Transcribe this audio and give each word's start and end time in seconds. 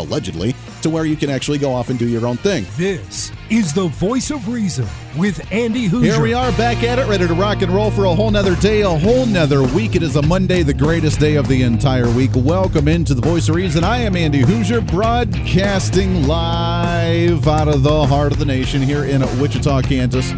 allegedly, 0.00 0.54
to 0.82 0.90
where 0.90 1.04
you 1.04 1.16
can 1.16 1.30
actually 1.30 1.58
go 1.58 1.72
off 1.72 1.90
and 1.90 1.98
do 1.98 2.08
your 2.08 2.26
own 2.26 2.36
thing. 2.36 2.66
This 2.76 3.30
is 3.50 3.72
the 3.72 3.88
voice 3.88 4.30
of 4.30 4.48
reason 4.48 4.86
with 5.16 5.40
Andy 5.52 5.88
Hooser. 5.88 6.04
Here 6.04 6.20
we 6.20 6.34
are 6.34 6.52
back 6.52 6.82
at 6.82 6.98
it, 6.98 7.06
ready 7.08 7.26
to 7.26 7.34
rock 7.34 7.62
and 7.62 7.72
roll 7.72 7.90
for 7.90 8.04
a 8.04 8.14
whole 8.14 8.30
nother 8.30 8.56
day, 8.56 8.82
a 8.82 8.88
whole 8.88 9.26
nother 9.26 9.62
week. 9.62 9.96
It 9.96 10.02
is 10.02 10.16
a 10.16 10.22
Monday, 10.22 10.62
the 10.62 10.74
greatest 10.74 11.20
day 11.20 11.36
of 11.36 11.48
the 11.48 11.62
entire 11.62 12.10
week. 12.10 12.30
Welcome 12.34 12.88
into 12.88 13.14
the 13.14 13.22
voice 13.22 13.48
of 13.48 13.56
reason. 13.56 13.84
I 13.84 13.98
am 13.98 14.16
Andy 14.16 14.42
Hooser, 14.42 14.86
broadcasting 14.90 16.26
live 16.26 17.46
out 17.46 17.68
of 17.68 17.82
the 17.82 18.06
heart 18.06 18.32
of 18.32 18.38
the 18.38 18.44
nation 18.44 18.82
here 18.82 19.04
in 19.04 19.22
Wichita, 19.40 19.82
Kansas 19.82 20.32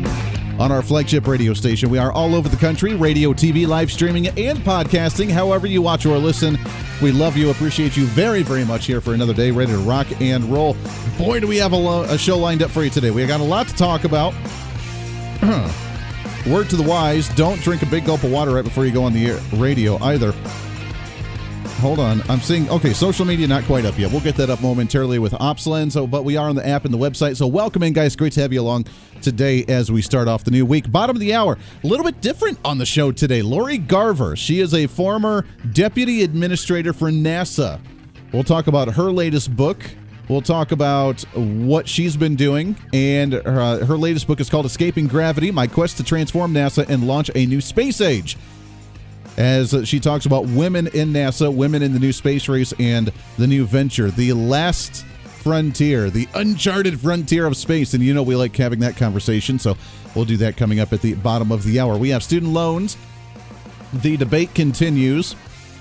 on 0.63 0.71
our 0.71 0.81
flagship 0.81 1.27
radio 1.27 1.53
station. 1.55 1.91
We 1.91 1.99
are 1.99 2.13
all 2.13 2.37
over 2.37 2.49
the 2.49 2.57
country, 2.57 2.95
radio, 2.95 3.33
TV, 3.33 3.67
live 3.67 3.91
streaming, 3.91 4.29
and 4.29 4.61
podcasting. 4.61 5.29
However, 5.29 5.67
you 5.67 5.83
watch 5.83 6.07
or 6.07 6.17
listen, 6.19 6.57
we 7.03 7.11
love 7.11 7.37
you, 7.37 7.51
appreciate 7.51 7.97
you 7.97 8.05
very, 8.05 8.45
very 8.45 8.65
much 8.65 8.87
here 8.87 9.01
for 9.01 9.13
another 9.13 9.35
day, 9.35 9.51
ready 9.51 9.73
to 9.73 9.79
rock 9.79 10.07
and 10.21 10.45
roll. 10.45 10.77
Boy, 11.19 11.41
do 11.41 11.49
we 11.49 11.57
have 11.57 11.73
a, 11.73 11.77
lo- 11.77 12.05
a 12.05 12.17
show 12.17 12.39
lined 12.39 12.63
up 12.63 12.71
for 12.71 12.85
you 12.85 12.91
today. 12.91 13.11
We 13.11 13.27
got 13.27 13.41
a 13.41 13.43
lot 13.43 13.67
to 13.67 13.75
talk 13.75 14.05
about. 14.05 14.35
Word 16.47 16.71
to 16.71 16.77
the 16.77 16.87
wise 16.87 17.29
don't 17.31 17.61
drink 17.61 17.83
a 17.83 17.87
big 17.87 18.05
gulp 18.05 18.23
of 18.23 18.31
water 18.31 18.53
right 18.53 18.63
before 18.63 18.87
you 18.87 18.93
go 18.93 19.03
on 19.03 19.13
the 19.13 19.27
air, 19.27 19.41
radio 19.55 19.99
either 19.99 20.33
hold 21.83 21.99
on. 21.99 22.23
I'm 22.31 22.41
seeing 22.41 22.71
okay, 22.71 22.93
social 22.93 23.27
media 23.27 23.49
not 23.49 23.65
quite 23.65 23.85
up 23.85 23.99
yet. 23.99 24.13
We'll 24.13 24.21
get 24.21 24.37
that 24.37 24.49
up 24.49 24.63
momentarily 24.63 25.19
with 25.19 25.33
OpsLens. 25.33 25.93
So, 25.93 26.07
but 26.07 26.25
we 26.25 26.37
are 26.37 26.49
on 26.49 26.55
the 26.55 26.67
app 26.67 26.85
and 26.85 26.95
the 26.95 26.99
website. 26.99 27.37
So, 27.37 27.49
welcome 27.49 27.83
in, 27.83 27.93
guys. 27.93 28.15
Great 28.15 28.33
to 28.35 28.41
have 28.41 28.53
you 28.53 28.61
along 28.61 28.87
today 29.21 29.65
as 29.67 29.91
we 29.91 30.01
start 30.01 30.29
off 30.29 30.45
the 30.45 30.53
new 30.53 30.65
week. 30.65 30.91
Bottom 30.93 31.17
of 31.17 31.21
the 31.21 31.35
hour, 31.35 31.59
a 31.83 31.87
little 31.87 32.07
bit 32.07 32.21
different 32.21 32.59
on 32.65 32.79
the 32.79 32.87
show 32.87 33.11
today. 33.11 33.43
Lori 33.43 33.79
Garver. 33.79 34.37
She 34.37 34.61
is 34.61 34.75
a 34.75 34.87
former 34.87 35.45
deputy 35.73 36.23
administrator 36.23 36.93
for 36.93 37.11
NASA. 37.11 37.81
We'll 38.33 38.45
talk 38.45 38.69
about 38.69 38.95
her 38.95 39.11
latest 39.11 39.55
book. 39.57 39.83
We'll 40.29 40.41
talk 40.41 40.71
about 40.71 41.23
what 41.35 41.89
she's 41.89 42.17
been 42.17 42.37
doing, 42.37 42.77
and 42.93 43.33
her, 43.33 43.61
uh, 43.61 43.85
her 43.85 43.99
latest 43.99 44.29
book 44.29 44.39
is 44.39 44.49
called 44.49 44.67
Escaping 44.67 45.09
Gravity 45.09 45.51
My 45.51 45.67
Quest 45.67 45.97
to 45.97 46.05
Transform 46.05 46.55
NASA 46.55 46.89
and 46.89 47.09
Launch 47.09 47.29
a 47.35 47.45
New 47.45 47.61
Space 47.61 48.01
Age 48.01 48.39
as 49.37 49.89
she 49.89 50.01
talks 50.01 50.27
about 50.27 50.47
women 50.47 50.89
in 50.89 51.13
NASA, 51.13 51.53
women 51.53 51.83
in 51.83 51.93
the 51.93 51.99
new 51.99 52.13
space 52.13 52.49
race, 52.49 52.73
and 52.79 53.13
the 53.39 53.47
new 53.47 53.65
venture, 53.65 54.11
the 54.11 54.33
last 54.33 55.05
frontier, 55.43 56.09
the 56.11 56.29
uncharted 56.35 57.01
frontier 57.01 57.47
of 57.47 57.57
space. 57.57 57.95
And 57.95 58.03
you 58.03 58.15
know, 58.15 58.23
we 58.23 58.37
like 58.37 58.57
having 58.57 58.81
that 58.81 58.97
conversation. 58.97 59.59
So 59.59 59.77
we'll 60.15 60.25
do 60.25 60.37
that 60.39 60.57
coming 60.57 60.81
up 60.81 60.93
at 60.93 61.03
the 61.03 61.15
bottom 61.15 61.51
of 61.51 61.65
the 61.65 61.81
hour. 61.81 61.97
We 61.97 62.11
have 62.11 62.23
student 62.23 62.53
loans. 62.53 62.97
The 63.95 64.17
debate 64.17 64.55
continues. 64.55 65.35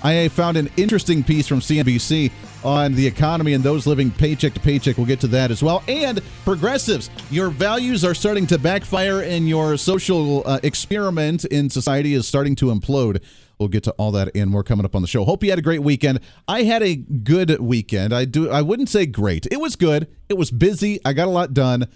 I 0.04 0.28
found 0.28 0.56
an 0.56 0.68
interesting 0.76 1.22
piece 1.22 1.46
from 1.46 1.60
CNBC 1.60 2.32
on 2.64 2.94
the 2.94 3.06
economy 3.06 3.52
and 3.52 3.62
those 3.62 3.86
living 3.86 4.10
paycheck 4.10 4.52
to 4.54 4.60
paycheck. 4.60 4.96
We'll 4.96 5.06
get 5.06 5.20
to 5.20 5.28
that 5.28 5.50
as 5.52 5.62
well. 5.62 5.82
And 5.86 6.20
progressives, 6.44 7.08
your 7.30 7.50
values 7.50 8.04
are 8.04 8.14
starting 8.14 8.46
to 8.48 8.58
backfire, 8.58 9.20
and 9.22 9.48
your 9.48 9.76
social 9.76 10.42
uh, 10.46 10.58
experiment 10.64 11.44
in 11.44 11.70
society 11.70 12.14
is 12.14 12.26
starting 12.26 12.56
to 12.56 12.66
implode. 12.66 13.22
We'll 13.62 13.68
get 13.68 13.84
to 13.84 13.92
all 13.92 14.10
that 14.12 14.34
and 14.34 14.50
more 14.50 14.64
coming 14.64 14.84
up 14.84 14.96
on 14.96 15.02
the 15.02 15.08
show. 15.08 15.24
Hope 15.24 15.44
you 15.44 15.50
had 15.50 15.58
a 15.58 15.62
great 15.62 15.82
weekend. 15.82 16.18
I 16.48 16.64
had 16.64 16.82
a 16.82 16.96
good 16.96 17.60
weekend. 17.60 18.12
I 18.12 18.24
do. 18.24 18.50
I 18.50 18.60
wouldn't 18.60 18.88
say 18.88 19.06
great. 19.06 19.46
It 19.52 19.60
was 19.60 19.76
good. 19.76 20.08
It 20.28 20.36
was 20.36 20.50
busy. 20.50 20.98
I 21.04 21.12
got 21.12 21.28
a 21.28 21.30
lot 21.30 21.54
done. 21.54 21.86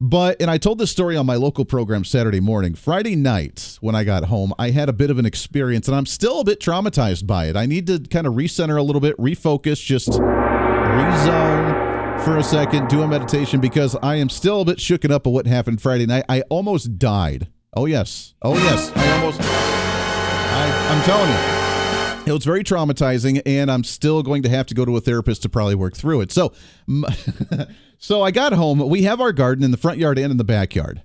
But, 0.00 0.40
and 0.40 0.50
I 0.50 0.58
told 0.58 0.78
this 0.78 0.90
story 0.92 1.16
on 1.16 1.26
my 1.26 1.34
local 1.34 1.64
program 1.64 2.04
Saturday 2.04 2.40
morning. 2.40 2.74
Friday 2.74 3.16
night, 3.16 3.78
when 3.80 3.96
I 3.96 4.04
got 4.04 4.26
home, 4.26 4.52
I 4.58 4.70
had 4.70 4.88
a 4.88 4.92
bit 4.92 5.10
of 5.10 5.18
an 5.18 5.26
experience, 5.26 5.88
and 5.88 5.96
I'm 5.96 6.06
still 6.06 6.40
a 6.40 6.44
bit 6.44 6.60
traumatized 6.60 7.26
by 7.26 7.46
it. 7.46 7.56
I 7.56 7.66
need 7.66 7.88
to 7.88 7.98
kind 7.98 8.26
of 8.26 8.34
recenter 8.34 8.78
a 8.78 8.82
little 8.82 9.00
bit, 9.00 9.16
refocus, 9.16 9.82
just 9.84 10.10
rezone 10.10 11.88
for 12.22 12.36
a 12.36 12.44
second, 12.44 12.88
do 12.88 13.02
a 13.02 13.08
meditation, 13.08 13.60
because 13.60 13.96
I 14.00 14.16
am 14.16 14.28
still 14.28 14.60
a 14.60 14.64
bit 14.64 14.78
shooken 14.78 15.10
up 15.10 15.26
of 15.26 15.32
what 15.32 15.48
happened 15.48 15.82
Friday 15.82 16.06
night. 16.06 16.26
I 16.28 16.42
almost 16.42 16.98
died. 16.98 17.48
Oh, 17.74 17.86
yes. 17.86 18.34
Oh, 18.42 18.54
yes. 18.54 18.92
I 18.94 19.10
almost. 19.16 19.77
I, 20.50 20.88
I'm 20.90 21.04
telling 21.04 21.30
you. 21.30 21.68
It 22.28 22.32
was 22.32 22.44
very 22.44 22.62
traumatizing, 22.62 23.40
and 23.46 23.70
I'm 23.70 23.84
still 23.84 24.22
going 24.22 24.42
to 24.42 24.48
have 24.50 24.66
to 24.66 24.74
go 24.74 24.84
to 24.84 24.96
a 24.96 25.00
therapist 25.00 25.42
to 25.42 25.48
probably 25.48 25.74
work 25.74 25.96
through 25.96 26.20
it. 26.20 26.30
So, 26.30 26.52
so 27.98 28.22
I 28.22 28.30
got 28.30 28.52
home. 28.52 28.86
We 28.88 29.04
have 29.04 29.20
our 29.20 29.32
garden 29.32 29.64
in 29.64 29.70
the 29.70 29.78
front 29.78 29.98
yard 29.98 30.18
and 30.18 30.30
in 30.30 30.36
the 30.36 30.44
backyard. 30.44 31.02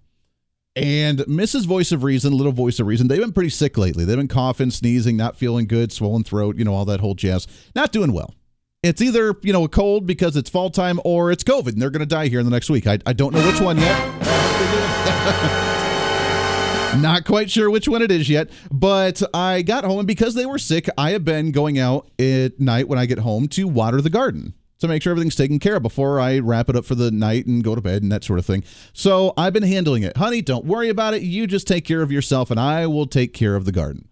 And 0.76 1.20
Mrs. 1.20 1.66
Voice 1.66 1.92
of 1.92 2.04
Reason, 2.04 2.34
Little 2.34 2.52
Voice 2.52 2.80
of 2.80 2.88
Reason, 2.88 3.08
they've 3.08 3.22
been 3.22 3.32
pretty 3.32 3.52
sick 3.52 3.78
lately. 3.78 4.06
They've 4.06 4.18
been 4.18 4.28
coughing, 4.28 4.72
sneezing, 4.72 5.16
not 5.16 5.38
feeling 5.38 5.68
good, 5.68 5.92
swollen 5.92 6.24
throat, 6.24 6.58
you 6.58 6.66
know, 6.66 6.74
all 6.74 6.86
that 6.86 7.00
whole 7.00 7.16
jazz. 7.16 7.48
Not 7.76 7.92
doing 7.92 8.12
well. 8.12 8.34
It's 8.82 9.02
either, 9.02 9.36
you 9.44 9.54
know, 9.54 9.64
a 9.64 9.70
cold 9.70 10.06
because 10.06 10.36
it's 10.36 10.50
fall 10.50 10.72
time 10.72 11.00
or 11.06 11.32
it's 11.32 11.44
COVID 11.44 11.70
and 11.70 11.82
they're 11.82 11.90
going 11.90 12.02
to 12.02 12.06
die 12.06 12.28
here 12.28 12.40
in 12.40 12.46
the 12.46 12.52
next 12.52 12.70
week. 12.70 12.86
I, 12.86 13.00
I 13.06 13.14
don't 13.14 13.34
know 13.34 13.46
which 13.48 13.62
one 13.62 13.78
yet. 13.78 15.70
Not 17.02 17.26
quite 17.26 17.50
sure 17.50 17.70
which 17.70 17.88
one 17.88 18.02
it 18.02 18.12
is 18.12 18.30
yet, 18.30 18.50
but 18.72 19.22
I 19.34 19.62
got 19.62 19.84
home 19.84 20.00
and 20.00 20.08
because 20.08 20.36
they 20.36 20.46
were 20.46 20.60
sick, 20.60 20.88
I 20.98 21.12
have 21.12 21.26
been 21.26 21.52
going 21.52 21.80
out 21.80 22.10
at 22.20 22.60
night 22.60 22.88
when 22.88 23.00
I 23.00 23.06
get 23.06 23.20
home 23.20 23.48
to 23.50 23.68
water 23.68 24.02
the 24.02 24.10
garden 24.10 24.54
to 24.80 24.88
make 24.88 25.02
sure 25.02 25.12
everything's 25.12 25.36
taken 25.36 25.60
care 25.60 25.78
of 25.78 25.84
before 25.84 26.20
I 26.20 26.40
wrap 26.40 26.70
it 26.70 26.76
up 26.76 26.86
for 26.86 26.96
the 26.96 27.10
night 27.10 27.46
and 27.46 27.64
go 27.64 27.74
to 27.74 27.82
bed 27.82 28.04
and 28.04 28.12
that 28.12 28.24
sort 28.24 28.40
of 28.40 28.46
thing. 28.46 28.64
So 28.92 29.34
I've 29.38 29.54
been 29.54 29.64
handling 29.64 30.04
it. 30.04 30.18
Honey, 30.18 30.42
don't 30.42 30.66
worry 30.66 30.90
about 30.90 31.14
it. 31.14 31.22
You 31.22 31.48
just 31.48 31.68
take 31.68 31.86
care 31.86 32.02
of 32.02 32.12
yourself 32.12 32.52
and 32.52 32.60
I 32.60 32.86
will 32.88 33.08
take 33.08 33.34
care 33.34 33.56
of 33.56 33.66
the 33.66 33.72
garden. 33.72 34.08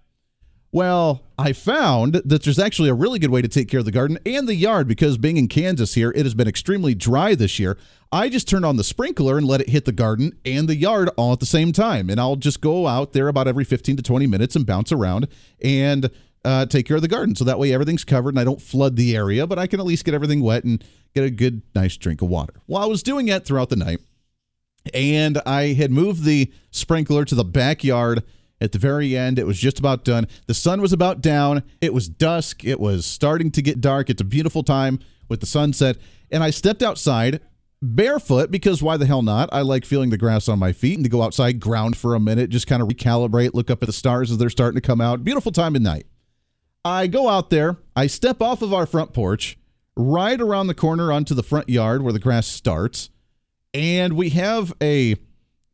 Well, 0.74 1.24
I 1.38 1.52
found 1.52 2.14
that 2.14 2.44
there's 2.44 2.60
actually 2.60 2.88
a 2.88 2.94
really 2.94 3.20
good 3.20 3.30
way 3.30 3.42
to 3.42 3.48
take 3.50 3.68
care 3.68 3.80
of 3.80 3.86
the 3.86 3.92
garden 3.92 4.18
and 4.26 4.48
the 4.48 4.56
yard 4.56 4.88
because 4.88 5.18
being 5.18 5.36
in 5.36 5.50
Kansas 5.50 5.96
here, 5.96 6.12
it 6.12 6.24
has 6.24 6.34
been 6.34 6.48
extremely 6.48 6.96
dry 6.96 7.36
this 7.36 7.60
year. 7.60 7.78
I 8.10 8.30
just 8.30 8.48
turned 8.48 8.66
on 8.66 8.78
the 8.78 8.84
sprinkler 8.84 9.38
and 9.38 9.46
let 9.46 9.60
it 9.60 9.70
hit 9.70 9.84
the 9.84 9.92
garden 9.92 10.38
and 10.46 10.70
the 10.70 10.76
yard 10.76 11.10
all 11.18 11.34
at 11.34 11.42
the 11.42 11.46
same 11.46 11.74
time. 11.74 12.10
And 12.10 12.22
I'll 12.22 12.38
just 12.38 12.62
go 12.62 12.88
out 12.88 13.12
there 13.12 13.28
about 13.28 13.50
every 13.50 13.66
15 13.66 13.98
to 13.98 14.04
20 14.04 14.28
minutes 14.28 14.56
and 14.56 14.66
bounce 14.66 14.94
around 14.94 15.28
and 15.62 16.10
uh, 16.46 16.66
take 16.68 16.86
care 16.86 16.96
of 16.96 17.02
the 17.02 17.10
garden. 17.10 17.36
So 17.36 17.44
that 17.44 17.60
way 17.60 17.74
everything's 17.74 18.06
covered 18.06 18.30
and 18.30 18.40
I 18.40 18.46
don't 18.46 18.62
flood 18.62 18.96
the 18.96 19.16
area, 19.16 19.46
but 19.46 19.60
I 19.60 19.68
can 19.68 19.82
at 19.82 19.86
least 19.86 20.06
get 20.06 20.14
everything 20.14 20.42
wet 20.42 20.64
and 20.64 20.82
get 21.14 21.26
a 21.26 21.30
good, 21.30 21.64
nice 21.76 21.98
drink 21.98 22.22
of 22.22 22.30
water. 22.30 22.54
Well, 22.68 22.82
I 22.82 22.86
was 22.86 23.04
doing 23.04 23.26
that 23.26 23.44
throughout 23.46 23.70
the 23.70 23.76
night 23.76 24.00
and 24.94 25.38
I 25.46 25.74
had 25.74 25.92
moved 25.92 26.24
the 26.24 26.52
sprinkler 26.72 27.26
to 27.26 27.36
the 27.36 27.44
backyard 27.44 28.24
at 28.62 28.72
the 28.72 28.80
very 28.80 29.18
end. 29.18 29.40
It 29.40 29.48
was 29.48 29.60
just 29.60 29.80
about 29.80 30.06
done. 30.06 30.28
The 30.46 30.54
sun 30.54 30.82
was 30.82 30.94
about 30.94 31.20
down. 31.20 31.64
It 31.82 31.94
was 31.94 32.08
dusk. 32.08 32.64
It 32.64 32.80
was 32.80 33.06
starting 33.06 33.52
to 33.52 33.62
get 33.62 33.82
dark. 33.82 34.10
It's 34.10 34.22
a 34.22 34.26
beautiful 34.26 34.64
time 34.64 35.00
with 35.28 35.40
the 35.40 35.48
sunset. 35.48 35.98
And 36.32 36.44
I 36.44 36.52
stepped 36.52 36.84
outside 36.84 37.42
barefoot 37.82 38.52
because 38.52 38.84
why 38.84 38.96
the 38.96 39.08
hell 39.08 39.24
not? 39.24 39.50
I 39.52 39.62
like 39.62 39.84
feeling 39.84 40.12
the 40.12 40.18
grass 40.18 40.48
on 40.48 40.60
my 40.60 40.72
feet 40.72 40.96
and 40.96 41.04
to 41.04 41.10
go 41.10 41.24
outside, 41.24 41.60
ground 41.60 41.98
for 41.98 42.14
a 42.14 42.20
minute, 42.20 42.52
just 42.52 42.68
kind 42.68 42.82
of 42.82 42.88
recalibrate, 42.88 43.56
look 43.56 43.72
up 43.72 43.82
at 43.82 43.88
the 43.88 43.94
stars 43.94 44.30
as 44.30 44.38
they're 44.38 44.52
starting 44.52 44.80
to 44.80 44.88
come 44.88 45.02
out. 45.02 45.24
Beautiful 45.24 45.52
time 45.52 45.76
of 45.76 45.82
night. 45.82 46.06
I 46.86 47.08
go 47.08 47.28
out 47.28 47.50
there, 47.50 47.78
I 47.96 48.08
step 48.08 48.42
off 48.42 48.62
of 48.62 48.74
our 48.74 48.86
front 48.86 49.14
porch, 49.14 49.58
right 49.96 50.40
around 50.40 50.68
the 50.68 50.74
corner 50.74 51.12
onto 51.12 51.36
the 51.36 51.44
front 51.44 51.70
yard 51.70 52.02
where 52.02 52.14
the 52.14 52.20
grass 52.20 52.48
starts, 52.48 53.10
and 53.74 54.14
we 54.14 54.30
have 54.30 54.74
a 54.82 55.16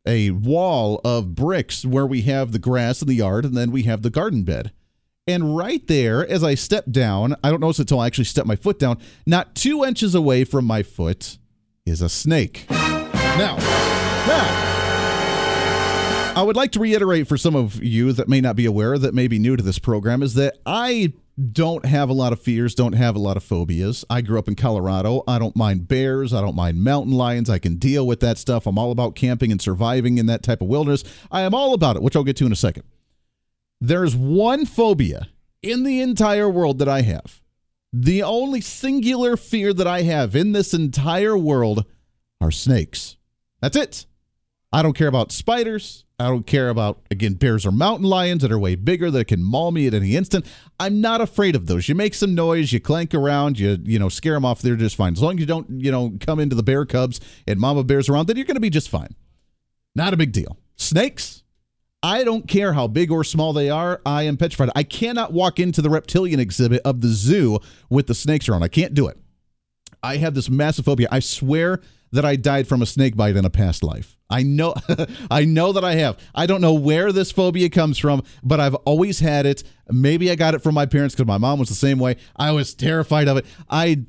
a 0.08 0.30
wall 0.30 1.00
of 1.04 1.34
bricks 1.34 1.84
where 1.84 2.06
we 2.06 2.22
have 2.22 2.50
the 2.50 2.58
grass 2.58 3.02
in 3.02 3.06
the 3.06 3.14
yard 3.14 3.44
and 3.44 3.56
then 3.56 3.70
we 3.70 3.84
have 3.84 4.02
the 4.02 4.10
garden 4.10 4.42
bed. 4.42 4.72
And 5.26 5.54
right 5.54 5.86
there, 5.86 6.26
as 6.26 6.42
I 6.42 6.54
step 6.54 6.86
down, 6.90 7.36
I 7.44 7.50
don't 7.50 7.60
notice 7.60 7.78
it 7.78 7.82
until 7.82 8.00
I 8.00 8.06
actually 8.06 8.24
step 8.24 8.46
my 8.46 8.56
foot 8.56 8.78
down, 8.78 8.98
not 9.26 9.54
two 9.54 9.84
inches 9.84 10.14
away 10.14 10.44
from 10.44 10.64
my 10.64 10.82
foot 10.82 11.36
is 11.84 12.00
a 12.00 12.08
snake. 12.08 12.64
Now, 12.70 13.56
now, 14.26 14.77
I 16.38 16.42
would 16.42 16.54
like 16.54 16.70
to 16.72 16.78
reiterate 16.78 17.26
for 17.26 17.36
some 17.36 17.56
of 17.56 17.82
you 17.82 18.12
that 18.12 18.28
may 18.28 18.40
not 18.40 18.54
be 18.54 18.64
aware, 18.64 18.96
that 18.96 19.12
may 19.12 19.26
be 19.26 19.40
new 19.40 19.56
to 19.56 19.62
this 19.62 19.80
program, 19.80 20.22
is 20.22 20.34
that 20.34 20.58
I 20.64 21.12
don't 21.50 21.84
have 21.84 22.10
a 22.10 22.12
lot 22.12 22.32
of 22.32 22.40
fears, 22.40 22.76
don't 22.76 22.92
have 22.92 23.16
a 23.16 23.18
lot 23.18 23.36
of 23.36 23.42
phobias. 23.42 24.04
I 24.08 24.20
grew 24.20 24.38
up 24.38 24.46
in 24.46 24.54
Colorado. 24.54 25.24
I 25.26 25.40
don't 25.40 25.56
mind 25.56 25.88
bears. 25.88 26.32
I 26.32 26.40
don't 26.40 26.54
mind 26.54 26.84
mountain 26.84 27.12
lions. 27.12 27.50
I 27.50 27.58
can 27.58 27.74
deal 27.74 28.06
with 28.06 28.20
that 28.20 28.38
stuff. 28.38 28.68
I'm 28.68 28.78
all 28.78 28.92
about 28.92 29.16
camping 29.16 29.50
and 29.50 29.60
surviving 29.60 30.18
in 30.18 30.26
that 30.26 30.44
type 30.44 30.62
of 30.62 30.68
wilderness. 30.68 31.02
I 31.28 31.40
am 31.40 31.54
all 31.54 31.74
about 31.74 31.96
it, 31.96 32.02
which 32.02 32.14
I'll 32.14 32.22
get 32.22 32.36
to 32.36 32.46
in 32.46 32.52
a 32.52 32.56
second. 32.56 32.84
There's 33.80 34.14
one 34.14 34.64
phobia 34.64 35.30
in 35.60 35.82
the 35.82 36.00
entire 36.00 36.48
world 36.48 36.78
that 36.78 36.88
I 36.88 37.00
have. 37.00 37.40
The 37.92 38.22
only 38.22 38.60
singular 38.60 39.36
fear 39.36 39.72
that 39.72 39.88
I 39.88 40.02
have 40.02 40.36
in 40.36 40.52
this 40.52 40.72
entire 40.72 41.36
world 41.36 41.84
are 42.40 42.52
snakes. 42.52 43.16
That's 43.60 43.76
it. 43.76 44.06
I 44.72 44.82
don't 44.82 44.96
care 44.96 45.08
about 45.08 45.32
spiders. 45.32 46.04
I 46.20 46.26
don't 46.26 46.46
care 46.46 46.68
about, 46.68 47.00
again, 47.12 47.34
bears 47.34 47.64
or 47.64 47.70
mountain 47.70 48.06
lions 48.06 48.42
that 48.42 48.50
are 48.50 48.58
way 48.58 48.74
bigger 48.74 49.08
that 49.12 49.26
can 49.26 49.40
maul 49.40 49.70
me 49.70 49.86
at 49.86 49.94
any 49.94 50.16
instant. 50.16 50.46
I'm 50.80 51.00
not 51.00 51.20
afraid 51.20 51.54
of 51.54 51.66
those. 51.66 51.88
You 51.88 51.94
make 51.94 52.12
some 52.12 52.34
noise, 52.34 52.72
you 52.72 52.80
clank 52.80 53.14
around, 53.14 53.58
you 53.60 53.78
you 53.84 54.00
know, 54.00 54.08
scare 54.08 54.34
them 54.34 54.44
off, 54.44 54.60
they're 54.60 54.74
just 54.74 54.96
fine. 54.96 55.12
As 55.12 55.22
long 55.22 55.34
as 55.34 55.40
you 55.40 55.46
don't, 55.46 55.80
you 55.80 55.92
know, 55.92 56.14
come 56.20 56.40
into 56.40 56.56
the 56.56 56.64
bear 56.64 56.84
cubs 56.84 57.20
and 57.46 57.60
mama 57.60 57.84
bears 57.84 58.08
around, 58.08 58.26
then 58.26 58.36
you're 58.36 58.46
going 58.46 58.56
to 58.56 58.60
be 58.60 58.70
just 58.70 58.88
fine. 58.88 59.14
Not 59.94 60.12
a 60.12 60.16
big 60.16 60.32
deal. 60.32 60.58
Snakes, 60.74 61.44
I 62.02 62.24
don't 62.24 62.48
care 62.48 62.72
how 62.72 62.88
big 62.88 63.12
or 63.12 63.22
small 63.22 63.52
they 63.52 63.70
are. 63.70 64.00
I 64.04 64.24
am 64.24 64.36
petrified. 64.36 64.70
I 64.74 64.82
cannot 64.82 65.32
walk 65.32 65.60
into 65.60 65.82
the 65.82 65.90
reptilian 65.90 66.40
exhibit 66.40 66.82
of 66.84 67.00
the 67.00 67.08
zoo 67.08 67.60
with 67.90 68.08
the 68.08 68.14
snakes 68.14 68.48
around. 68.48 68.64
I 68.64 68.68
can't 68.68 68.94
do 68.94 69.06
it. 69.06 69.18
I 70.02 70.16
have 70.16 70.34
this 70.34 70.50
massive 70.50 70.84
phobia. 70.84 71.08
I 71.10 71.20
swear 71.20 71.80
that 72.12 72.24
I 72.24 72.36
died 72.36 72.66
from 72.66 72.82
a 72.82 72.86
snake 72.86 73.16
bite 73.16 73.36
in 73.36 73.44
a 73.44 73.50
past 73.50 73.82
life. 73.82 74.16
I 74.30 74.42
know 74.42 74.74
I 75.30 75.44
know 75.44 75.72
that 75.72 75.84
I 75.84 75.94
have. 75.94 76.18
I 76.34 76.46
don't 76.46 76.60
know 76.60 76.74
where 76.74 77.12
this 77.12 77.32
phobia 77.32 77.68
comes 77.70 77.98
from, 77.98 78.22
but 78.42 78.60
I've 78.60 78.74
always 78.74 79.20
had 79.20 79.46
it. 79.46 79.62
Maybe 79.90 80.30
I 80.30 80.34
got 80.34 80.54
it 80.54 80.62
from 80.62 80.74
my 80.74 80.86
parents 80.86 81.14
cuz 81.14 81.26
my 81.26 81.38
mom 81.38 81.58
was 81.58 81.68
the 81.68 81.74
same 81.74 81.98
way. 81.98 82.16
I 82.36 82.52
was 82.52 82.74
terrified 82.74 83.28
of 83.28 83.36
it. 83.38 83.46
I 83.70 84.04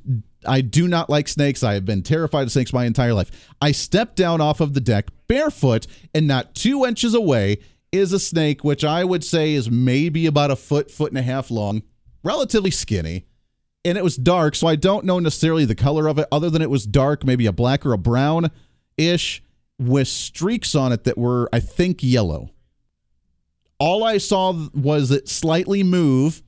I 0.46 0.62
do 0.62 0.88
not 0.88 1.10
like 1.10 1.28
snakes. 1.28 1.64
I 1.64 1.74
have 1.74 1.86
been 1.86 2.02
terrified 2.02 2.44
of 2.44 2.52
snakes 2.52 2.74
my 2.74 2.86
entire 2.86 3.14
life. 3.14 3.32
I 3.62 3.72
stepped 3.72 4.16
down 4.16 4.42
off 4.42 4.62
of 4.62 4.74
the 4.74 4.82
deck 4.82 5.08
barefoot 5.28 5.86
and 6.14 6.28
not 6.28 6.56
2 6.56 6.86
inches 6.86 7.14
away 7.14 7.60
is 7.92 8.14
a 8.14 8.20
snake, 8.20 8.64
which 8.64 8.84
I 8.84 9.04
would 9.04 9.24
say 9.24 9.54
is 9.54 9.70
maybe 9.70 10.26
about 10.26 10.52
a 10.52 10.56
foot, 10.56 10.92
foot 10.92 11.12
and 11.12 11.18
a 11.18 11.24
half 11.24 11.50
long, 11.50 11.82
relatively 12.24 12.72
skinny. 12.72 13.26
And 13.86 13.98
it 13.98 14.04
was 14.04 14.18
dark, 14.18 14.56
so 14.56 14.68
I 14.68 14.76
don't 14.76 15.06
know 15.06 15.20
necessarily 15.20 15.66
the 15.66 15.76
color 15.76 16.08
of 16.08 16.20
it, 16.20 16.28
other 16.32 16.50
than 16.50 16.62
it 16.62 16.70
was 16.70 16.86
dark, 16.86 17.24
maybe 17.24 17.46
a 17.46 17.54
black 17.54 17.86
or 17.86 17.94
a 17.94 17.98
brown 17.98 18.52
ish, 18.98 19.42
with 19.80 20.10
streaks 20.10 20.76
on 20.76 20.92
it 20.92 21.06
that 21.06 21.18
were, 21.18 21.50
I 21.54 21.62
think, 21.62 22.04
yellow. 22.04 22.50
All 23.80 24.04
I 24.04 24.18
saw 24.18 24.68
was 24.74 25.10
it 25.10 25.30
slightly 25.30 25.84
move. 25.84 26.44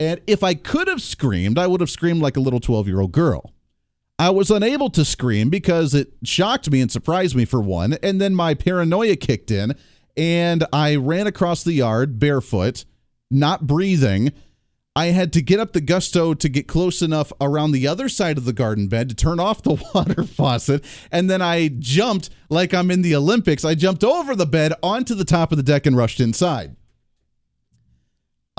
And 0.00 0.20
if 0.26 0.42
I 0.42 0.54
could 0.54 0.88
have 0.88 1.02
screamed, 1.02 1.58
I 1.58 1.66
would 1.66 1.80
have 1.80 1.90
screamed 1.90 2.22
like 2.22 2.36
a 2.36 2.40
little 2.40 2.60
12 2.60 2.88
year 2.88 3.00
old 3.00 3.12
girl. 3.12 3.52
I 4.18 4.30
was 4.30 4.50
unable 4.50 4.88
to 4.90 5.04
scream 5.04 5.50
because 5.50 5.92
it 5.94 6.14
shocked 6.24 6.70
me 6.70 6.80
and 6.80 6.90
surprised 6.90 7.36
me 7.36 7.44
for 7.44 7.60
one. 7.60 7.98
And 8.02 8.18
then 8.18 8.34
my 8.34 8.54
paranoia 8.54 9.16
kicked 9.16 9.50
in 9.50 9.74
and 10.16 10.64
I 10.72 10.96
ran 10.96 11.26
across 11.26 11.62
the 11.62 11.74
yard 11.74 12.18
barefoot, 12.18 12.86
not 13.30 13.66
breathing. 13.66 14.32
I 14.96 15.08
had 15.08 15.30
to 15.34 15.42
get 15.42 15.60
up 15.60 15.74
the 15.74 15.82
gusto 15.82 16.32
to 16.32 16.48
get 16.48 16.66
close 16.66 17.02
enough 17.02 17.30
around 17.38 17.72
the 17.72 17.86
other 17.86 18.08
side 18.08 18.38
of 18.38 18.46
the 18.46 18.54
garden 18.54 18.88
bed 18.88 19.10
to 19.10 19.14
turn 19.14 19.38
off 19.38 19.62
the 19.62 19.74
water 19.94 20.24
faucet. 20.24 20.82
And 21.12 21.28
then 21.28 21.42
I 21.42 21.68
jumped 21.68 22.30
like 22.48 22.72
I'm 22.72 22.90
in 22.90 23.02
the 23.02 23.14
Olympics. 23.14 23.62
I 23.62 23.74
jumped 23.74 24.02
over 24.02 24.34
the 24.34 24.46
bed 24.46 24.72
onto 24.82 25.14
the 25.14 25.26
top 25.26 25.52
of 25.52 25.58
the 25.58 25.62
deck 25.62 25.84
and 25.84 25.98
rushed 25.98 26.18
inside. 26.18 26.76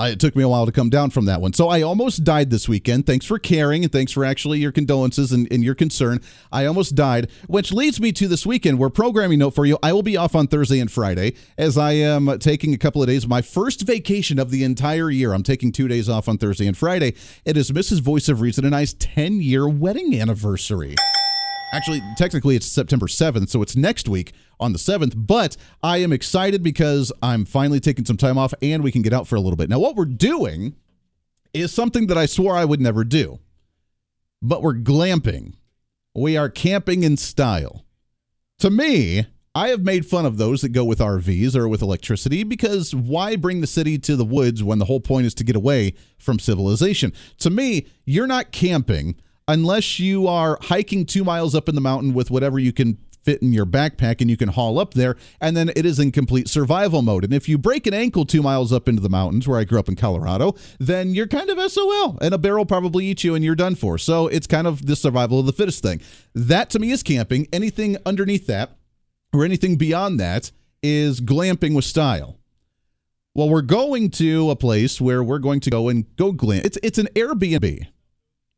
I, 0.00 0.10
it 0.10 0.20
took 0.20 0.36
me 0.36 0.44
a 0.44 0.48
while 0.48 0.64
to 0.64 0.70
come 0.70 0.90
down 0.90 1.10
from 1.10 1.24
that 1.24 1.40
one. 1.40 1.52
So 1.52 1.68
I 1.68 1.82
almost 1.82 2.22
died 2.22 2.50
this 2.50 2.68
weekend. 2.68 3.04
Thanks 3.04 3.26
for 3.26 3.36
caring 3.36 3.82
and 3.82 3.92
thanks 3.92 4.12
for 4.12 4.24
actually 4.24 4.60
your 4.60 4.70
condolences 4.70 5.32
and, 5.32 5.50
and, 5.52 5.64
your 5.64 5.74
concern. 5.74 6.20
I 6.52 6.66
almost 6.66 6.94
died, 6.94 7.28
which 7.48 7.72
leads 7.72 8.00
me 8.00 8.12
to 8.12 8.28
this 8.28 8.46
weekend 8.46 8.78
where 8.78 8.90
programming 8.90 9.40
note 9.40 9.56
for 9.56 9.66
you. 9.66 9.76
I 9.82 9.92
will 9.92 10.04
be 10.04 10.16
off 10.16 10.36
on 10.36 10.46
Thursday 10.46 10.78
and 10.78 10.90
Friday 10.90 11.34
as 11.56 11.76
I 11.76 11.92
am 11.92 12.38
taking 12.38 12.72
a 12.72 12.78
couple 12.78 13.02
of 13.02 13.08
days. 13.08 13.26
My 13.26 13.42
first 13.42 13.82
vacation 13.82 14.38
of 14.38 14.50
the 14.50 14.62
entire 14.62 15.10
year. 15.10 15.32
I'm 15.32 15.42
taking 15.42 15.72
two 15.72 15.88
days 15.88 16.08
off 16.08 16.28
on 16.28 16.38
Thursday 16.38 16.68
and 16.68 16.76
Friday. 16.76 17.14
It 17.44 17.56
is 17.56 17.72
Mrs. 17.72 18.00
Voice 18.00 18.28
of 18.28 18.40
Reason 18.40 18.64
and 18.64 18.76
I's 18.76 18.94
10 18.94 19.40
year 19.40 19.68
wedding 19.68 20.14
anniversary. 20.18 20.94
Actually, 21.72 22.02
technically, 22.16 22.54
it's 22.54 22.66
September 22.66 23.06
7th, 23.06 23.50
so 23.50 23.60
it's 23.62 23.76
next 23.76 24.08
week 24.08 24.32
on 24.60 24.72
the 24.72 24.78
7th. 24.78 25.14
But 25.16 25.56
I 25.82 25.98
am 25.98 26.12
excited 26.12 26.62
because 26.62 27.12
I'm 27.22 27.44
finally 27.44 27.80
taking 27.80 28.04
some 28.04 28.16
time 28.16 28.38
off 28.38 28.54
and 28.62 28.82
we 28.82 28.92
can 28.92 29.02
get 29.02 29.12
out 29.12 29.26
for 29.26 29.36
a 29.36 29.40
little 29.40 29.56
bit. 29.56 29.68
Now, 29.68 29.78
what 29.78 29.96
we're 29.96 30.04
doing 30.04 30.74
is 31.54 31.72
something 31.72 32.06
that 32.08 32.18
I 32.18 32.26
swore 32.26 32.56
I 32.56 32.64
would 32.64 32.80
never 32.80 33.04
do, 33.04 33.38
but 34.42 34.62
we're 34.62 34.74
glamping. 34.74 35.54
We 36.14 36.36
are 36.36 36.48
camping 36.48 37.02
in 37.02 37.16
style. 37.16 37.84
To 38.58 38.70
me, 38.70 39.26
I 39.54 39.68
have 39.68 39.82
made 39.82 40.06
fun 40.06 40.26
of 40.26 40.36
those 40.36 40.60
that 40.60 40.68
go 40.70 40.84
with 40.84 41.00
RVs 41.00 41.56
or 41.56 41.68
with 41.68 41.82
electricity 41.82 42.44
because 42.44 42.94
why 42.94 43.34
bring 43.36 43.60
the 43.60 43.66
city 43.66 43.98
to 43.98 44.14
the 44.14 44.24
woods 44.24 44.62
when 44.62 44.78
the 44.78 44.84
whole 44.84 45.00
point 45.00 45.26
is 45.26 45.34
to 45.34 45.44
get 45.44 45.56
away 45.56 45.94
from 46.18 46.38
civilization? 46.38 47.12
To 47.38 47.50
me, 47.50 47.86
you're 48.04 48.26
not 48.26 48.52
camping 48.52 49.16
unless 49.48 49.98
you 49.98 50.28
are 50.28 50.58
hiking 50.62 51.06
two 51.06 51.24
miles 51.24 51.54
up 51.54 51.68
in 51.68 51.74
the 51.74 51.80
mountain 51.80 52.14
with 52.14 52.30
whatever 52.30 52.58
you 52.58 52.72
can 52.72 52.98
fit 53.22 53.42
in 53.42 53.52
your 53.52 53.66
backpack 53.66 54.20
and 54.20 54.30
you 54.30 54.36
can 54.36 54.48
haul 54.48 54.78
up 54.78 54.94
there, 54.94 55.16
and 55.40 55.56
then 55.56 55.70
it 55.76 55.84
is 55.84 55.98
in 55.98 56.12
complete 56.12 56.48
survival 56.48 57.02
mode. 57.02 57.24
And 57.24 57.32
if 57.32 57.48
you 57.48 57.58
break 57.58 57.86
an 57.86 57.94
ankle 57.94 58.24
two 58.24 58.42
miles 58.42 58.72
up 58.72 58.88
into 58.88 59.02
the 59.02 59.08
mountains, 59.08 59.46
where 59.46 59.58
I 59.58 59.64
grew 59.64 59.78
up 59.78 59.88
in 59.88 59.96
Colorado, 59.96 60.54
then 60.78 61.14
you're 61.14 61.26
kind 61.26 61.50
of 61.50 61.70
SOL, 61.70 62.18
and 62.20 62.34
a 62.34 62.38
bear 62.38 62.56
will 62.56 62.66
probably 62.66 63.06
eat 63.06 63.24
you 63.24 63.34
and 63.34 63.44
you're 63.44 63.54
done 63.54 63.74
for. 63.74 63.98
So 63.98 64.26
it's 64.28 64.46
kind 64.46 64.66
of 64.66 64.86
the 64.86 64.96
survival 64.96 65.40
of 65.40 65.46
the 65.46 65.52
fittest 65.52 65.82
thing. 65.82 66.00
That 66.34 66.70
to 66.70 66.78
me 66.78 66.90
is 66.90 67.02
camping. 67.02 67.48
Anything 67.52 67.96
underneath 68.06 68.46
that 68.46 68.78
or 69.32 69.44
anything 69.44 69.76
beyond 69.76 70.18
that 70.20 70.50
is 70.82 71.20
glamping 71.20 71.74
with 71.74 71.84
style. 71.84 72.38
Well, 73.34 73.48
we're 73.48 73.62
going 73.62 74.10
to 74.12 74.50
a 74.50 74.56
place 74.56 75.00
where 75.00 75.22
we're 75.22 75.38
going 75.38 75.60
to 75.60 75.70
go 75.70 75.88
and 75.88 76.04
go 76.16 76.32
glam. 76.32 76.62
It's 76.64 76.78
it's 76.82 76.98
an 76.98 77.08
Airbnb 77.14 77.86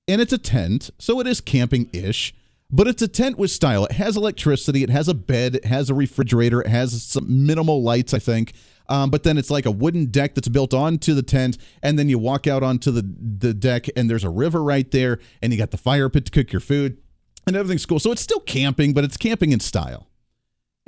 and 0.08 0.20
it's 0.20 0.32
a 0.32 0.38
tent, 0.38 0.90
so 0.98 1.20
it 1.20 1.26
is 1.26 1.40
camping 1.40 1.90
ish. 1.92 2.34
But 2.72 2.86
it's 2.86 3.02
a 3.02 3.08
tent 3.08 3.36
with 3.36 3.50
style. 3.50 3.84
It 3.86 3.92
has 3.92 4.16
electricity. 4.16 4.82
It 4.82 4.90
has 4.90 5.08
a 5.08 5.14
bed. 5.14 5.56
It 5.56 5.64
has 5.64 5.90
a 5.90 5.94
refrigerator. 5.94 6.60
It 6.60 6.68
has 6.68 7.02
some 7.02 7.46
minimal 7.46 7.82
lights, 7.82 8.14
I 8.14 8.20
think. 8.20 8.52
Um, 8.88 9.10
but 9.10 9.22
then 9.22 9.38
it's 9.38 9.50
like 9.50 9.66
a 9.66 9.70
wooden 9.70 10.06
deck 10.06 10.34
that's 10.34 10.48
built 10.48 10.74
onto 10.74 11.14
the 11.14 11.22
tent, 11.22 11.58
and 11.80 11.96
then 11.96 12.08
you 12.08 12.18
walk 12.18 12.48
out 12.48 12.64
onto 12.64 12.90
the 12.90 13.02
the 13.02 13.54
deck, 13.54 13.86
and 13.94 14.10
there's 14.10 14.24
a 14.24 14.30
river 14.30 14.62
right 14.62 14.90
there, 14.90 15.20
and 15.40 15.52
you 15.52 15.58
got 15.58 15.70
the 15.70 15.76
fire 15.76 16.08
pit 16.08 16.24
to 16.26 16.32
cook 16.32 16.52
your 16.52 16.60
food, 16.60 16.98
and 17.46 17.54
everything's 17.54 17.86
cool. 17.86 18.00
So 18.00 18.10
it's 18.10 18.20
still 18.20 18.40
camping, 18.40 18.92
but 18.92 19.04
it's 19.04 19.16
camping 19.16 19.52
in 19.52 19.60
style. 19.60 20.08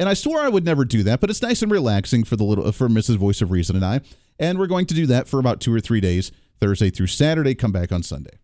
And 0.00 0.08
I 0.08 0.14
swore 0.14 0.40
I 0.40 0.49
would 0.49 0.64
never 0.64 0.85
do 0.85 1.05
that, 1.05 1.20
but 1.20 1.31
it's 1.31 1.43
nice 1.43 1.62
and 1.62 1.70
relaxing 1.70 2.25
for 2.25 2.35
the 2.35 2.43
little 2.43 2.73
for 2.73 2.88
Mrs. 2.88 3.19
Voice 3.19 3.40
of 3.40 3.52
Reason 3.52 3.76
and 3.76 3.85
I, 3.85 4.00
and 4.37 4.58
we're 4.58 4.67
going 4.67 4.87
to 4.87 4.94
do 4.94 5.06
that 5.06 5.28
for 5.28 5.38
about 5.38 5.61
two 5.61 5.73
or 5.73 5.81
three 5.81 6.00
days, 6.00 6.32
Thursday 6.61 6.90
through 6.90 7.06
Saturday. 7.06 7.54
Come 7.54 7.71
back 7.71 7.92
on 7.92 8.02
Sunday 8.02 8.38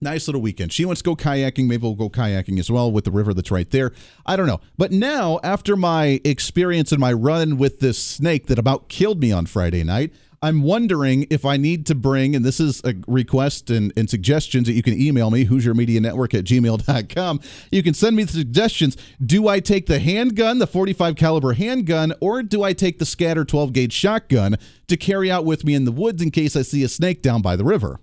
nice 0.00 0.28
little 0.28 0.40
weekend. 0.40 0.72
She 0.72 0.84
wants 0.84 1.02
to 1.02 1.04
go 1.04 1.16
kayaking. 1.16 1.66
Maybe 1.66 1.82
we'll 1.82 1.94
go 1.94 2.10
kayaking 2.10 2.58
as 2.58 2.70
well 2.70 2.90
with 2.90 3.04
the 3.04 3.10
river 3.10 3.34
that's 3.34 3.50
right 3.50 3.68
there. 3.70 3.92
I 4.26 4.36
don't 4.36 4.46
know. 4.46 4.60
But 4.76 4.92
now, 4.92 5.40
after 5.42 5.76
my 5.76 6.20
experience 6.24 6.92
and 6.92 7.00
my 7.00 7.12
run 7.12 7.58
with 7.58 7.80
this 7.80 7.98
snake 7.98 8.46
that 8.46 8.58
about 8.58 8.88
killed 8.88 9.20
me 9.20 9.32
on 9.32 9.46
Friday 9.46 9.82
night, 9.82 10.12
I'm 10.40 10.62
wondering 10.62 11.26
if 11.30 11.44
I 11.44 11.56
need 11.56 11.84
to 11.86 11.96
bring, 11.96 12.36
and 12.36 12.44
this 12.44 12.60
is 12.60 12.80
a 12.84 12.94
request 13.08 13.70
and, 13.70 13.92
and 13.96 14.08
suggestions 14.08 14.68
that 14.68 14.74
you 14.74 14.84
can 14.84 14.94
email 14.94 15.32
me, 15.32 15.44
Hooser 15.44 15.74
Media 15.74 16.00
Network 16.00 16.32
at 16.32 16.44
gmail.com. 16.44 17.40
You 17.72 17.82
can 17.82 17.92
send 17.92 18.14
me 18.14 18.22
the 18.22 18.32
suggestions. 18.32 18.96
Do 19.24 19.48
I 19.48 19.58
take 19.58 19.86
the 19.86 19.98
handgun, 19.98 20.60
the 20.60 20.68
45 20.68 21.16
caliber 21.16 21.54
handgun, 21.54 22.14
or 22.20 22.44
do 22.44 22.62
I 22.62 22.72
take 22.72 23.00
the 23.00 23.04
scatter 23.04 23.44
12 23.44 23.72
gauge 23.72 23.92
shotgun 23.92 24.58
to 24.86 24.96
carry 24.96 25.28
out 25.28 25.44
with 25.44 25.64
me 25.64 25.74
in 25.74 25.84
the 25.84 25.92
woods 25.92 26.22
in 26.22 26.30
case 26.30 26.54
I 26.54 26.62
see 26.62 26.84
a 26.84 26.88
snake 26.88 27.20
down 27.20 27.42
by 27.42 27.56
the 27.56 27.64
river? 27.64 27.98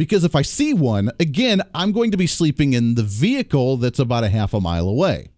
Because 0.00 0.24
if 0.24 0.34
I 0.34 0.40
see 0.40 0.72
one, 0.72 1.10
again, 1.20 1.60
I'm 1.74 1.92
going 1.92 2.10
to 2.10 2.16
be 2.16 2.26
sleeping 2.26 2.72
in 2.72 2.94
the 2.94 3.02
vehicle 3.02 3.76
that's 3.76 3.98
about 3.98 4.24
a 4.24 4.30
half 4.30 4.54
a 4.54 4.60
mile 4.60 4.88
away. 4.88 5.28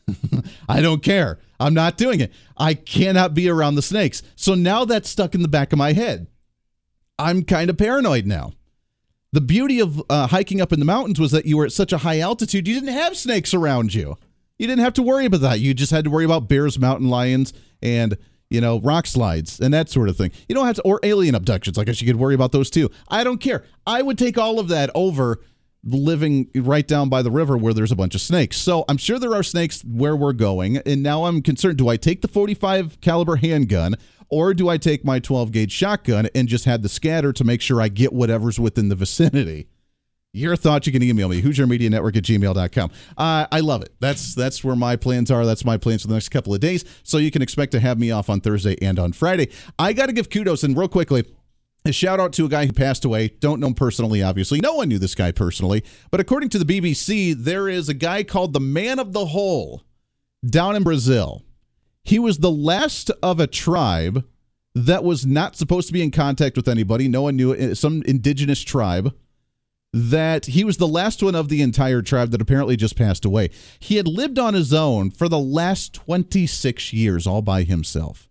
I 0.68 0.80
don't 0.80 1.00
care. 1.00 1.38
I'm 1.60 1.74
not 1.74 1.96
doing 1.96 2.18
it. 2.18 2.32
I 2.56 2.74
cannot 2.74 3.34
be 3.34 3.48
around 3.48 3.76
the 3.76 3.82
snakes. 3.82 4.20
So 4.34 4.56
now 4.56 4.84
that's 4.84 5.08
stuck 5.08 5.36
in 5.36 5.42
the 5.42 5.48
back 5.48 5.72
of 5.72 5.78
my 5.78 5.92
head. 5.92 6.26
I'm 7.20 7.44
kind 7.44 7.70
of 7.70 7.78
paranoid 7.78 8.26
now. 8.26 8.54
The 9.30 9.40
beauty 9.40 9.78
of 9.78 10.02
uh, 10.10 10.26
hiking 10.26 10.60
up 10.60 10.72
in 10.72 10.80
the 10.80 10.84
mountains 10.84 11.20
was 11.20 11.30
that 11.30 11.46
you 11.46 11.56
were 11.56 11.66
at 11.66 11.72
such 11.72 11.92
a 11.92 11.98
high 11.98 12.18
altitude, 12.18 12.66
you 12.66 12.74
didn't 12.74 12.94
have 12.94 13.16
snakes 13.16 13.54
around 13.54 13.94
you. 13.94 14.18
You 14.58 14.66
didn't 14.66 14.82
have 14.82 14.94
to 14.94 15.02
worry 15.04 15.26
about 15.26 15.42
that. 15.42 15.60
You 15.60 15.72
just 15.72 15.92
had 15.92 16.02
to 16.02 16.10
worry 16.10 16.24
about 16.24 16.48
bears, 16.48 16.80
mountain 16.80 17.10
lions, 17.10 17.52
and 17.80 18.18
you 18.54 18.60
know, 18.60 18.80
rock 18.80 19.06
slides 19.06 19.60
and 19.60 19.74
that 19.74 19.90
sort 19.90 20.08
of 20.08 20.16
thing. 20.16 20.30
You 20.48 20.54
don't 20.54 20.66
have 20.66 20.76
to, 20.76 20.82
or 20.82 21.00
alien 21.02 21.34
abductions. 21.34 21.76
I 21.76 21.84
guess 21.84 22.00
you 22.00 22.06
could 22.06 22.16
worry 22.16 22.34
about 22.34 22.52
those 22.52 22.70
too. 22.70 22.88
I 23.08 23.24
don't 23.24 23.38
care. 23.38 23.64
I 23.86 24.00
would 24.00 24.16
take 24.16 24.38
all 24.38 24.60
of 24.60 24.68
that 24.68 24.90
over 24.94 25.40
living 25.82 26.48
right 26.54 26.86
down 26.86 27.08
by 27.08 27.20
the 27.20 27.30
river 27.30 27.58
where 27.58 27.74
there's 27.74 27.92
a 27.92 27.96
bunch 27.96 28.14
of 28.14 28.20
snakes. 28.20 28.56
So 28.56 28.84
I'm 28.88 28.96
sure 28.96 29.18
there 29.18 29.34
are 29.34 29.42
snakes 29.42 29.82
where 29.82 30.16
we're 30.16 30.32
going. 30.32 30.78
And 30.78 31.02
now 31.02 31.24
I'm 31.24 31.42
concerned 31.42 31.76
do 31.76 31.88
I 31.88 31.96
take 31.96 32.22
the 32.22 32.28
45 32.28 33.00
caliber 33.00 33.36
handgun 33.36 33.96
or 34.30 34.54
do 34.54 34.68
I 34.68 34.78
take 34.78 35.04
my 35.04 35.18
12 35.18 35.52
gauge 35.52 35.72
shotgun 35.72 36.28
and 36.34 36.48
just 36.48 36.64
have 36.64 36.82
the 36.82 36.88
scatter 36.88 37.32
to 37.32 37.44
make 37.44 37.60
sure 37.60 37.82
I 37.82 37.88
get 37.88 38.12
whatever's 38.12 38.58
within 38.58 38.88
the 38.88 38.94
vicinity? 38.94 39.68
Your 40.36 40.56
thoughts, 40.56 40.84
you 40.88 40.92
can 40.92 41.00
email 41.00 41.28
me, 41.28 41.40
Hooser 41.40 41.68
Media 41.68 41.88
Network 41.88 42.16
at 42.16 42.24
gmail.com. 42.24 42.90
Uh, 43.16 43.46
I 43.52 43.60
love 43.60 43.82
it. 43.82 43.94
That's 44.00 44.34
that's 44.34 44.64
where 44.64 44.74
my 44.74 44.96
plans 44.96 45.30
are. 45.30 45.46
That's 45.46 45.64
my 45.64 45.76
plans 45.76 46.02
for 46.02 46.08
the 46.08 46.14
next 46.14 46.30
couple 46.30 46.52
of 46.52 46.58
days. 46.58 46.84
So 47.04 47.18
you 47.18 47.30
can 47.30 47.40
expect 47.40 47.70
to 47.70 47.80
have 47.80 48.00
me 48.00 48.10
off 48.10 48.28
on 48.28 48.40
Thursday 48.40 48.76
and 48.82 48.98
on 48.98 49.12
Friday. 49.12 49.50
I 49.78 49.92
got 49.92 50.06
to 50.06 50.12
give 50.12 50.30
kudos 50.30 50.64
and 50.64 50.76
real 50.76 50.88
quickly. 50.88 51.24
A 51.84 51.92
shout 51.92 52.18
out 52.18 52.32
to 52.32 52.46
a 52.46 52.48
guy 52.48 52.66
who 52.66 52.72
passed 52.72 53.04
away. 53.04 53.28
Don't 53.28 53.60
know 53.60 53.68
him 53.68 53.74
personally, 53.74 54.22
obviously. 54.24 54.58
No 54.58 54.74
one 54.74 54.88
knew 54.88 54.98
this 54.98 55.14
guy 55.14 55.30
personally. 55.30 55.84
But 56.10 56.18
according 56.18 56.48
to 56.48 56.58
the 56.58 56.64
BBC, 56.64 57.34
there 57.36 57.68
is 57.68 57.88
a 57.88 57.94
guy 57.94 58.24
called 58.24 58.54
the 58.54 58.60
Man 58.60 58.98
of 58.98 59.12
the 59.12 59.26
Hole. 59.26 59.84
down 60.44 60.74
in 60.74 60.82
Brazil. 60.82 61.44
He 62.02 62.18
was 62.18 62.38
the 62.38 62.50
last 62.50 63.10
of 63.22 63.38
a 63.38 63.46
tribe 63.46 64.24
that 64.74 65.04
was 65.04 65.24
not 65.24 65.54
supposed 65.54 65.86
to 65.86 65.92
be 65.92 66.02
in 66.02 66.10
contact 66.10 66.56
with 66.56 66.66
anybody. 66.66 67.06
No 67.06 67.22
one 67.22 67.36
knew 67.36 67.52
it. 67.52 67.76
Some 67.76 68.02
indigenous 68.02 68.62
tribe 68.62 69.14
that 69.94 70.46
he 70.46 70.64
was 70.64 70.78
the 70.78 70.88
last 70.88 71.22
one 71.22 71.36
of 71.36 71.48
the 71.48 71.62
entire 71.62 72.02
tribe 72.02 72.32
that 72.32 72.42
apparently 72.42 72.76
just 72.76 72.96
passed 72.96 73.24
away. 73.24 73.48
He 73.78 73.94
had 73.94 74.08
lived 74.08 74.40
on 74.40 74.52
his 74.52 74.74
own 74.74 75.12
for 75.12 75.28
the 75.28 75.38
last 75.38 75.94
26 75.94 76.92
years 76.92 77.28
all 77.28 77.42
by 77.42 77.62
himself 77.62 78.28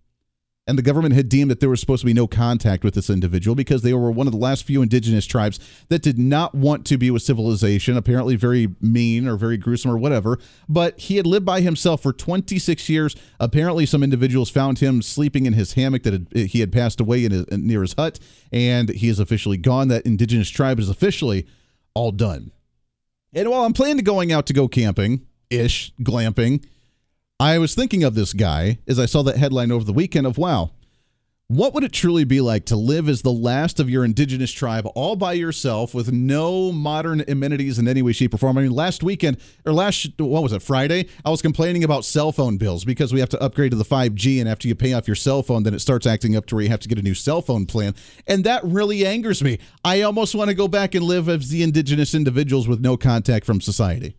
and 0.65 0.77
the 0.77 0.83
government 0.83 1.13
had 1.13 1.27
deemed 1.27 1.51
that 1.51 1.59
there 1.59 1.69
was 1.69 1.81
supposed 1.81 2.01
to 2.01 2.05
be 2.05 2.13
no 2.13 2.25
contact 2.25 2.83
with 2.83 2.93
this 2.93 3.09
individual 3.09 3.53
because 3.53 3.81
they 3.81 3.93
were 3.93 4.11
one 4.11 4.27
of 4.27 4.33
the 4.33 4.39
last 4.39 4.63
few 4.63 4.81
indigenous 4.81 5.25
tribes 5.25 5.59
that 5.89 6.01
did 6.01 6.17
not 6.17 6.55
want 6.55 6.85
to 6.85 6.97
be 6.97 7.11
with 7.11 7.21
civilization, 7.21 7.97
apparently 7.97 8.35
very 8.35 8.69
mean 8.79 9.27
or 9.27 9.35
very 9.35 9.57
gruesome 9.57 9.91
or 9.91 9.97
whatever. 9.97 10.39
But 10.69 10.97
he 10.99 11.17
had 11.17 11.27
lived 11.27 11.45
by 11.45 11.59
himself 11.61 12.01
for 12.01 12.13
26 12.13 12.87
years. 12.87 13.15
Apparently, 13.39 13.85
some 13.85 14.03
individuals 14.03 14.49
found 14.49 14.79
him 14.79 15.01
sleeping 15.01 15.45
in 15.45 15.53
his 15.53 15.73
hammock 15.73 16.03
that 16.03 16.13
had, 16.13 16.27
he 16.33 16.61
had 16.61 16.71
passed 16.71 17.01
away 17.01 17.25
in 17.25 17.31
his, 17.31 17.45
near 17.51 17.81
his 17.81 17.93
hut, 17.93 18.19
and 18.51 18.89
he 18.89 19.09
is 19.09 19.19
officially 19.19 19.57
gone. 19.57 19.89
That 19.89 20.05
indigenous 20.05 20.49
tribe 20.49 20.79
is 20.79 20.89
officially 20.89 21.45
all 21.93 22.11
done. 22.11 22.51
And 23.33 23.49
while 23.49 23.65
I'm 23.65 23.73
planning 23.73 23.97
to 23.97 24.03
going 24.03 24.31
out 24.31 24.45
to 24.47 24.53
go 24.53 24.67
camping 24.67 25.25
ish, 25.49 25.93
glamping, 26.01 26.63
I 27.39 27.57
was 27.57 27.75
thinking 27.75 28.03
of 28.03 28.15
this 28.15 28.33
guy 28.33 28.79
as 28.87 28.99
I 28.99 29.05
saw 29.05 29.23
that 29.23 29.37
headline 29.37 29.71
over 29.71 29.83
the 29.83 29.93
weekend 29.93 30.27
of 30.27 30.37
wow, 30.37 30.71
what 31.47 31.73
would 31.73 31.83
it 31.83 31.91
truly 31.91 32.23
be 32.23 32.41
like 32.41 32.65
to 32.65 32.75
live 32.75 33.09
as 33.09 33.21
the 33.21 33.31
last 33.31 33.79
of 33.79 33.89
your 33.89 34.05
indigenous 34.05 34.51
tribe 34.51 34.87
all 34.95 35.15
by 35.15 35.33
yourself 35.33 35.93
with 35.93 36.11
no 36.11 36.71
modern 36.71 37.23
amenities 37.27 37.77
in 37.77 37.87
any 37.87 38.01
way, 38.01 38.13
shape, 38.13 38.33
or 38.33 38.37
form? 38.37 38.57
I 38.57 38.61
mean, 38.61 38.71
last 38.71 39.03
weekend, 39.03 39.37
or 39.65 39.73
last, 39.73 40.09
what 40.17 40.41
was 40.41 40.53
it, 40.53 40.63
Friday? 40.63 41.07
I 41.25 41.29
was 41.29 41.41
complaining 41.41 41.83
about 41.83 42.05
cell 42.05 42.31
phone 42.31 42.57
bills 42.57 42.85
because 42.85 43.13
we 43.13 43.19
have 43.19 43.29
to 43.29 43.43
upgrade 43.43 43.71
to 43.71 43.77
the 43.77 43.83
5G, 43.83 44.39
and 44.39 44.47
after 44.47 44.67
you 44.67 44.73
pay 44.73 44.93
off 44.93 45.07
your 45.07 45.15
cell 45.15 45.43
phone, 45.43 45.63
then 45.63 45.73
it 45.73 45.79
starts 45.79 46.07
acting 46.07 46.35
up 46.35 46.45
to 46.47 46.55
where 46.55 46.63
you 46.63 46.69
have 46.69 46.79
to 46.79 46.89
get 46.89 46.97
a 46.97 47.03
new 47.03 47.13
cell 47.13 47.41
phone 47.41 47.65
plan. 47.65 47.93
And 48.25 48.45
that 48.45 48.63
really 48.63 49.05
angers 49.05 49.43
me. 49.43 49.59
I 49.83 50.01
almost 50.01 50.33
want 50.33 50.47
to 50.47 50.55
go 50.55 50.67
back 50.67 50.95
and 50.95 51.03
live 51.05 51.27
as 51.27 51.49
the 51.49 51.61
indigenous 51.61 52.15
individuals 52.15 52.67
with 52.67 52.79
no 52.79 52.95
contact 52.95 53.45
from 53.45 53.59
society. 53.59 54.15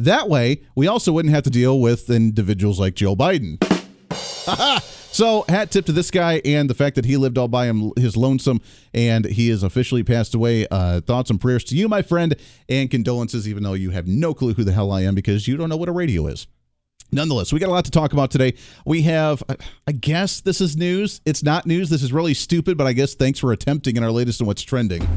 That 0.00 0.28
way, 0.28 0.62
we 0.76 0.86
also 0.86 1.12
wouldn't 1.12 1.34
have 1.34 1.42
to 1.44 1.50
deal 1.50 1.80
with 1.80 2.08
individuals 2.08 2.78
like 2.78 2.94
Joe 2.94 3.16
Biden. 3.16 3.58
so, 5.12 5.44
hat 5.48 5.72
tip 5.72 5.86
to 5.86 5.92
this 5.92 6.12
guy 6.12 6.40
and 6.44 6.70
the 6.70 6.74
fact 6.74 6.94
that 6.94 7.04
he 7.04 7.16
lived 7.16 7.36
all 7.36 7.48
by 7.48 7.66
him, 7.66 7.90
his 7.96 8.16
lonesome, 8.16 8.60
and 8.94 9.24
he 9.24 9.48
has 9.48 9.64
officially 9.64 10.04
passed 10.04 10.36
away. 10.36 10.68
Uh, 10.70 11.00
thoughts 11.00 11.30
and 11.30 11.40
prayers 11.40 11.64
to 11.64 11.74
you, 11.74 11.88
my 11.88 12.02
friend, 12.02 12.36
and 12.68 12.92
condolences, 12.92 13.48
even 13.48 13.64
though 13.64 13.72
you 13.72 13.90
have 13.90 14.06
no 14.06 14.34
clue 14.34 14.54
who 14.54 14.62
the 14.62 14.72
hell 14.72 14.92
I 14.92 15.02
am 15.02 15.16
because 15.16 15.48
you 15.48 15.56
don't 15.56 15.68
know 15.68 15.76
what 15.76 15.88
a 15.88 15.92
radio 15.92 16.28
is. 16.28 16.46
Nonetheless, 17.10 17.52
we 17.52 17.58
got 17.58 17.68
a 17.68 17.72
lot 17.72 17.86
to 17.86 17.90
talk 17.90 18.12
about 18.12 18.30
today. 18.30 18.54
We 18.86 19.02
have, 19.02 19.42
I 19.86 19.92
guess 19.92 20.40
this 20.40 20.60
is 20.60 20.76
news. 20.76 21.20
It's 21.24 21.42
not 21.42 21.66
news. 21.66 21.90
This 21.90 22.04
is 22.04 22.12
really 22.12 22.34
stupid, 22.34 22.78
but 22.78 22.86
I 22.86 22.92
guess 22.92 23.14
thanks 23.14 23.40
for 23.40 23.50
attempting 23.50 23.96
in 23.96 24.04
our 24.04 24.12
latest 24.12 24.40
and 24.40 24.46
what's 24.46 24.62
trending. 24.62 25.08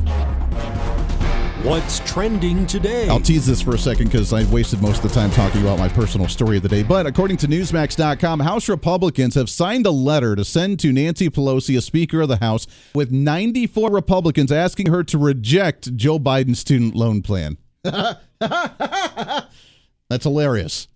What's 1.63 1.99
trending 1.99 2.65
today? 2.65 3.07
I'll 3.07 3.19
tease 3.19 3.45
this 3.45 3.61
for 3.61 3.75
a 3.75 3.77
second 3.77 4.05
because 4.05 4.33
I 4.33 4.45
wasted 4.45 4.81
most 4.81 5.03
of 5.03 5.09
the 5.11 5.13
time 5.13 5.29
talking 5.29 5.61
about 5.61 5.77
my 5.77 5.89
personal 5.89 6.27
story 6.27 6.57
of 6.57 6.63
the 6.63 6.69
day. 6.69 6.81
But 6.81 7.05
according 7.05 7.37
to 7.37 7.47
Newsmax.com, 7.47 8.39
House 8.39 8.67
Republicans 8.67 9.35
have 9.35 9.47
signed 9.47 9.85
a 9.85 9.91
letter 9.91 10.35
to 10.35 10.43
send 10.43 10.79
to 10.79 10.91
Nancy 10.91 11.29
Pelosi, 11.29 11.77
a 11.77 11.81
Speaker 11.81 12.21
of 12.21 12.29
the 12.29 12.37
House, 12.37 12.65
with 12.95 13.11
94 13.11 13.91
Republicans 13.91 14.51
asking 14.51 14.87
her 14.87 15.03
to 15.03 15.19
reject 15.19 15.95
Joe 15.95 16.17
Biden's 16.17 16.57
student 16.57 16.95
loan 16.95 17.21
plan. 17.21 17.57
That's 17.83 18.23
hilarious. 20.23 20.87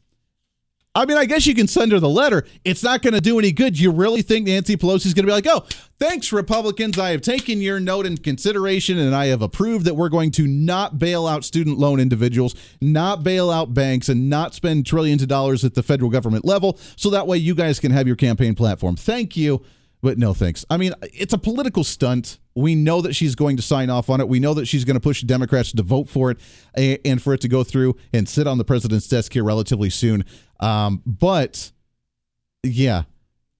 I 0.96 1.06
mean, 1.06 1.18
I 1.18 1.25
guess 1.25 1.46
you 1.46 1.54
can 1.54 1.68
send 1.68 1.92
her 1.92 2.00
the 2.00 2.10
letter. 2.10 2.46
It's 2.64 2.82
not 2.82 3.02
going 3.02 3.14
to 3.14 3.22
do 3.22 3.38
any 3.38 3.52
good. 3.52 3.78
You 3.78 3.92
really 3.92 4.22
think 4.22 4.48
Nancy 4.48 4.78
Pelosi 4.78 5.08
is 5.08 5.14
going 5.14 5.25
to 5.25 5.30
be 5.30 5.34
like, 5.34 5.46
oh, 5.46 5.66
thanks, 6.00 6.32
Republicans. 6.32 6.98
I 6.98 7.10
have 7.10 7.20
taken 7.20 7.60
your 7.60 7.82
note 7.82 8.06
in 8.06 8.18
consideration 8.18 8.98
and 8.98 9.14
I 9.14 9.25
have 9.25 9.42
approved 9.42 9.86
that 9.86 9.96
we're 9.96 10.10
going 10.10 10.32
to 10.32 10.48
not 10.48 10.98
bail 10.98 11.28
out 11.28 11.44
student 11.44 11.78
loan 11.78 12.00
individuals, 12.00 12.56
not 12.80 13.24
bail 13.24 13.52
out 13.52 13.74
banks, 13.74 14.08
and 14.08 14.30
not 14.30 14.56
spend 14.56 14.86
trillions 14.86 15.22
of 15.22 15.28
dollars 15.28 15.66
at 15.66 15.74
the 15.74 15.84
federal 15.84 16.10
government 16.10 16.46
level. 16.46 16.80
So 16.96 17.10
that 17.10 17.28
way 17.28 17.38
you 17.38 17.56
guys 17.56 17.78
can 17.80 17.92
have 17.92 18.08
your 18.08 18.16
campaign 18.16 18.56
platform. 18.56 18.96
Thank 18.96 19.36
you. 19.36 19.66
But 20.06 20.20
no 20.20 20.36
thanks. 20.36 20.64
I 20.70 20.78
mean, 20.78 20.94
it's 21.02 21.34
a 21.34 21.38
political 21.40 21.84
stunt. 21.84 22.38
We 22.54 22.76
know 22.76 23.02
that 23.02 23.16
she's 23.16 23.34
going 23.34 23.58
to 23.58 23.64
sign 23.64 23.90
off 23.90 24.08
on 24.08 24.22
it. 24.22 24.28
We 24.28 24.40
know 24.40 24.54
that 24.54 24.68
she's 24.68 24.86
going 24.86 24.94
to 24.94 25.00
push 25.00 25.24
Democrats 25.24 25.72
to 25.72 25.82
vote 25.82 26.08
for 26.08 26.30
it 26.30 26.40
and 27.04 27.20
for 27.20 27.34
it 27.34 27.42
to 27.42 27.48
go 27.48 27.64
through 27.64 27.96
and 28.14 28.30
sit 28.30 28.46
on 28.46 28.60
the 28.60 28.64
president's 28.64 29.08
desk 29.08 29.34
here 29.34 29.44
relatively 29.44 29.90
soon. 29.90 30.24
Um, 30.60 31.02
but 31.08 31.72
yeah, 32.62 33.06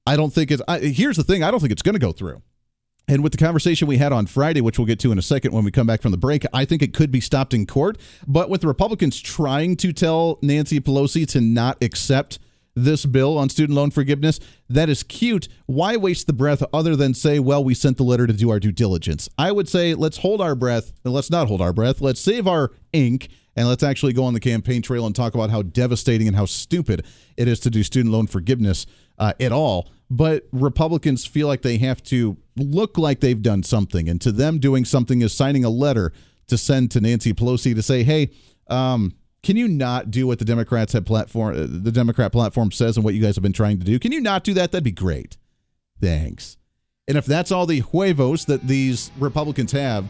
I 0.06 0.16
don't 0.16 0.32
think 0.32 0.52
it's. 0.52 0.62
I, 0.68 0.78
here's 0.78 1.18
the 1.18 1.24
thing: 1.24 1.42
I 1.42 1.50
don't 1.50 1.62
think 1.62 1.72
it's 1.72 1.82
going 1.82 1.96
to 1.96 2.00
go 2.00 2.12
through. 2.12 2.44
And 3.08 3.24
with 3.24 3.32
the 3.32 3.40
conversation 3.40 3.88
we 3.88 3.98
had 3.98 4.14
on 4.14 4.28
Friday, 4.28 4.62
which 4.62 4.78
we'll 4.78 4.86
get 4.86 5.00
to 5.00 5.12
in 5.12 5.18
a 5.18 5.24
second 5.24 5.52
when 5.52 5.66
we 5.66 5.72
come 5.72 5.88
back 5.88 6.04
from 6.04 6.12
the 6.12 6.18
break, 6.18 6.46
I 6.54 6.64
think 6.64 6.84
it 6.84 6.94
could 6.94 7.10
be 7.10 7.22
stopped 7.22 7.56
in 7.56 7.66
court. 7.66 7.98
But 8.28 8.52
with 8.52 8.62
the 8.62 8.68
Republicans 8.68 9.20
trying 9.20 9.78
to 9.78 9.92
tell 9.92 10.38
Nancy 10.44 10.80
Pelosi 10.80 11.28
to 11.30 11.42
not 11.42 11.82
accept 11.82 12.38
this 12.76 13.06
bill 13.06 13.38
on 13.38 13.50
student 13.50 13.76
loan 13.76 13.90
forgiveness, 13.92 14.40
that 14.70 14.90
is 14.90 15.04
cute. 15.04 15.48
Why 15.66 15.96
waste 15.96 16.28
the 16.28 16.34
breath 16.34 16.64
other 16.74 16.96
than 16.96 17.14
say, 17.14 17.40
well, 17.40 17.64
we 17.64 17.74
sent 17.74 17.98
the 17.98 18.04
letter 18.04 18.28
to 18.28 18.34
do 18.34 18.50
our 18.50 18.60
due 18.60 18.72
diligence? 18.72 19.30
I 19.38 19.52
would 19.52 19.70
say 19.70 19.96
let's 19.96 20.18
hold 20.18 20.42
our 20.42 20.56
breath 20.56 20.92
and 21.04 21.14
let's 21.14 21.30
not 21.32 21.48
hold 21.48 21.62
our 21.62 21.74
breath. 21.74 22.02
Let's 22.02 22.20
save 22.20 22.48
our 22.48 22.72
ink 22.94 23.30
and 23.56 23.68
let's 23.68 23.84
actually 23.84 24.14
go 24.14 24.26
on 24.26 24.34
the 24.34 24.40
campaign 24.40 24.82
trail 24.82 25.06
and 25.06 25.16
talk 25.16 25.34
about 25.34 25.50
how 25.50 25.62
devastating 25.62 26.28
and 26.28 26.36
how 26.36 26.46
stupid 26.46 27.06
it 27.38 27.48
is 27.48 27.60
to 27.62 27.70
do 27.70 27.84
student 27.84 28.14
loan 28.14 28.28
forgiveness 28.28 28.86
uh, 29.18 29.34
at 29.40 29.52
all. 29.52 29.90
But 30.10 30.48
Republicans 30.52 31.26
feel 31.26 31.48
like 31.48 31.62
they 31.62 31.78
have 31.78 32.04
to 32.04 32.38
look 32.58 32.98
like 32.98 33.22
they've 33.22 33.42
done 33.42 33.64
something. 33.64 34.08
And 34.10 34.20
to 34.22 34.32
them, 34.32 34.60
doing 34.60 34.86
something 34.86 35.22
is 35.22 35.34
signing 35.34 35.64
a 35.64 35.70
letter 35.70 36.12
to 36.48 36.58
send 36.58 36.92
to 36.92 37.02
Nancy 37.02 37.34
Pelosi 37.34 37.74
to 37.74 37.82
say, 37.82 38.04
hey, 38.04 38.30
um, 38.68 39.16
can 39.46 39.58
you 39.58 39.68
not 39.68 40.10
do 40.10 40.26
what 40.26 40.40
the 40.40 40.46
Democrats 40.46 40.94
have 40.94 41.06
platform, 41.06 41.54
uh, 41.54 41.68
the 41.70 41.92
Democrat 41.92 42.32
platform 42.32 42.72
says 42.72 42.98
and 42.98 43.04
what 43.04 43.14
you 43.14 43.22
guys 43.22 43.36
have 43.36 43.44
been 43.44 43.54
trying 43.54 43.78
to 43.78 43.86
do? 43.86 44.00
Can 44.00 44.12
you 44.12 44.20
not 44.20 44.44
do 44.44 44.56
that? 44.56 44.72
That'd 44.72 44.84
be 44.84 44.92
great. 44.92 45.38
Thanks. 46.02 46.58
And 47.08 47.16
if 47.16 47.28
that's 47.28 47.52
all 47.52 47.68
the 47.68 47.82
huevos 47.82 48.46
that 48.46 48.68
these 48.68 49.12
Republicans 49.20 49.72
have 49.74 50.06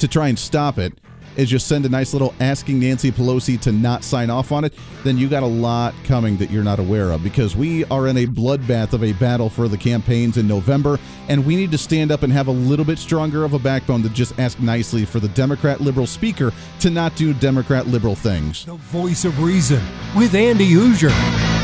to 0.00 0.06
try 0.06 0.28
and 0.28 0.38
stop 0.38 0.76
it, 0.76 1.00
is 1.36 1.48
just 1.48 1.66
send 1.66 1.84
a 1.86 1.88
nice 1.88 2.12
little 2.12 2.34
asking 2.40 2.80
Nancy 2.80 3.10
Pelosi 3.10 3.60
to 3.60 3.72
not 3.72 4.04
sign 4.04 4.30
off 4.30 4.52
on 4.52 4.64
it, 4.64 4.74
then 5.04 5.16
you 5.16 5.28
got 5.28 5.42
a 5.42 5.46
lot 5.46 5.94
coming 6.04 6.36
that 6.38 6.50
you're 6.50 6.64
not 6.64 6.78
aware 6.78 7.10
of 7.10 7.22
because 7.22 7.56
we 7.56 7.84
are 7.86 8.08
in 8.08 8.16
a 8.18 8.26
bloodbath 8.26 8.92
of 8.92 9.02
a 9.02 9.12
battle 9.14 9.48
for 9.48 9.68
the 9.68 9.76
campaigns 9.78 10.36
in 10.36 10.46
November, 10.46 10.98
and 11.28 11.44
we 11.44 11.56
need 11.56 11.70
to 11.70 11.78
stand 11.78 12.10
up 12.10 12.22
and 12.22 12.32
have 12.32 12.48
a 12.48 12.52
little 12.52 12.84
bit 12.84 12.98
stronger 12.98 13.44
of 13.44 13.54
a 13.54 13.58
backbone 13.58 14.02
to 14.02 14.08
just 14.10 14.38
ask 14.38 14.58
nicely 14.60 15.04
for 15.04 15.20
the 15.20 15.28
Democrat 15.28 15.80
liberal 15.80 16.06
speaker 16.06 16.52
to 16.80 16.90
not 16.90 17.14
do 17.16 17.32
Democrat 17.34 17.86
liberal 17.86 18.14
things. 18.14 18.64
The 18.64 18.74
voice 18.74 19.24
of 19.24 19.42
reason 19.42 19.82
with 20.16 20.34
Andy 20.34 20.70
Hooser. 20.70 21.61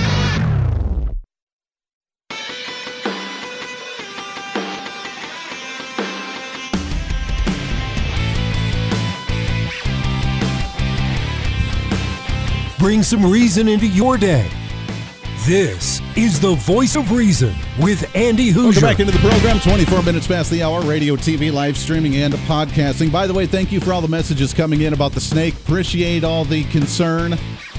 Bring 12.78 13.02
some 13.02 13.28
reason 13.28 13.66
into 13.66 13.88
your 13.88 14.16
day. 14.16 14.48
This 15.44 16.00
is 16.16 16.38
the 16.40 16.54
voice 16.54 16.94
of 16.94 17.10
reason 17.10 17.52
with 17.80 18.14
Andy 18.14 18.52
Hooser. 18.52 18.80
Welcome 18.82 18.82
back 18.82 19.00
into 19.00 19.12
the 19.12 19.18
program. 19.18 19.58
24 19.58 20.04
minutes 20.04 20.28
past 20.28 20.48
the 20.48 20.62
hour. 20.62 20.80
Radio, 20.82 21.16
TV, 21.16 21.52
live 21.52 21.76
streaming, 21.76 22.14
and 22.16 22.32
podcasting. 22.34 23.10
By 23.10 23.26
the 23.26 23.34
way, 23.34 23.46
thank 23.46 23.72
you 23.72 23.80
for 23.80 23.92
all 23.92 24.00
the 24.00 24.06
messages 24.06 24.54
coming 24.54 24.82
in 24.82 24.92
about 24.92 25.10
the 25.10 25.20
snake. 25.20 25.54
Appreciate 25.54 26.22
all 26.22 26.44
the 26.44 26.62
concern. 26.64 27.32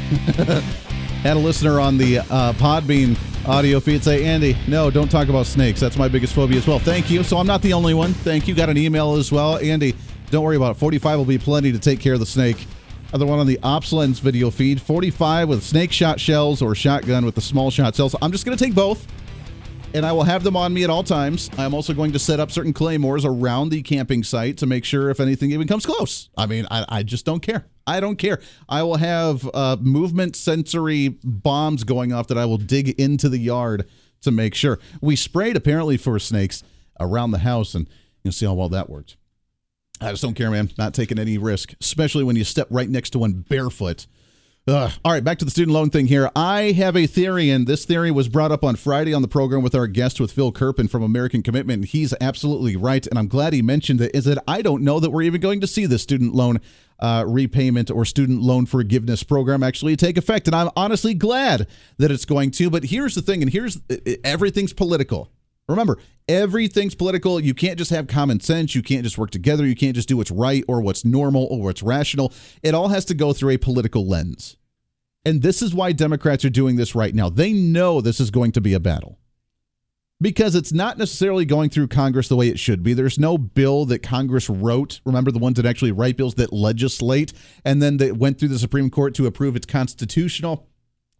Had 1.24 1.38
a 1.38 1.40
listener 1.40 1.80
on 1.80 1.98
the 1.98 2.20
uh, 2.20 2.54
Podbean 2.54 3.18
audio 3.48 3.80
feed 3.80 4.04
say, 4.04 4.26
Andy, 4.26 4.58
no, 4.68 4.92
don't 4.92 5.10
talk 5.10 5.30
about 5.30 5.46
snakes. 5.46 5.80
That's 5.80 5.98
my 5.98 6.10
biggest 6.10 6.34
phobia 6.34 6.58
as 6.58 6.68
well. 6.68 6.80
Thank 6.80 7.10
you. 7.10 7.24
So 7.24 7.38
I'm 7.38 7.48
not 7.48 7.62
the 7.62 7.72
only 7.72 7.94
one. 7.94 8.14
Thank 8.14 8.50
you. 8.50 8.56
Got 8.56 8.68
an 8.68 8.78
email 8.78 9.14
as 9.16 9.32
well. 9.32 9.58
Andy, 9.60 9.96
don't 10.30 10.44
worry 10.44 10.58
about 10.58 10.72
it. 10.72 10.80
45 10.80 11.18
will 11.20 11.26
be 11.26 11.38
plenty 11.38 11.72
to 11.72 11.80
take 11.80 12.02
care 12.02 12.16
of 12.16 12.20
the 12.20 12.26
snake. 12.26 12.68
Other 13.12 13.26
one 13.26 13.40
on 13.40 13.48
the 13.48 13.58
OpsLens 13.64 14.20
video 14.20 14.52
feed 14.52 14.82
45 14.82 15.50
with 15.50 15.64
snake 15.64 15.92
shot 15.92 16.20
shells 16.20 16.62
or 16.62 16.76
shotgun 16.76 17.26
with 17.26 17.36
the 17.36 17.42
small 17.42 17.72
shot 17.72 17.96
shells. 17.96 18.16
I'm 18.22 18.32
just 18.32 18.46
going 18.46 18.58
to 18.58 18.64
take 18.64 18.76
both 18.76 19.08
and 19.94 20.06
I 20.06 20.12
will 20.12 20.24
have 20.24 20.44
them 20.44 20.56
on 20.56 20.74
me 20.74 20.84
at 20.84 20.90
all 20.90 21.04
times. 21.04 21.50
I'm 21.58 21.74
also 21.74 21.94
going 21.94 22.12
to 22.12 22.20
set 22.20 22.40
up 22.40 22.52
certain 22.52 22.74
claymores 22.74 23.26
around 23.26 23.70
the 23.70 23.82
camping 23.82 24.24
site 24.24 24.58
to 24.58 24.68
make 24.68 24.86
sure 24.86 25.10
if 25.10 25.20
anything 25.20 25.52
even 25.52 25.68
comes 25.68 25.86
close. 25.86 26.30
I 26.38 26.46
mean, 26.46 26.68
I, 26.70 26.86
I 26.88 27.04
just 27.04 27.26
don't 27.26 27.42
care. 27.42 27.66
I 27.88 28.00
don't 28.00 28.18
care. 28.18 28.40
I 28.68 28.84
will 28.84 28.98
have 28.98 29.50
uh, 29.54 29.78
movement 29.80 30.36
sensory 30.36 31.10
bombs 31.24 31.84
going 31.84 32.14
off 32.14 32.28
that 32.28 32.38
I 32.38 32.46
will 32.46 32.58
dig 32.58 32.90
into 33.00 33.30
the 33.30 33.40
yard 33.40 33.88
to 34.22 34.32
make 34.32 34.54
sure. 34.54 34.80
We 35.02 35.16
sprayed 35.16 35.56
apparently 35.56 35.98
for 35.98 36.20
snakes 36.20 36.64
around 37.00 37.32
the 37.32 37.40
house, 37.40 37.74
and 37.74 37.90
you'll 38.24 38.34
see 38.34 38.46
how 38.46 38.54
well 38.54 38.70
that 38.70 38.90
worked. 38.90 39.16
I 40.02 40.12
just 40.12 40.22
don't 40.22 40.34
care, 40.34 40.52
man. 40.52 40.72
Not 40.78 40.94
taking 40.94 41.20
any 41.20 41.38
risk, 41.38 41.74
especially 41.82 42.24
when 42.24 42.36
you 42.36 42.44
step 42.44 42.68
right 42.70 42.90
next 42.90 43.12
to 43.12 43.20
one 43.20 43.46
barefoot. 43.48 44.08
Ugh. 44.68 44.92
All 45.04 45.12
right, 45.12 45.24
back 45.24 45.40
to 45.40 45.46
the 45.46 45.52
student 45.52 45.74
loan 45.74 45.90
thing 45.90 46.06
here. 46.08 46.30
I 46.36 46.74
have 46.74 46.96
a 46.96 47.08
theory, 47.08 47.50
and 47.50 47.66
this 47.66 47.86
theory 47.86 48.12
was 48.12 48.30
brought 48.30 48.52
up 48.52 48.64
on 48.64 48.76
Friday 48.76 49.14
on 49.14 49.24
the 49.24 49.28
program 49.28 49.64
with 49.64 49.74
our 49.74 49.88
guest, 49.88 50.20
with 50.20 50.32
Phil 50.32 50.52
Kerpen 50.52 50.88
from 50.88 51.02
American 51.02 51.42
Commitment. 51.42 51.86
He's 51.86 52.14
absolutely 52.22 52.76
right, 52.76 53.06
and 53.08 53.18
I'm 53.18 53.28
glad 53.28 53.54
he 53.54 53.64
mentioned 53.64 54.00
it. 54.00 54.14
Is 54.14 54.26
that 54.26 54.44
I 54.48 54.62
don't 54.62 54.84
know 54.84 55.00
that 55.00 55.10
we're 55.10 55.24
even 55.24 55.42
going 55.42 55.60
to 55.62 55.68
see 55.68 55.88
the 55.88 55.98
student 55.98 56.36
loan 56.36 56.60
uh, 57.00 57.24
repayment 57.28 57.90
or 57.90 58.06
student 58.06 58.42
loan 58.42 58.68
forgiveness 58.68 59.24
program 59.24 59.64
actually 59.64 59.96
take 59.96 60.18
effect, 60.18 60.48
and 60.48 60.56
I'm 60.56 60.70
honestly 60.76 61.16
glad 61.16 61.66
that 61.98 62.12
it's 62.12 62.26
going 62.26 62.52
to. 62.52 62.70
But 62.70 62.86
here's 62.86 63.16
the 63.16 63.24
thing, 63.24 63.42
and 63.42 63.52
here's 63.52 63.80
everything's 64.24 64.74
political. 64.74 65.32
Remember, 65.70 66.00
everything's 66.28 66.96
political. 66.96 67.40
You 67.40 67.54
can't 67.54 67.78
just 67.78 67.92
have 67.92 68.08
common 68.08 68.40
sense. 68.40 68.74
You 68.76 68.82
can't 68.82 69.04
just 69.04 69.18
work 69.18 69.32
together. 69.32 69.66
You 69.66 69.76
can't 69.76 69.96
just 69.96 70.10
do 70.10 70.18
what's 70.18 70.32
right 70.32 70.64
or 70.68 70.82
what's 70.82 71.06
normal 71.06 71.46
or 71.46 71.62
what's 71.62 71.84
rational. 71.84 72.34
It 72.64 72.74
all 72.74 72.88
has 72.90 73.06
to 73.06 73.14
go 73.14 73.34
through 73.34 73.52
a 73.52 73.58
political 73.58 74.06
lens. 74.06 74.58
And 75.26 75.42
this 75.42 75.62
is 75.62 75.74
why 75.74 75.92
Democrats 75.92 76.44
are 76.44 76.50
doing 76.50 76.76
this 76.76 76.96
right 76.96 77.14
now. 77.14 77.30
They 77.30 77.54
know 77.54 78.02
this 78.02 78.20
is 78.20 78.32
going 78.32 78.52
to 78.54 78.62
be 78.62 78.74
a 78.74 78.80
battle 78.80 79.20
because 80.22 80.56
it's 80.56 80.74
not 80.74 80.98
necessarily 80.98 81.46
going 81.46 81.70
through 81.70 81.88
Congress 81.88 82.28
the 82.28 82.36
way 82.36 82.50
it 82.50 82.60
should 82.60 82.84
be. 82.84 82.94
There's 82.94 83.20
no 83.20 83.38
bill 83.38 83.86
that 83.86 84.02
Congress 84.02 84.50
wrote. 84.50 85.02
Remember 85.06 85.32
the 85.32 85.40
ones 85.40 85.58
that 85.58 85.66
actually 85.66 85.92
write 85.92 86.18
bills 86.18 86.36
that 86.36 86.52
legislate 86.52 87.34
and 87.64 87.82
then 87.82 87.98
they 87.98 88.12
went 88.12 88.40
through 88.40 88.50
the 88.50 88.60
Supreme 88.60 88.90
Court 88.90 89.14
to 89.16 89.28
approve 89.28 89.56
it's 89.56 89.66
constitutional 89.66 90.68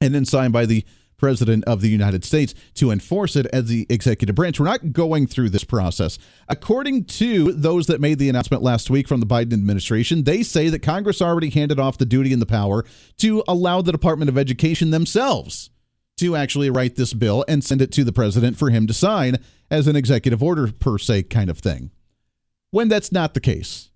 and 0.02 0.16
then 0.16 0.26
signed 0.26 0.54
by 0.54 0.66
the 0.66 0.86
President 1.20 1.64
of 1.66 1.82
the 1.82 1.90
United 1.90 2.26
States 2.26 2.56
to 2.76 2.92
enforce 2.92 3.36
it 3.36 3.46
as 3.48 3.66
the 3.66 3.86
executive 3.90 4.36
branch. 4.36 4.60
We're 4.60 4.66
not 4.66 4.94
going 4.94 5.28
through 5.28 5.50
this 5.50 5.64
process. 5.64 6.18
According 6.48 7.06
to 7.06 7.52
those 7.52 7.88
that 7.88 8.02
made 8.02 8.18
the 8.18 8.30
announcement 8.30 8.64
last 8.64 8.90
week 8.90 9.08
from 9.08 9.20
the 9.20 9.28
Biden 9.28 9.54
administration, 9.54 10.24
they 10.24 10.42
say 10.42 10.70
that 10.70 10.80
Congress 10.80 11.22
already 11.22 11.50
handed 11.50 11.80
off 11.80 11.98
the 11.98 12.06
duty 12.06 12.34
and 12.34 12.42
the 12.42 12.48
power 12.48 12.86
to 13.18 13.44
allow 13.48 13.82
the 13.82 13.92
Department 13.92 14.30
of 14.30 14.38
Education 14.38 14.90
themselves 14.90 15.70
to 16.18 16.36
actually 16.36 16.70
write 16.70 16.96
this 16.96 17.14
bill 17.14 17.46
and 17.48 17.64
send 17.64 17.82
it 17.82 17.92
to 17.94 18.04
the 18.04 18.12
president 18.12 18.58
for 18.58 18.70
him 18.70 18.88
to 18.88 18.94
sign 18.94 19.38
as 19.72 19.88
an 19.88 19.96
executive 19.96 20.44
order, 20.44 20.72
per 20.72 20.98
se, 20.98 21.24
kind 21.24 21.50
of 21.50 21.60
thing. 21.60 21.92
When 22.72 22.88
that's 22.88 23.12
not 23.12 23.34
the 23.34 23.40
case. 23.40 23.90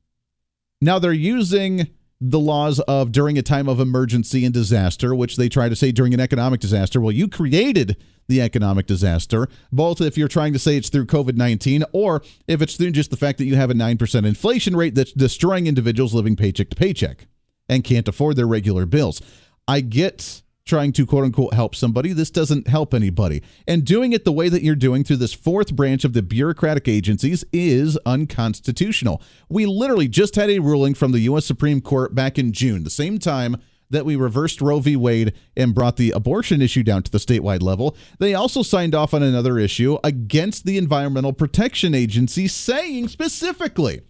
Now 0.81 0.99
they're 0.99 1.13
using 1.13 1.87
the 2.25 2.39
laws 2.39 2.79
of 2.81 3.11
during 3.11 3.37
a 3.37 3.41
time 3.41 3.67
of 3.67 3.81
emergency 3.81 4.45
and 4.45 4.53
disaster, 4.53 5.13
which 5.13 5.35
they 5.35 5.49
try 5.49 5.67
to 5.67 5.75
say 5.75 5.91
during 5.91 6.13
an 6.13 6.21
economic 6.21 6.61
disaster. 6.61 7.01
Well, 7.01 7.11
you 7.11 7.27
created 7.27 7.97
the 8.29 8.41
economic 8.41 8.87
disaster, 8.87 9.49
both 9.73 9.99
if 9.99 10.17
you're 10.17 10.29
trying 10.29 10.53
to 10.53 10.59
say 10.59 10.77
it's 10.77 10.87
through 10.87 11.07
COVID 11.07 11.35
19 11.35 11.83
or 11.91 12.23
if 12.47 12.61
it's 12.61 12.77
through 12.77 12.91
just 12.91 13.11
the 13.11 13.17
fact 13.17 13.39
that 13.39 13.45
you 13.45 13.57
have 13.57 13.69
a 13.69 13.73
9% 13.73 14.25
inflation 14.25 14.73
rate 14.73 14.95
that's 14.95 15.11
destroying 15.11 15.67
individuals 15.67 16.13
living 16.13 16.37
paycheck 16.37 16.69
to 16.69 16.77
paycheck 16.77 17.27
and 17.67 17.83
can't 17.83 18.07
afford 18.07 18.37
their 18.37 18.47
regular 18.47 18.85
bills. 18.85 19.21
I 19.67 19.81
get 19.81 20.42
trying 20.65 20.93
to 20.93 21.05
quote 21.05 21.25
unquote 21.25 21.53
help 21.53 21.75
somebody. 21.75 22.13
This 22.13 22.29
doesn't 22.29 22.67
help 22.67 22.93
anybody. 22.93 23.43
And 23.67 23.83
doing 23.83 24.13
it 24.13 24.25
the 24.25 24.31
way 24.31 24.49
that 24.49 24.63
you're 24.63 24.75
doing 24.75 25.03
through 25.03 25.17
this 25.17 25.33
fourth 25.33 25.75
branch 25.75 26.03
of 26.03 26.13
the 26.13 26.21
bureaucratic 26.21 26.87
agencies 26.87 27.43
is 27.51 27.97
unconstitutional. 28.05 29.21
We 29.49 29.65
literally 29.65 30.07
just 30.07 30.35
had 30.35 30.49
a 30.49 30.59
ruling 30.59 30.93
from 30.93 31.11
the 31.11 31.19
U.S. 31.21 31.45
Supreme 31.45 31.81
Court 31.81 32.15
back 32.15 32.39
in 32.39 32.53
June, 32.53 32.83
the 32.83 32.89
same 32.89 33.19
time 33.19 33.57
that 33.89 34.05
we 34.05 34.15
reversed 34.15 34.61
Roe 34.61 34.79
v. 34.79 34.95
Wade 34.95 35.33
and 35.55 35.75
brought 35.75 35.97
the 35.97 36.11
abortion 36.11 36.61
issue 36.61 36.81
down 36.81 37.03
to 37.03 37.11
the 37.11 37.19
statewide 37.19 37.61
level. 37.61 37.95
They 38.19 38.33
also 38.33 38.63
signed 38.63 38.95
off 38.95 39.13
on 39.13 39.21
another 39.21 39.59
issue 39.59 39.97
against 40.03 40.65
the 40.65 40.77
Environmental 40.77 41.33
Protection 41.33 41.93
Agency, 41.93 42.47
saying 42.47 43.09
specifically 43.09 44.01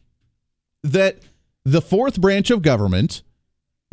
that 0.84 1.20
the 1.66 1.82
fourth 1.82 2.22
branch 2.22 2.50
of 2.50 2.62
government 2.62 3.24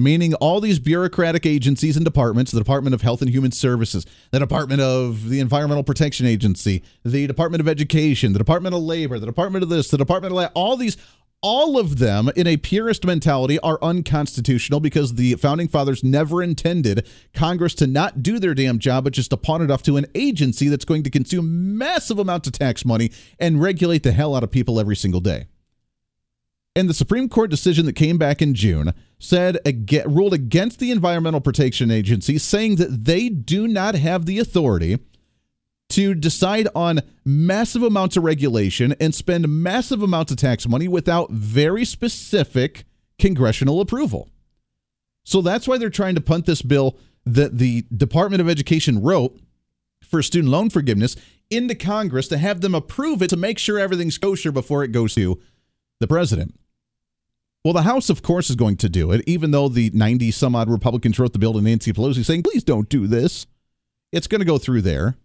meaning 0.03 0.35
all 0.35 0.61
these 0.61 0.79
bureaucratic 0.79 1.47
agencies 1.47 1.97
and 1.97 2.05
departments 2.05 2.53
the 2.53 2.61
Department 2.61 2.95
of 2.95 3.03
Health 3.03 3.23
and 3.23 3.31
Human 3.31 3.53
Services, 3.53 4.07
the 4.31 4.39
Department 4.39 4.81
of 4.81 5.29
the 5.29 5.41
Environmental 5.41 5.85
Protection 5.85 6.27
Agency, 6.27 6.83
the 7.05 7.27
Department 7.27 7.61
of 7.61 7.69
Education, 7.69 8.33
the 8.33 8.39
Department 8.39 8.75
of 8.75 8.83
Labor, 8.83 9.19
the 9.19 9.27
Department 9.27 9.63
of 9.63 9.69
this, 9.69 9.91
the 9.91 9.99
Department 9.99 10.33
of 10.33 10.39
that, 10.41 10.53
all 10.55 10.77
these 10.77 10.97
all 11.43 11.79
of 11.79 11.99
them 11.99 12.31
in 12.37 12.47
a 12.47 12.59
purist 12.59 13.05
mentality 13.07 13.59
are 13.61 13.79
unconstitutional 13.81 14.79
because 14.79 15.15
the 15.15 15.35
founding 15.37 15.69
fathers 15.69 16.05
never 16.05 16.43
intended 16.43 17.09
Congress 17.33 17.75
to 17.75 17.87
not 17.87 18.23
do 18.23 18.39
their 18.39 18.55
damn 18.55 18.79
job 18.79 19.05
but 19.05 19.15
just 19.15 19.31
to 19.31 19.37
pawn 19.37 19.63
it 19.63 19.71
off 19.71 19.83
to 19.83 19.97
an 19.97 20.07
agency 20.15 20.69
that's 20.69 20.85
going 20.85 21.03
to 21.03 21.11
consume 21.11 21.79
massive 21.79 22.19
amounts 22.19 22.47
of 22.47 22.53
tax 22.53 22.85
money 22.85 23.11
and 23.39 23.63
regulate 23.63 24.03
the 24.03 24.13
hell 24.13 24.35
out 24.35 24.45
of 24.45 24.51
people 24.51 24.79
every 24.79 24.97
single 24.97 25.21
day. 25.21 25.47
And 26.77 26.89
the 26.89 26.95
Supreme 26.95 27.29
Court 27.29 27.51
decision 27.51 27.87
that 27.87 27.95
came 27.95 28.17
back 28.17 28.41
in 28.41 28.55
June 28.55 28.95
said 29.19 29.59
ruled 30.07 30.33
against 30.33 30.79
the 30.79 30.91
Environmental 30.91 31.41
Protection 31.41 31.91
Agency, 31.91 32.39
saying 32.39 32.77
that 32.77 33.05
they 33.05 33.29
do 33.29 33.67
not 33.67 33.97
have 33.97 34.25
the 34.25 34.39
authority 34.39 34.99
to 35.91 36.15
decide 36.15 36.69
on 36.75 37.01
massive 37.25 37.83
amounts 37.83 38.17
of 38.17 38.23
regulation 38.23 38.95
and 39.01 39.15
spend 39.15 39.49
massive 39.49 40.03
amounts 40.03 40.31
of 40.31 40.39
tax 40.39 40.69
money 40.69 40.87
without 40.87 41.31
very 41.31 41.85
specific 41.85 42.85
congressional 43.19 43.81
approval. 43.81 44.31
So 45.25 45.43
that's 45.43 45.67
why 45.67 45.77
they're 45.77 45.91
trying 45.91 46.15
to 46.15 46.21
punt 46.21 46.47
this 46.47 46.63
bill 46.63 46.97
that 47.27 47.59
the 47.59 47.85
Department 47.95 48.41
of 48.41 48.49
Education 48.49 49.03
wrote 49.03 49.39
for 50.01 50.23
student 50.23 50.51
loan 50.51 50.71
forgiveness 50.71 51.17
into 51.51 51.75
Congress 51.75 52.29
to 52.29 52.39
have 52.39 52.61
them 52.61 52.75
approve 52.75 53.21
it 53.23 53.29
to 53.29 53.37
make 53.37 53.59
sure 53.59 53.79
everything's 53.79 54.19
kosher 54.19 54.53
before 54.53 54.85
it 54.85 54.93
goes 54.93 55.15
to 55.15 55.41
the 56.01 56.09
president. 56.09 56.59
Well, 57.65 57.75
the 57.75 57.83
House, 57.83 58.09
of 58.09 58.23
course, 58.23 58.49
is 58.49 58.57
going 58.57 58.79
to 58.79 58.89
do 58.89 59.13
it, 59.13 59.23
even 59.27 59.51
though 59.51 59.69
the 59.69 59.91
90 59.93 60.31
some 60.31 60.57
odd 60.57 60.71
Republicans 60.71 61.19
wrote 61.19 61.35
the 61.35 61.39
bill 61.39 61.53
to 61.53 61.61
Nancy 61.61 61.93
Pelosi 61.93 62.25
saying, 62.25 62.43
please 62.43 62.65
don't 62.65 62.89
do 62.89 63.07
this. 63.07 63.47
It's 64.13 64.27
going 64.27 64.41
to 64.41 64.47
go 64.47 64.59
through 64.59 64.81
there. 64.83 65.17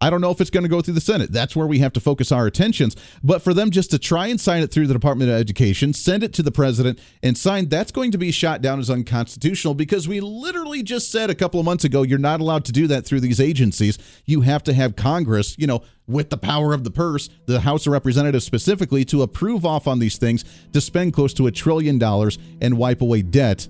I 0.00 0.08
don't 0.08 0.22
know 0.22 0.30
if 0.30 0.40
it's 0.40 0.50
going 0.50 0.62
to 0.62 0.68
go 0.68 0.80
through 0.80 0.94
the 0.94 1.00
Senate. 1.00 1.30
That's 1.30 1.54
where 1.54 1.66
we 1.66 1.80
have 1.80 1.92
to 1.92 2.00
focus 2.00 2.32
our 2.32 2.46
attentions. 2.46 2.96
But 3.22 3.42
for 3.42 3.52
them 3.52 3.70
just 3.70 3.90
to 3.90 3.98
try 3.98 4.28
and 4.28 4.40
sign 4.40 4.62
it 4.62 4.72
through 4.72 4.86
the 4.86 4.94
Department 4.94 5.30
of 5.30 5.36
Education, 5.36 5.92
send 5.92 6.22
it 6.22 6.32
to 6.34 6.42
the 6.42 6.50
president, 6.50 6.98
and 7.22 7.36
sign, 7.36 7.68
that's 7.68 7.92
going 7.92 8.10
to 8.12 8.18
be 8.18 8.30
shot 8.30 8.62
down 8.62 8.80
as 8.80 8.88
unconstitutional 8.88 9.74
because 9.74 10.08
we 10.08 10.20
literally 10.20 10.82
just 10.82 11.10
said 11.10 11.28
a 11.28 11.34
couple 11.34 11.60
of 11.60 11.66
months 11.66 11.84
ago 11.84 12.02
you're 12.02 12.18
not 12.18 12.40
allowed 12.40 12.64
to 12.64 12.72
do 12.72 12.86
that 12.86 13.04
through 13.04 13.20
these 13.20 13.40
agencies. 13.40 13.98
You 14.24 14.40
have 14.40 14.62
to 14.64 14.72
have 14.72 14.96
Congress, 14.96 15.54
you 15.58 15.66
know, 15.66 15.82
with 16.06 16.30
the 16.30 16.38
power 16.38 16.72
of 16.72 16.84
the 16.84 16.90
purse, 16.90 17.28
the 17.46 17.60
House 17.60 17.86
of 17.86 17.92
Representatives 17.92 18.44
specifically, 18.44 19.04
to 19.04 19.22
approve 19.22 19.66
off 19.66 19.86
on 19.86 19.98
these 19.98 20.16
things 20.16 20.44
to 20.72 20.80
spend 20.80 21.12
close 21.12 21.34
to 21.34 21.46
a 21.46 21.50
trillion 21.50 21.98
dollars 21.98 22.38
and 22.62 22.78
wipe 22.78 23.02
away 23.02 23.20
debt. 23.20 23.68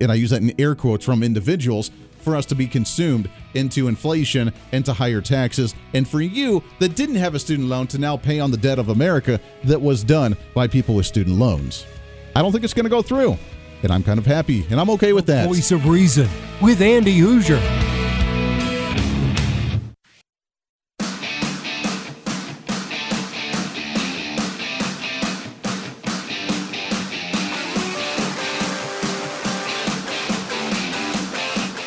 And 0.00 0.12
I 0.12 0.16
use 0.16 0.30
that 0.30 0.42
in 0.42 0.52
air 0.60 0.74
quotes 0.74 1.04
from 1.04 1.22
individuals 1.22 1.90
for 2.22 2.36
us 2.36 2.46
to 2.46 2.54
be 2.54 2.66
consumed 2.66 3.28
into 3.54 3.88
inflation 3.88 4.52
and 4.72 4.84
to 4.84 4.92
higher 4.92 5.20
taxes, 5.20 5.74
and 5.94 6.08
for 6.08 6.20
you 6.20 6.62
that 6.78 6.94
didn't 6.96 7.16
have 7.16 7.34
a 7.34 7.38
student 7.38 7.68
loan 7.68 7.86
to 7.88 7.98
now 7.98 8.16
pay 8.16 8.40
on 8.40 8.50
the 8.50 8.56
debt 8.56 8.78
of 8.78 8.88
America 8.88 9.40
that 9.64 9.80
was 9.80 10.02
done 10.04 10.36
by 10.54 10.66
people 10.66 10.94
with 10.94 11.06
student 11.06 11.36
loans. 11.36 11.86
I 12.34 12.42
don't 12.42 12.52
think 12.52 12.64
it's 12.64 12.74
going 12.74 12.84
to 12.84 12.90
go 12.90 13.02
through, 13.02 13.36
and 13.82 13.92
I'm 13.92 14.02
kind 14.02 14.18
of 14.18 14.26
happy, 14.26 14.66
and 14.70 14.80
I'm 14.80 14.90
okay 14.90 15.12
with 15.12 15.26
that. 15.26 15.48
Voice 15.48 15.70
of 15.70 15.86
Reason 15.86 16.28
with 16.60 16.80
Andy 16.80 17.20
Hooser. 17.20 18.01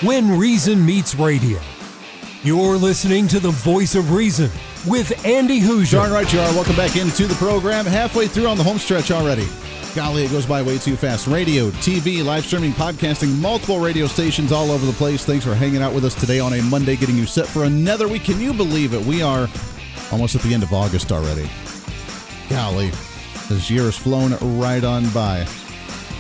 When 0.06 0.38
Reason 0.38 0.86
Meets 0.86 1.16
Radio. 1.16 1.60
You're 2.44 2.78
listening 2.78 3.28
to 3.30 3.40
the 3.40 3.50
voice 3.50 3.96
of 3.96 4.12
reason 4.12 4.52
with 4.86 5.26
Andy 5.26 5.60
Hooser. 5.60 5.94
Darn 5.94 6.12
right 6.12 6.32
you 6.32 6.40
are. 6.40 6.54
Welcome 6.54 6.76
back 6.76 6.96
into 6.96 7.26
the 7.26 7.34
program. 7.34 7.88
Halfway 7.88 8.28
through 8.28 8.46
on 8.46 8.56
the 8.56 8.64
home 8.64 8.78
stretch 8.78 9.10
already. 9.10 9.48
Golly, 9.96 10.24
it 10.24 10.30
goes 10.30 10.46
by 10.46 10.62
way 10.62 10.78
too 10.78 10.96
fast. 10.96 11.26
Radio, 11.26 11.72
TV, 11.72 12.24
live 12.24 12.46
streaming, 12.46 12.74
podcasting, 12.74 13.36
multiple 13.40 13.80
radio 13.80 14.06
stations 14.06 14.52
all 14.52 14.70
over 14.70 14.86
the 14.86 14.94
place. 14.94 15.26
Thanks 15.26 15.44
for 15.44 15.56
hanging 15.56 15.82
out 15.82 15.92
with 15.92 16.06
us 16.06 16.14
today 16.14 16.40
on 16.40 16.54
a 16.54 16.62
Monday, 16.62 16.96
getting 16.96 17.18
you 17.18 17.26
set 17.26 17.48
for 17.48 17.64
another 17.64 18.08
week. 18.08 18.26
Can 18.26 18.40
you 18.40 18.54
believe 18.54 18.94
it? 18.94 19.04
We 19.04 19.24
are 19.24 19.50
almost 20.12 20.36
at 20.36 20.42
the 20.44 20.54
end 20.54 20.62
of 20.62 20.72
August 20.72 21.12
already. 21.12 21.50
Golly, 22.48 22.92
this 23.50 23.72
year 23.72 23.86
has 23.86 23.98
flown 23.98 24.34
right 24.60 24.84
on 24.84 25.10
by. 25.10 25.48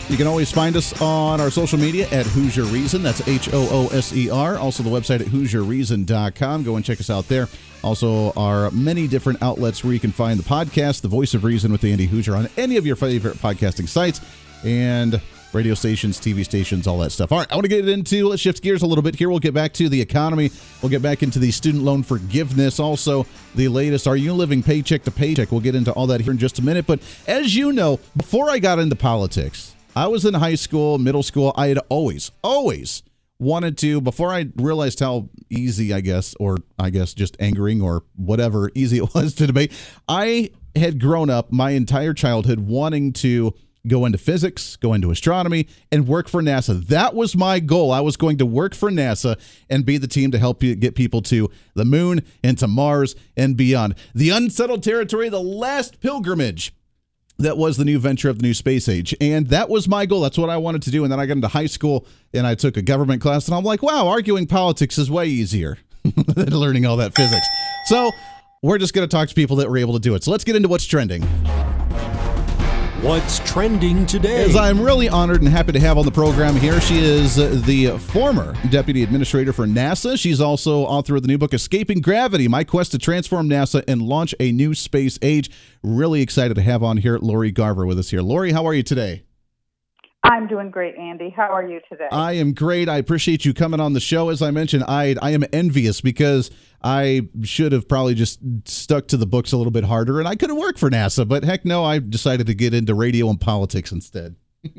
You 0.07 0.17
can 0.17 0.27
always 0.27 0.51
find 0.51 0.75
us 0.75 1.01
on 1.01 1.41
our 1.41 1.49
social 1.49 1.79
media 1.79 2.07
at 2.11 2.27
Hooser 2.27 2.71
Reason. 2.71 3.01
That's 3.01 3.27
H 3.27 3.49
O 3.51 3.67
O 3.71 3.87
S 3.87 4.13
E 4.13 4.29
R. 4.29 4.55
Also, 4.55 4.83
the 4.83 4.89
website 4.89 5.21
at 5.21 5.27
HooserReason.com. 5.27 6.63
Go 6.63 6.75
and 6.75 6.85
check 6.85 6.99
us 6.99 7.09
out 7.09 7.27
there. 7.27 7.47
Also, 7.83 8.31
our 8.33 8.69
many 8.69 9.07
different 9.07 9.41
outlets 9.41 9.83
where 9.83 9.93
you 9.93 9.99
can 9.99 10.11
find 10.11 10.39
the 10.39 10.43
podcast, 10.43 11.01
The 11.01 11.07
Voice 11.07 11.33
of 11.33 11.43
Reason 11.43 11.71
with 11.71 11.83
Andy 11.83 12.07
Hooser, 12.07 12.37
on 12.37 12.47
any 12.55 12.77
of 12.77 12.85
your 12.85 12.95
favorite 12.95 13.37
podcasting 13.37 13.89
sites 13.89 14.21
and 14.63 15.19
radio 15.53 15.73
stations, 15.73 16.19
TV 16.19 16.43
stations, 16.43 16.85
all 16.85 16.99
that 16.99 17.11
stuff. 17.11 17.31
All 17.31 17.39
right, 17.39 17.51
I 17.51 17.55
want 17.55 17.63
to 17.63 17.69
get 17.69 17.87
into, 17.87 18.27
let's 18.27 18.41
shift 18.41 18.61
gears 18.61 18.83
a 18.83 18.87
little 18.87 19.01
bit 19.01 19.15
here. 19.15 19.29
We'll 19.29 19.39
get 19.39 19.53
back 19.53 19.73
to 19.73 19.89
the 19.89 19.99
economy. 20.01 20.51
We'll 20.81 20.89
get 20.89 21.01
back 21.01 21.23
into 21.23 21.39
the 21.39 21.49
student 21.51 21.83
loan 21.83 22.03
forgiveness. 22.03 22.79
Also, 22.79 23.25
the 23.55 23.69
latest, 23.69 24.07
are 24.07 24.17
you 24.17 24.33
living 24.33 24.61
paycheck 24.61 25.03
to 25.03 25.11
paycheck? 25.11 25.51
We'll 25.51 25.61
get 25.61 25.75
into 25.75 25.91
all 25.93 26.07
that 26.07 26.21
here 26.21 26.31
in 26.31 26.37
just 26.37 26.59
a 26.59 26.61
minute. 26.61 26.85
But 26.85 26.99
as 27.27 27.55
you 27.55 27.71
know, 27.71 27.99
before 28.17 28.49
I 28.49 28.59
got 28.59 28.79
into 28.79 28.95
politics, 28.95 29.74
I 29.95 30.07
was 30.07 30.25
in 30.25 30.33
high 30.33 30.55
school, 30.55 30.97
middle 30.97 31.23
school. 31.23 31.53
I 31.55 31.67
had 31.67 31.79
always, 31.89 32.31
always 32.43 33.01
wanted 33.39 33.77
to, 33.77 34.01
before 34.01 34.33
I 34.33 34.47
realized 34.57 34.99
how 34.99 35.29
easy, 35.49 35.93
I 35.93 36.01
guess, 36.01 36.35
or 36.39 36.57
I 36.77 36.89
guess 36.89 37.13
just 37.13 37.37
angering 37.39 37.81
or 37.81 38.03
whatever 38.15 38.71
easy 38.75 38.97
it 38.97 39.13
was 39.15 39.33
to 39.35 39.47
debate, 39.47 39.71
I 40.07 40.51
had 40.75 40.99
grown 40.99 41.29
up 41.29 41.51
my 41.51 41.71
entire 41.71 42.13
childhood 42.13 42.59
wanting 42.59 43.13
to 43.13 43.53
go 43.87 44.05
into 44.05 44.17
physics, 44.17 44.75
go 44.77 44.93
into 44.93 45.11
astronomy, 45.11 45.67
and 45.91 46.07
work 46.07 46.27
for 46.27 46.41
NASA. 46.41 46.85
That 46.87 47.13
was 47.13 47.37
my 47.37 47.59
goal. 47.59 47.91
I 47.91 48.01
was 48.01 48.17
going 48.17 48.37
to 48.39 48.45
work 48.45 48.73
for 48.73 48.89
NASA 48.89 49.39
and 49.69 49.85
be 49.85 49.97
the 49.97 50.07
team 50.07 50.31
to 50.31 50.39
help 50.39 50.63
you 50.63 50.75
get 50.75 50.95
people 50.95 51.21
to 51.23 51.49
the 51.75 51.85
moon 51.85 52.21
and 52.43 52.57
to 52.57 52.67
Mars 52.67 53.15
and 53.37 53.55
beyond. 53.55 53.95
The 54.13 54.31
unsettled 54.31 54.83
territory, 54.83 55.29
the 55.29 55.39
last 55.39 56.01
pilgrimage. 56.01 56.73
That 57.37 57.57
was 57.57 57.77
the 57.77 57.85
new 57.85 57.99
venture 57.99 58.29
of 58.29 58.39
the 58.39 58.43
new 58.43 58.53
space 58.53 58.87
age. 58.87 59.13
And 59.19 59.47
that 59.47 59.69
was 59.69 59.87
my 59.87 60.05
goal. 60.05 60.21
That's 60.21 60.37
what 60.37 60.49
I 60.49 60.57
wanted 60.57 60.83
to 60.83 60.91
do. 60.91 61.03
And 61.03 61.11
then 61.11 61.19
I 61.19 61.25
got 61.25 61.33
into 61.33 61.49
high 61.49 61.65
school 61.65 62.07
and 62.33 62.47
I 62.47 62.55
took 62.55 62.77
a 62.77 62.81
government 62.81 63.21
class, 63.21 63.47
and 63.47 63.55
I'm 63.55 63.63
like, 63.63 63.83
wow, 63.83 64.07
arguing 64.07 64.47
politics 64.47 64.97
is 64.97 65.11
way 65.11 65.25
easier 65.27 65.77
than 66.03 66.55
learning 66.55 66.85
all 66.85 66.97
that 66.97 67.15
physics. 67.15 67.47
So 67.85 68.11
we're 68.61 68.77
just 68.77 68.93
going 68.93 69.07
to 69.07 69.11
talk 69.11 69.29
to 69.29 69.35
people 69.35 69.57
that 69.57 69.69
were 69.69 69.77
able 69.77 69.93
to 69.93 69.99
do 69.99 70.15
it. 70.15 70.23
So 70.23 70.31
let's 70.31 70.43
get 70.43 70.55
into 70.55 70.69
what's 70.69 70.85
trending. 70.85 71.27
What's 73.05 73.37
trending 73.47 74.07
today? 74.07 74.45
As 74.45 74.55
I'm 74.55 74.81
really 74.81 75.07
honored 75.07 75.43
and 75.43 75.47
happy 75.47 75.71
to 75.73 75.79
have 75.79 75.99
on 75.99 76.05
the 76.05 76.11
program 76.11 76.55
here, 76.55 76.81
she 76.81 76.97
is 76.97 77.35
the 77.35 77.99
former 77.99 78.55
deputy 78.71 79.03
administrator 79.03 79.53
for 79.53 79.67
NASA. 79.67 80.19
She's 80.19 80.41
also 80.41 80.79
author 80.85 81.15
of 81.15 81.21
the 81.21 81.27
new 81.27 81.37
book, 81.37 81.53
Escaping 81.53 82.01
Gravity 82.01 82.47
My 82.47 82.63
Quest 82.63 82.93
to 82.93 82.97
Transform 82.97 83.47
NASA 83.47 83.83
and 83.87 84.01
Launch 84.01 84.33
a 84.39 84.51
New 84.51 84.73
Space 84.73 85.19
Age. 85.21 85.51
Really 85.83 86.23
excited 86.23 86.55
to 86.55 86.63
have 86.63 86.81
on 86.81 86.97
here 86.97 87.19
Lori 87.19 87.51
Garver 87.51 87.85
with 87.85 87.99
us 87.99 88.09
here. 88.09 88.23
Lori, 88.23 88.53
how 88.53 88.65
are 88.65 88.73
you 88.73 88.81
today? 88.81 89.24
I'm 90.25 90.47
doing 90.47 90.71
great, 90.71 90.95
Andy. 90.95 91.29
How 91.29 91.51
are 91.51 91.65
you 91.67 91.79
today? 91.87 92.07
I 92.11 92.33
am 92.33 92.53
great. 92.53 92.89
I 92.89 92.97
appreciate 92.97 93.45
you 93.45 93.53
coming 93.53 93.79
on 93.79 93.93
the 93.93 93.99
show. 93.99 94.29
As 94.29 94.41
I 94.41 94.49
mentioned, 94.49 94.83
I 94.87 95.15
I 95.21 95.31
am 95.31 95.43
envious 95.53 96.01
because 96.01 96.49
I 96.81 97.29
should 97.43 97.71
have 97.73 97.87
probably 97.87 98.15
just 98.15 98.39
stuck 98.65 99.07
to 99.09 99.17
the 99.17 99.27
books 99.27 99.51
a 99.51 99.57
little 99.57 99.71
bit 99.71 99.83
harder, 99.83 100.19
and 100.19 100.27
I 100.27 100.35
could 100.35 100.49
have 100.49 100.57
worked 100.57 100.79
for 100.79 100.89
NASA. 100.89 101.27
But 101.27 101.43
heck, 101.43 101.63
no, 101.63 101.83
I 101.83 101.99
decided 101.99 102.47
to 102.47 102.55
get 102.55 102.73
into 102.73 102.95
radio 102.95 103.29
and 103.29 103.39
politics 103.39 103.91
instead. 103.91 104.35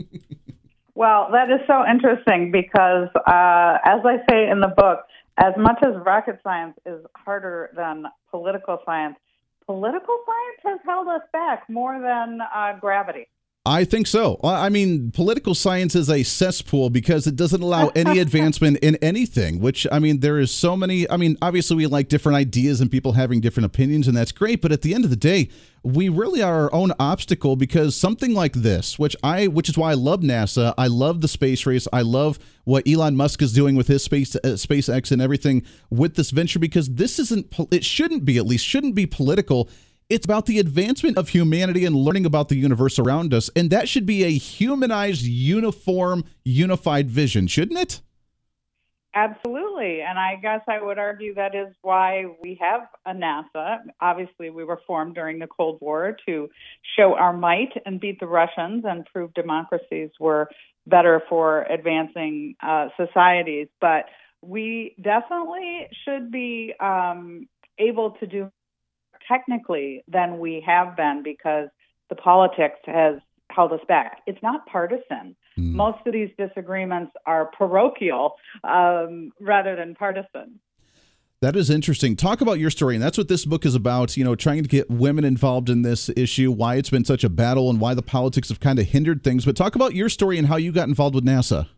well, 0.96 1.28
that 1.30 1.48
is 1.48 1.60
so 1.68 1.84
interesting 1.88 2.50
because, 2.50 3.08
uh, 3.14 3.78
as 3.84 4.00
I 4.04 4.18
say 4.28 4.50
in 4.50 4.60
the 4.60 4.74
book, 4.76 5.06
as 5.38 5.52
much 5.56 5.78
as 5.82 5.94
rocket 6.04 6.40
science 6.42 6.76
is 6.84 7.04
harder 7.14 7.70
than 7.76 8.06
political 8.32 8.78
science, 8.84 9.16
political 9.64 10.18
science 10.26 10.76
has 10.76 10.80
held 10.84 11.06
us 11.06 11.22
back 11.32 11.68
more 11.68 12.00
than 12.00 12.40
uh, 12.54 12.72
gravity. 12.80 13.28
I 13.66 13.84
think 13.84 14.06
so. 14.06 14.38
I 14.44 14.68
mean, 14.68 15.10
political 15.10 15.52
science 15.52 15.96
is 15.96 16.08
a 16.08 16.22
cesspool 16.22 16.88
because 16.88 17.26
it 17.26 17.34
doesn't 17.34 17.60
allow 17.60 17.88
any 17.96 18.18
advancement 18.20 18.78
in 18.78 18.94
anything, 19.02 19.58
which, 19.58 19.88
I 19.90 19.98
mean, 19.98 20.20
there 20.20 20.38
is 20.38 20.52
so 20.52 20.76
many. 20.76 21.10
I 21.10 21.16
mean, 21.16 21.36
obviously, 21.42 21.76
we 21.76 21.86
like 21.88 22.08
different 22.08 22.36
ideas 22.36 22.80
and 22.80 22.88
people 22.92 23.14
having 23.14 23.40
different 23.40 23.66
opinions, 23.66 24.06
and 24.06 24.16
that's 24.16 24.30
great. 24.30 24.62
But 24.62 24.70
at 24.70 24.82
the 24.82 24.94
end 24.94 25.02
of 25.02 25.10
the 25.10 25.16
day, 25.16 25.48
we 25.82 26.08
really 26.08 26.42
are 26.42 26.62
our 26.62 26.74
own 26.74 26.92
obstacle 27.00 27.56
because 27.56 27.96
something 27.96 28.34
like 28.34 28.52
this, 28.52 29.00
which 29.00 29.16
I, 29.24 29.48
which 29.48 29.68
is 29.68 29.76
why 29.76 29.90
I 29.90 29.94
love 29.94 30.20
NASA, 30.20 30.72
I 30.78 30.86
love 30.86 31.20
the 31.20 31.28
space 31.28 31.66
race, 31.66 31.88
I 31.92 32.02
love 32.02 32.38
what 32.64 32.86
Elon 32.88 33.16
Musk 33.16 33.42
is 33.42 33.52
doing 33.52 33.74
with 33.74 33.88
his 33.88 34.02
space, 34.02 34.36
uh, 34.36 34.40
SpaceX 34.42 35.10
and 35.10 35.20
everything 35.20 35.64
with 35.90 36.14
this 36.14 36.30
venture 36.30 36.58
because 36.60 36.88
this 36.88 37.18
isn't, 37.18 37.52
it 37.72 37.84
shouldn't 37.84 38.24
be, 38.24 38.36
at 38.36 38.46
least, 38.46 38.64
shouldn't 38.64 38.94
be 38.94 39.06
political 39.06 39.68
it's 40.08 40.24
about 40.24 40.46
the 40.46 40.58
advancement 40.58 41.18
of 41.18 41.30
humanity 41.30 41.84
and 41.84 41.96
learning 41.96 42.26
about 42.26 42.48
the 42.48 42.56
universe 42.56 42.98
around 42.98 43.34
us. 43.34 43.50
And 43.56 43.70
that 43.70 43.88
should 43.88 44.06
be 44.06 44.24
a 44.24 44.30
humanized, 44.30 45.22
uniform, 45.22 46.24
unified 46.44 47.10
vision, 47.10 47.46
shouldn't 47.46 47.78
it? 47.78 48.00
Absolutely. 49.14 50.02
And 50.02 50.18
I 50.18 50.36
guess 50.36 50.60
I 50.68 50.80
would 50.80 50.98
argue 50.98 51.34
that 51.36 51.54
is 51.54 51.74
why 51.80 52.26
we 52.42 52.58
have 52.60 52.82
a 53.06 53.12
NASA. 53.14 53.78
Obviously, 53.98 54.50
we 54.50 54.62
were 54.62 54.78
formed 54.86 55.14
during 55.14 55.38
the 55.38 55.46
Cold 55.46 55.78
War 55.80 56.18
to 56.26 56.50
show 56.96 57.14
our 57.14 57.32
might 57.32 57.72
and 57.86 57.98
beat 57.98 58.20
the 58.20 58.26
Russians 58.26 58.84
and 58.86 59.06
prove 59.06 59.32
democracies 59.32 60.10
were 60.20 60.50
better 60.86 61.22
for 61.30 61.62
advancing 61.62 62.56
uh, 62.62 62.88
societies. 62.98 63.68
But 63.80 64.04
we 64.42 64.94
definitely 65.00 65.88
should 66.04 66.30
be 66.30 66.74
um, 66.78 67.48
able 67.78 68.12
to 68.20 68.26
do 68.26 68.52
technically 69.28 70.02
than 70.08 70.38
we 70.38 70.62
have 70.66 70.96
been 70.96 71.22
because 71.22 71.68
the 72.08 72.16
politics 72.16 72.78
has 72.86 73.16
held 73.50 73.72
us 73.72 73.80
back. 73.88 74.22
It's 74.26 74.42
not 74.42 74.66
partisan. 74.66 75.36
Mm. 75.58 75.72
Most 75.72 75.98
of 76.06 76.12
these 76.12 76.30
disagreements 76.36 77.12
are 77.26 77.46
parochial 77.46 78.34
um, 78.64 79.32
rather 79.40 79.76
than 79.76 79.94
partisan. 79.94 80.60
That 81.42 81.54
is 81.54 81.68
interesting. 81.68 82.16
Talk 82.16 82.40
about 82.40 82.58
your 82.58 82.70
story, 82.70 82.94
and 82.94 83.04
that's 83.04 83.18
what 83.18 83.28
this 83.28 83.44
book 83.44 83.66
is 83.66 83.74
about. 83.74 84.16
You 84.16 84.24
know, 84.24 84.34
trying 84.34 84.62
to 84.62 84.68
get 84.68 84.90
women 84.90 85.24
involved 85.24 85.68
in 85.68 85.82
this 85.82 86.08
issue, 86.16 86.50
why 86.50 86.76
it's 86.76 86.88
been 86.88 87.04
such 87.04 87.24
a 87.24 87.28
battle, 87.28 87.68
and 87.68 87.78
why 87.78 87.92
the 87.92 88.02
politics 88.02 88.48
have 88.48 88.58
kind 88.58 88.78
of 88.78 88.86
hindered 88.86 89.22
things. 89.22 89.44
But 89.44 89.54
talk 89.54 89.74
about 89.74 89.94
your 89.94 90.08
story 90.08 90.38
and 90.38 90.48
how 90.48 90.56
you 90.56 90.72
got 90.72 90.88
involved 90.88 91.14
with 91.14 91.24
NASA. 91.24 91.68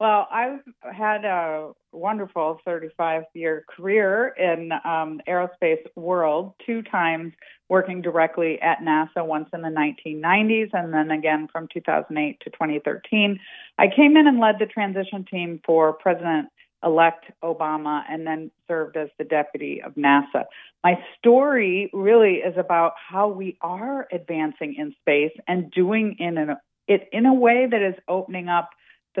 Well, 0.00 0.26
I've 0.32 0.60
had 0.94 1.26
a 1.26 1.72
wonderful 1.92 2.58
35 2.64 3.24
year 3.34 3.66
career 3.68 4.28
in 4.28 4.72
um, 4.72 5.20
aerospace 5.28 5.84
world, 5.94 6.54
two 6.64 6.80
times 6.80 7.34
working 7.68 8.00
directly 8.00 8.58
at 8.62 8.78
NASA, 8.78 9.24
once 9.26 9.50
in 9.52 9.60
the 9.60 9.68
1990s 9.68 10.70
and 10.72 10.94
then 10.94 11.10
again 11.10 11.48
from 11.52 11.68
2008 11.70 12.40
to 12.40 12.48
2013. 12.48 13.38
I 13.78 13.88
came 13.94 14.16
in 14.16 14.26
and 14.26 14.40
led 14.40 14.54
the 14.58 14.64
transition 14.64 15.26
team 15.30 15.60
for 15.66 15.92
President 15.92 16.48
elect 16.82 17.26
Obama 17.44 18.02
and 18.08 18.26
then 18.26 18.50
served 18.68 18.96
as 18.96 19.10
the 19.18 19.24
deputy 19.24 19.82
of 19.82 19.96
NASA. 19.96 20.44
My 20.82 20.98
story 21.18 21.90
really 21.92 22.36
is 22.36 22.54
about 22.56 22.94
how 22.96 23.28
we 23.28 23.58
are 23.60 24.08
advancing 24.10 24.76
in 24.78 24.94
space 25.02 25.36
and 25.46 25.70
doing 25.70 26.16
in 26.18 26.38
an, 26.38 26.56
it 26.88 27.06
in 27.12 27.26
a 27.26 27.34
way 27.34 27.66
that 27.70 27.82
is 27.82 27.96
opening 28.08 28.48
up 28.48 28.70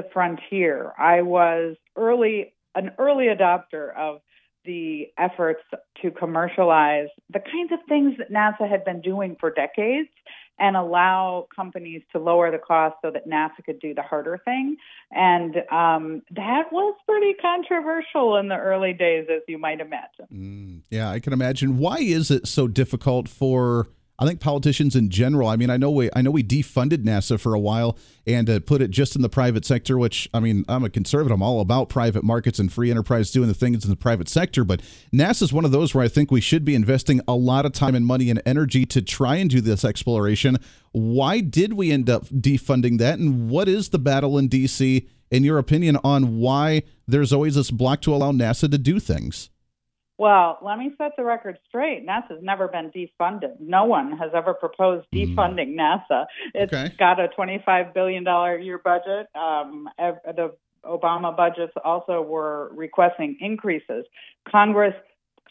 the 0.00 0.08
frontier. 0.12 0.92
I 0.98 1.22
was 1.22 1.76
early 1.96 2.54
an 2.74 2.92
early 2.98 3.26
adopter 3.26 3.94
of 3.96 4.20
the 4.64 5.08
efforts 5.18 5.62
to 6.02 6.10
commercialize 6.10 7.08
the 7.32 7.40
kinds 7.40 7.72
of 7.72 7.78
things 7.88 8.14
that 8.18 8.30
NASA 8.30 8.68
had 8.68 8.84
been 8.84 9.00
doing 9.00 9.36
for 9.40 9.50
decades 9.50 10.08
and 10.58 10.76
allow 10.76 11.46
companies 11.54 12.02
to 12.12 12.18
lower 12.18 12.50
the 12.50 12.58
cost 12.58 12.94
so 13.02 13.10
that 13.10 13.26
NASA 13.26 13.64
could 13.64 13.80
do 13.80 13.94
the 13.94 14.02
harder 14.02 14.38
thing. 14.44 14.76
And 15.10 15.56
um, 15.72 16.22
that 16.32 16.64
was 16.70 16.94
pretty 17.08 17.32
controversial 17.40 18.36
in 18.36 18.48
the 18.48 18.56
early 18.56 18.92
days, 18.92 19.26
as 19.34 19.40
you 19.48 19.56
might 19.56 19.80
imagine. 19.80 20.26
Mm, 20.32 20.82
yeah, 20.90 21.10
I 21.10 21.18
can 21.18 21.32
imagine. 21.32 21.78
Why 21.78 21.96
is 21.96 22.30
it 22.30 22.46
so 22.46 22.68
difficult 22.68 23.28
for 23.28 23.88
I 24.20 24.26
think 24.26 24.38
politicians 24.38 24.94
in 24.94 25.08
general. 25.08 25.48
I 25.48 25.56
mean, 25.56 25.70
I 25.70 25.78
know 25.78 25.90
we 25.90 26.10
I 26.14 26.20
know 26.20 26.30
we 26.30 26.44
defunded 26.44 27.04
NASA 27.04 27.40
for 27.40 27.54
a 27.54 27.58
while 27.58 27.96
and 28.26 28.50
uh, 28.50 28.60
put 28.60 28.82
it 28.82 28.90
just 28.90 29.16
in 29.16 29.22
the 29.22 29.30
private 29.30 29.64
sector. 29.64 29.96
Which 29.96 30.28
I 30.34 30.40
mean, 30.40 30.64
I'm 30.68 30.84
a 30.84 30.90
conservative. 30.90 31.32
I'm 31.32 31.42
all 31.42 31.62
about 31.62 31.88
private 31.88 32.22
markets 32.22 32.58
and 32.58 32.70
free 32.70 32.90
enterprise 32.90 33.30
doing 33.30 33.48
the 33.48 33.54
things 33.54 33.82
in 33.82 33.90
the 33.90 33.96
private 33.96 34.28
sector. 34.28 34.62
But 34.62 34.82
NASA 35.12 35.42
is 35.42 35.54
one 35.54 35.64
of 35.64 35.72
those 35.72 35.94
where 35.94 36.04
I 36.04 36.08
think 36.08 36.30
we 36.30 36.42
should 36.42 36.66
be 36.66 36.74
investing 36.74 37.22
a 37.26 37.34
lot 37.34 37.64
of 37.64 37.72
time 37.72 37.94
and 37.94 38.04
money 38.06 38.28
and 38.28 38.42
energy 38.44 38.84
to 38.86 39.00
try 39.00 39.36
and 39.36 39.48
do 39.48 39.62
this 39.62 39.86
exploration. 39.86 40.58
Why 40.92 41.40
did 41.40 41.72
we 41.72 41.90
end 41.90 42.10
up 42.10 42.26
defunding 42.26 42.98
that? 42.98 43.18
And 43.18 43.48
what 43.48 43.68
is 43.68 43.88
the 43.88 43.98
battle 43.98 44.36
in 44.36 44.48
D.C. 44.48 45.08
in 45.30 45.44
your 45.44 45.56
opinion 45.56 45.96
on 46.04 46.38
why 46.38 46.82
there's 47.08 47.32
always 47.32 47.54
this 47.54 47.70
block 47.70 48.02
to 48.02 48.14
allow 48.14 48.32
NASA 48.32 48.70
to 48.70 48.76
do 48.76 49.00
things? 49.00 49.48
Well, 50.20 50.58
let 50.60 50.76
me 50.76 50.92
set 50.98 51.12
the 51.16 51.24
record 51.24 51.58
straight. 51.66 52.06
NASA's 52.06 52.42
never 52.42 52.68
been 52.68 52.90
defunded. 52.90 53.58
No 53.58 53.86
one 53.86 54.18
has 54.18 54.32
ever 54.34 54.52
proposed 54.52 55.06
hmm. 55.10 55.18
defunding 55.18 55.74
mm. 55.74 55.80
NASA. 55.80 56.26
It's 56.52 56.70
okay. 56.70 56.94
got 56.98 57.18
a 57.18 57.28
$25 57.28 57.94
billion 57.94 58.26
a 58.26 58.58
year 58.60 58.76
budget. 58.84 59.28
Um, 59.34 59.88
the 59.96 60.52
Obama 60.84 61.34
budgets 61.34 61.72
also 61.82 62.20
were 62.20 62.70
requesting 62.74 63.38
increases. 63.40 64.04
Congress 64.46 64.92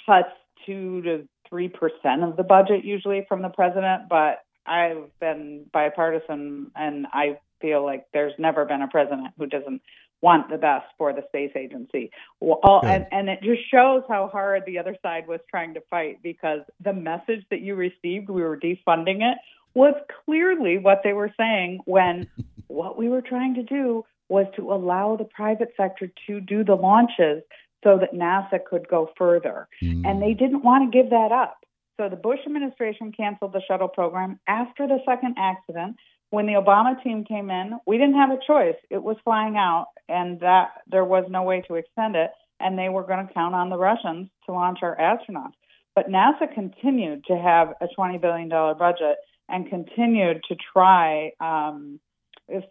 cuts 0.06 0.30
2 0.68 1.02
to 1.02 1.28
3% 1.52 2.30
of 2.30 2.38
the 2.38 2.44
budget 2.44 2.86
usually 2.86 3.26
from 3.28 3.42
the 3.42 3.50
president, 3.50 4.04
but 4.08 4.44
I've 4.68 5.10
been 5.20 5.66
bipartisan 5.74 6.70
and 6.76 7.08
I 7.12 7.40
feel 7.60 7.84
like 7.84 8.06
there's 8.14 8.34
never 8.38 8.66
been 8.66 8.84
a 8.84 8.88
president 8.88 9.30
who 9.36 9.48
doesn't 9.48 9.82
want 10.22 10.50
the 10.50 10.58
best 10.58 10.86
for 10.98 11.14
the 11.14 11.24
space 11.28 11.52
agency. 11.56 12.12
Well, 12.40 12.82
and, 12.84 13.08
and 13.12 13.30
it 13.30 13.40
just 13.42 13.62
shows 13.72 14.04
how 14.08 14.28
hard 14.28 14.64
the 14.66 14.78
other 14.80 14.96
side 15.02 15.28
was 15.28 15.40
trying 15.50 15.74
to 15.76 15.82
fight 15.90 16.22
because 16.22 16.62
the 16.84 16.94
message 16.94 17.46
that 17.52 17.62
you 17.62 17.76
received, 17.76 18.30
we 18.30 18.42
were 18.42 18.58
defunding 18.58 19.22
it, 19.22 19.38
was 19.74 19.94
clearly 20.26 20.78
what 20.78 21.02
they 21.04 21.14
were 21.14 21.32
saying 21.38 21.80
when 21.86 22.28
what 22.68 22.98
we 22.98 23.10
were 23.10 23.22
trying 23.22 23.56
to 23.56 23.64
do 23.64 24.04
was 24.28 24.46
to 24.56 24.72
allow 24.72 25.16
the 25.16 25.26
private 25.26 25.74
sector 25.76 26.12
to 26.28 26.40
do 26.40 26.64
the 26.64 26.76
launches 26.76 27.42
so 27.84 27.98
that 27.98 28.14
NASA 28.14 28.64
could 28.64 28.88
go 28.88 29.10
further. 29.18 29.68
Mm. 29.82 30.06
And 30.06 30.22
they 30.22 30.34
didn't 30.34 30.64
want 30.64 30.92
to 30.92 30.98
give 30.98 31.10
that 31.10 31.32
up. 31.32 31.58
So 31.98 32.08
the 32.10 32.16
Bush 32.16 32.40
administration 32.46 33.12
canceled 33.12 33.54
the 33.54 33.62
shuttle 33.68 33.88
program 33.88 34.40
after 34.48 34.88
the 34.88 35.00
second 35.06 35.36
accident 35.38 35.98
when 36.32 36.46
the 36.46 36.54
Obama 36.54 37.02
team 37.04 37.24
came 37.26 37.50
in, 37.50 37.80
we 37.88 37.98
didn't 37.98 38.16
have 38.16 38.30
a 38.30 38.40
choice. 38.46 38.76
It 38.90 39.02
was 39.02 39.18
flying 39.24 39.58
out, 39.58 39.88
and 40.08 40.40
that 40.42 40.70
there 40.88 41.06
was 41.06 41.26
no 41.30 41.44
way 41.44 41.62
to 41.68 41.76
extend 41.76 42.16
it, 42.16 42.32
and 42.60 42.78
they 42.78 42.90
were 42.90 43.04
going 43.04 43.28
to 43.28 43.34
count 43.34 43.56
on 43.56 43.70
the 43.70 43.78
Russians 43.78 44.30
to 44.46 44.54
launch 44.54 44.80
our 44.82 44.96
astronauts. 44.98 45.54
But 45.96 46.10
NASA 46.10 46.54
continued 46.54 47.26
to 47.26 47.38
have 47.38 47.74
a 47.82 47.88
$20 47.98 48.22
billion 48.22 48.50
budget 48.50 49.18
and 49.50 49.68
continued 49.70 50.42
to 50.48 50.56
try, 50.72 51.32
um, 51.40 52.00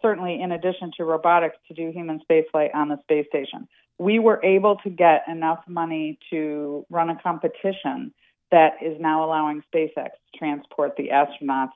certainly 0.01 0.41
in 0.41 0.51
addition 0.51 0.91
to 0.97 1.03
robotics, 1.03 1.57
to 1.67 1.73
do 1.73 1.91
human 1.91 2.21
spaceflight 2.29 2.73
on 2.73 2.87
the 2.87 2.97
space 3.01 3.27
station. 3.27 3.67
We 3.97 4.19
were 4.19 4.43
able 4.43 4.77
to 4.77 4.89
get 4.89 5.23
enough 5.27 5.59
money 5.67 6.17
to 6.29 6.85
run 6.89 7.09
a 7.09 7.21
competition 7.21 8.13
that 8.51 8.77
is 8.81 8.99
now 8.99 9.25
allowing 9.25 9.61
SpaceX 9.73 9.93
to 9.95 10.37
transport 10.37 10.95
the 10.95 11.09
astronauts 11.09 11.71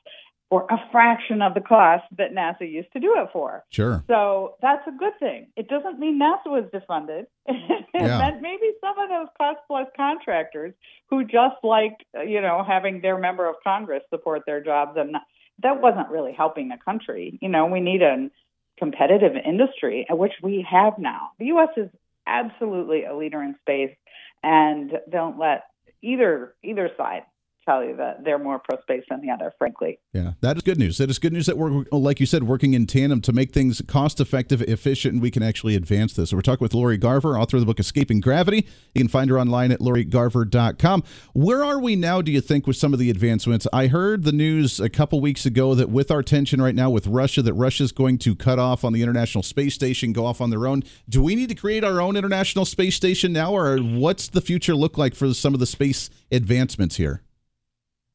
for 0.53 0.67
a 0.69 0.77
fraction 0.91 1.41
of 1.41 1.55
the 1.55 1.61
cost 1.61 2.03
that 2.15 2.31
NASA 2.31 2.71
used 2.71 2.91
to 2.93 2.99
do 2.99 3.15
it 3.17 3.27
for. 3.33 3.63
Sure. 3.71 4.03
So 4.05 4.53
that's 4.61 4.87
a 4.87 4.91
good 4.91 5.13
thing. 5.19 5.47
It 5.57 5.67
doesn't 5.67 5.97
mean 5.97 6.19
NASA 6.19 6.45
was 6.45 6.65
defunded. 6.71 7.25
it 7.47 7.85
yeah. 7.95 8.19
meant 8.19 8.39
maybe 8.39 8.71
some 8.79 8.99
of 8.99 9.09
those 9.09 9.29
cost 9.35 9.61
plus 9.65 9.87
contractors 9.97 10.75
who 11.09 11.23
just 11.23 11.55
like, 11.63 12.05
you 12.27 12.39
know, 12.39 12.63
having 12.67 13.01
their 13.01 13.17
member 13.17 13.49
of 13.49 13.55
Congress 13.63 14.03
support 14.11 14.43
their 14.45 14.63
jobs 14.63 14.91
and 14.95 15.15
that 15.63 15.81
wasn't 15.81 16.09
really 16.09 16.33
helping 16.33 16.69
the 16.69 16.77
country. 16.85 17.39
You 17.41 17.49
know, 17.49 17.65
we 17.65 17.79
need 17.79 18.03
a 18.03 18.29
competitive 18.77 19.31
industry, 19.43 20.05
uh, 20.07 20.15
which 20.15 20.33
we 20.43 20.63
have 20.69 20.99
now. 20.99 21.31
The 21.39 21.45
U.S. 21.45 21.69
is 21.77 21.89
absolutely 22.27 23.05
a 23.05 23.15
leader 23.15 23.41
in 23.41 23.55
space, 23.61 23.95
and 24.43 24.91
don't 25.09 25.39
let 25.39 25.63
either 26.03 26.53
either 26.63 26.91
side 26.95 27.23
tell 27.65 27.83
you 27.83 27.95
that 27.97 28.23
they're 28.23 28.39
more 28.39 28.59
pro 28.59 28.79
space 28.81 29.03
than 29.09 29.21
the 29.21 29.29
other, 29.29 29.53
frankly. 29.57 29.99
Yeah, 30.13 30.33
that 30.41 30.57
is 30.57 30.63
good 30.63 30.77
news. 30.77 30.97
That 30.97 31.09
is 31.09 31.19
good 31.19 31.33
news 31.33 31.45
that 31.45 31.57
we're, 31.57 31.83
like 31.91 32.19
you 32.19 32.25
said, 32.25 32.43
working 32.43 32.73
in 32.73 32.85
tandem 32.85 33.21
to 33.21 33.33
make 33.33 33.51
things 33.51 33.81
cost 33.87 34.19
effective, 34.19 34.61
efficient, 34.61 35.13
and 35.13 35.21
we 35.21 35.31
can 35.31 35.43
actually 35.43 35.75
advance 35.75 36.13
this. 36.13 36.29
So 36.29 36.37
we're 36.37 36.41
talking 36.41 36.63
with 36.63 36.73
Lori 36.73 36.97
Garver, 36.97 37.37
author 37.37 37.57
of 37.57 37.61
the 37.61 37.65
book 37.65 37.79
Escaping 37.79 38.19
Gravity. 38.19 38.67
You 38.93 39.01
can 39.01 39.07
find 39.07 39.29
her 39.29 39.39
online 39.39 39.71
at 39.71 39.79
lorigarver.com. 39.79 41.03
Where 41.33 41.63
are 41.63 41.79
we 41.79 41.95
now, 41.95 42.21
do 42.21 42.31
you 42.31 42.41
think, 42.41 42.67
with 42.67 42.75
some 42.75 42.93
of 42.93 42.99
the 42.99 43.09
advancements? 43.09 43.67
I 43.71 43.87
heard 43.87 44.23
the 44.23 44.31
news 44.31 44.79
a 44.79 44.89
couple 44.89 45.21
weeks 45.21 45.45
ago 45.45 45.75
that 45.75 45.89
with 45.89 46.11
our 46.11 46.23
tension 46.23 46.61
right 46.61 46.75
now 46.75 46.89
with 46.89 47.07
Russia, 47.07 47.41
that 47.41 47.53
Russia's 47.53 47.91
going 47.91 48.17
to 48.19 48.35
cut 48.35 48.59
off 48.59 48.83
on 48.83 48.93
the 48.93 49.01
International 49.01 49.43
Space 49.43 49.73
Station, 49.73 50.13
go 50.13 50.25
off 50.25 50.41
on 50.41 50.49
their 50.49 50.67
own. 50.67 50.83
Do 51.09 51.21
we 51.21 51.35
need 51.35 51.49
to 51.49 51.55
create 51.55 51.83
our 51.83 52.01
own 52.01 52.15
International 52.15 52.65
Space 52.65 52.95
Station 52.95 53.33
now, 53.33 53.55
or 53.55 53.77
what's 53.77 54.27
the 54.27 54.41
future 54.41 54.75
look 54.75 54.97
like 54.97 55.15
for 55.15 55.33
some 55.33 55.53
of 55.53 55.59
the 55.59 55.65
space 55.65 56.09
advancements 56.31 56.97
here? 56.97 57.21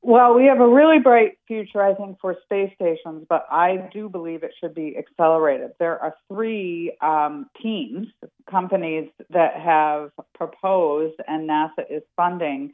Well, 0.00 0.34
we 0.34 0.44
have 0.44 0.60
a 0.60 0.68
really 0.68 1.00
bright 1.00 1.38
future, 1.48 1.82
I 1.82 1.92
think, 1.94 2.18
for 2.20 2.36
space 2.44 2.72
stations, 2.76 3.26
but 3.28 3.46
I 3.50 3.88
do 3.92 4.08
believe 4.08 4.44
it 4.44 4.52
should 4.60 4.74
be 4.74 4.96
accelerated. 4.96 5.72
There 5.80 5.98
are 5.98 6.14
three 6.28 6.96
um, 7.02 7.50
teams, 7.60 8.06
companies 8.48 9.10
that 9.30 9.54
have 9.56 10.10
proposed, 10.34 11.16
and 11.26 11.50
NASA 11.50 11.84
is 11.90 12.02
funding 12.16 12.72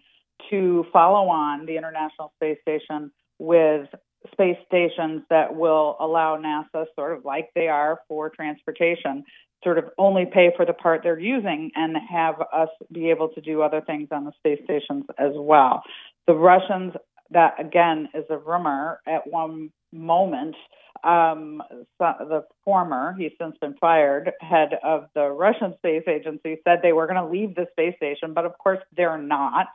to 0.51 0.85
follow 0.93 1.29
on 1.29 1.65
the 1.65 1.79
International 1.79 2.33
Space 2.37 2.59
Station 2.61 3.11
with 3.39 3.89
space 4.33 4.59
stations 4.67 5.23
that 5.31 5.55
will 5.55 5.97
allow 6.01 6.37
NASA, 6.37 6.85
sort 6.95 7.17
of 7.17 7.25
like 7.25 7.49
they 7.55 7.69
are 7.69 8.01
for 8.07 8.29
transportation, 8.29 9.25
sort 9.63 9.79
of 9.79 9.87
only 9.97 10.27
pay 10.27 10.51
for 10.57 10.67
the 10.67 10.75
part 10.75 11.01
they're 11.03 11.19
using 11.19 11.71
and 11.75 11.97
have 12.11 12.35
us 12.53 12.69
be 12.93 13.11
able 13.11 13.29
to 13.31 13.41
do 13.41 13.63
other 13.63 13.81
things 13.81 14.09
on 14.13 14.25
the 14.25 14.33
space 14.39 14.61
stations 14.65 15.05
as 15.19 15.33
well. 15.35 15.83
The 16.27 16.35
Russians 16.35 16.95
that 17.35 17.61
again 17.61 18.09
is 18.15 18.25
a 18.31 18.39
rumor. 18.39 19.01
At 19.07 19.31
one 19.31 19.71
moment, 19.93 20.57
um, 21.05 21.63
the 21.99 22.45
former, 22.65 23.15
he's 23.19 23.33
since 23.39 23.57
been 23.61 23.75
fired, 23.81 24.33
head 24.41 24.71
of 24.83 25.09
the 25.15 25.29
Russian 25.29 25.75
space 25.77 26.05
agency 26.09 26.57
said 26.65 26.81
they 26.83 26.93
were 26.93 27.07
going 27.07 27.23
to 27.23 27.31
leave 27.31 27.55
the 27.55 27.67
space 27.73 27.95
station, 27.97 28.33
but 28.33 28.47
of 28.47 28.57
course 28.59 28.81
they're 28.97 29.19
not. 29.19 29.69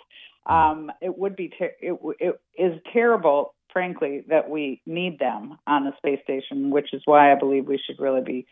Um, 0.46 0.92
it 1.02 1.16
would 1.18 1.36
be 1.36 1.50
ter- 1.50 1.76
it, 1.80 2.00
it 2.20 2.42
is 2.58 2.80
terrible, 2.92 3.54
frankly, 3.72 4.24
that 4.30 4.50
we 4.50 4.82
need 4.86 5.20
them 5.20 5.60
on 5.68 5.84
the 5.84 5.96
space 5.98 6.20
station, 6.24 6.72
which 6.72 6.94
is 6.94 7.04
why 7.06 7.32
I 7.32 7.36
believe 7.36 7.68
we 7.68 7.78
should 7.86 8.00
really 8.00 8.22
be 8.22 8.48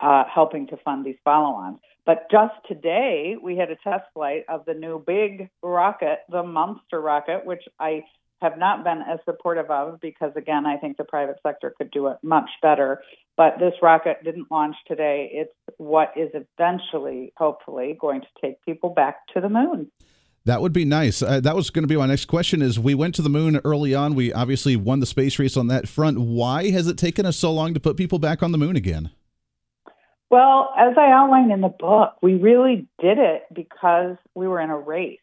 uh, 0.00 0.24
helping 0.32 0.66
to 0.68 0.76
fund 0.78 1.04
these 1.04 1.18
follow-ons. 1.24 1.78
But 2.06 2.30
just 2.30 2.54
today, 2.66 3.36
we 3.40 3.56
had 3.56 3.70
a 3.70 3.76
test 3.76 4.04
flight 4.14 4.44
of 4.48 4.64
the 4.64 4.74
new 4.74 5.02
big 5.06 5.50
rocket, 5.62 6.20
the 6.30 6.42
Monster 6.42 7.00
rocket, 7.00 7.44
which 7.44 7.62
I 7.78 8.04
have 8.42 8.58
not 8.58 8.84
been 8.84 9.00
as 9.00 9.18
supportive 9.24 9.70
of 9.70 10.00
because, 10.00 10.32
again, 10.36 10.66
I 10.66 10.76
think 10.76 10.96
the 10.96 11.04
private 11.04 11.36
sector 11.42 11.74
could 11.76 11.90
do 11.90 12.08
it 12.08 12.18
much 12.22 12.50
better. 12.60 13.02
But 13.36 13.54
this 13.58 13.72
rocket 13.80 14.18
didn't 14.24 14.50
launch 14.50 14.76
today. 14.86 15.30
It's 15.32 15.52
what 15.78 16.12
is 16.16 16.30
eventually, 16.34 17.32
hopefully, 17.36 17.96
going 17.98 18.20
to 18.20 18.26
take 18.40 18.62
people 18.64 18.90
back 18.90 19.26
to 19.34 19.40
the 19.40 19.48
moon. 19.48 19.90
That 20.44 20.60
would 20.60 20.72
be 20.72 20.84
nice. 20.84 21.22
Uh, 21.22 21.40
that 21.40 21.54
was 21.54 21.70
going 21.70 21.84
to 21.84 21.88
be 21.88 21.96
my 21.96 22.06
next 22.06 22.24
question. 22.24 22.62
Is 22.62 22.78
we 22.78 22.94
went 22.94 23.14
to 23.14 23.22
the 23.22 23.30
moon 23.30 23.60
early 23.64 23.94
on. 23.94 24.14
We 24.14 24.32
obviously 24.32 24.76
won 24.76 25.00
the 25.00 25.06
space 25.06 25.38
race 25.38 25.56
on 25.56 25.68
that 25.68 25.88
front. 25.88 26.20
Why 26.20 26.70
has 26.70 26.88
it 26.88 26.98
taken 26.98 27.24
us 27.24 27.36
so 27.36 27.52
long 27.52 27.74
to 27.74 27.80
put 27.80 27.96
people 27.96 28.18
back 28.18 28.42
on 28.42 28.52
the 28.52 28.58
moon 28.58 28.76
again? 28.76 29.10
Well, 30.30 30.72
as 30.76 30.94
I 30.96 31.10
outlined 31.12 31.52
in 31.52 31.60
the 31.60 31.68
book, 31.68 32.14
we 32.22 32.34
really 32.34 32.88
did 33.00 33.18
it 33.18 33.42
because 33.52 34.16
we 34.34 34.48
were 34.48 34.60
in 34.60 34.70
a 34.70 34.78
race. 34.78 35.20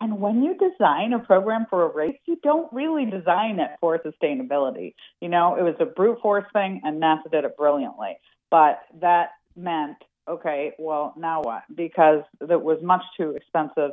And 0.00 0.18
when 0.18 0.42
you 0.42 0.56
design 0.56 1.12
a 1.12 1.18
program 1.18 1.66
for 1.68 1.84
a 1.84 1.94
race, 1.94 2.16
you 2.26 2.38
don't 2.42 2.72
really 2.72 3.04
design 3.04 3.60
it 3.60 3.70
for 3.80 3.98
sustainability. 3.98 4.94
You 5.20 5.28
know, 5.28 5.56
it 5.56 5.62
was 5.62 5.74
a 5.78 5.84
brute 5.84 6.20
force 6.22 6.46
thing, 6.52 6.80
and 6.84 7.02
NASA 7.02 7.30
did 7.30 7.44
it 7.44 7.56
brilliantly. 7.56 8.16
But 8.50 8.80
that 9.00 9.30
meant, 9.54 9.98
okay, 10.26 10.72
well, 10.78 11.14
now 11.16 11.42
what? 11.42 11.62
Because 11.74 12.22
it 12.40 12.62
was 12.62 12.78
much 12.82 13.02
too 13.16 13.32
expensive 13.36 13.92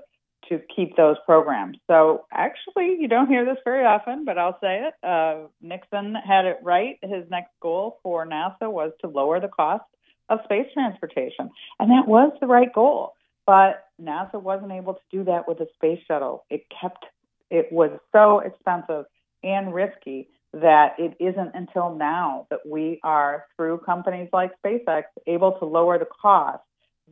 to 0.49 0.61
keep 0.73 0.95
those 0.95 1.17
programs. 1.25 1.77
So 1.87 2.25
actually, 2.31 2.97
you 2.99 3.09
don't 3.09 3.27
hear 3.27 3.43
this 3.43 3.57
very 3.65 3.85
often, 3.85 4.23
but 4.23 4.37
I'll 4.37 4.57
say 4.61 4.87
it. 4.87 4.93
Uh, 5.05 5.47
Nixon 5.61 6.15
had 6.15 6.45
it 6.45 6.59
right. 6.63 6.97
His 7.01 7.29
next 7.29 7.51
goal 7.61 7.99
for 8.01 8.25
NASA 8.25 8.71
was 8.71 8.93
to 9.01 9.07
lower 9.07 9.39
the 9.41 9.49
cost 9.49 9.83
of 10.29 10.39
space 10.45 10.67
transportation, 10.73 11.49
and 11.79 11.91
that 11.91 12.07
was 12.07 12.31
the 12.39 12.47
right 12.47 12.73
goal. 12.73 13.13
But 13.45 13.86
NASA 14.01 14.41
wasn't 14.41 14.71
able 14.71 14.93
to 14.93 15.01
do 15.11 15.23
that 15.25 15.47
with 15.47 15.57
the 15.59 15.67
space 15.75 15.99
shuttle. 16.07 16.45
It 16.49 16.65
kept 16.81 17.05
it 17.49 17.71
was 17.71 17.91
so 18.11 18.39
expensive 18.39 19.05
and 19.43 19.73
risky 19.73 20.29
that 20.53 20.95
it 20.97 21.15
isn't 21.19 21.51
until 21.53 21.95
now 21.95 22.47
that 22.49 22.59
we 22.65 22.99
are 23.03 23.45
through 23.55 23.79
companies 23.79 24.29
like 24.33 24.51
SpaceX 24.65 25.03
able 25.27 25.53
to 25.59 25.65
lower 25.65 25.97
the 25.97 26.07
cost. 26.21 26.63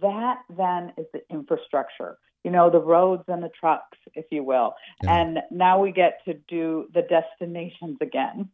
That 0.01 0.39
then 0.49 0.93
is 0.97 1.05
the 1.13 1.21
infrastructure, 1.29 2.17
you 2.43 2.51
know, 2.51 2.69
the 2.69 2.79
roads 2.79 3.23
and 3.27 3.43
the 3.43 3.49
trucks, 3.57 3.97
if 4.13 4.25
you 4.31 4.43
will. 4.43 4.73
Yeah. 5.03 5.17
And 5.17 5.39
now 5.51 5.79
we 5.79 5.91
get 5.91 6.19
to 6.25 6.33
do 6.33 6.87
the 6.93 7.01
destinations 7.01 7.97
again. 8.01 8.49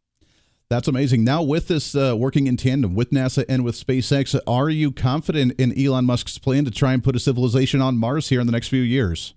That's 0.72 0.88
amazing. 0.88 1.26
Now, 1.26 1.44
with 1.44 1.68
this 1.68 1.96
uh, 1.96 2.16
working 2.18 2.48
in 2.48 2.56
tandem 2.56 2.96
with 2.96 3.10
NASA 3.10 3.44
and 3.50 3.66
with 3.66 3.76
SpaceX, 3.76 4.40
are 4.48 4.70
you 4.70 4.94
confident 4.94 5.60
in 5.60 5.78
Elon 5.78 6.06
Musk's 6.06 6.38
plan 6.38 6.64
to 6.64 6.72
try 6.72 6.94
and 6.94 7.04
put 7.04 7.14
a 7.14 7.20
civilization 7.20 7.82
on 7.82 7.98
Mars 7.98 8.30
here 8.30 8.40
in 8.40 8.46
the 8.46 8.54
next 8.54 8.70
few 8.70 8.82
years? 8.82 9.34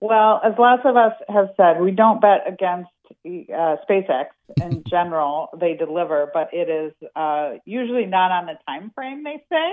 Well, 0.00 0.40
as 0.42 0.54
lots 0.58 0.84
of 0.86 0.96
us 0.96 1.12
have 1.28 1.48
said, 1.58 1.82
we 1.82 1.90
don't 1.90 2.18
bet 2.18 2.44
against 2.50 2.88
uh, 3.26 3.76
SpaceX 3.86 4.28
in 4.58 4.84
general. 4.88 5.50
they 5.60 5.74
deliver, 5.74 6.30
but 6.32 6.48
it 6.54 6.70
is 6.70 6.94
uh, 7.14 7.56
usually 7.66 8.06
not 8.06 8.30
on 8.30 8.46
the 8.46 8.54
time 8.66 8.90
frame 8.94 9.22
they 9.22 9.44
say. 9.52 9.72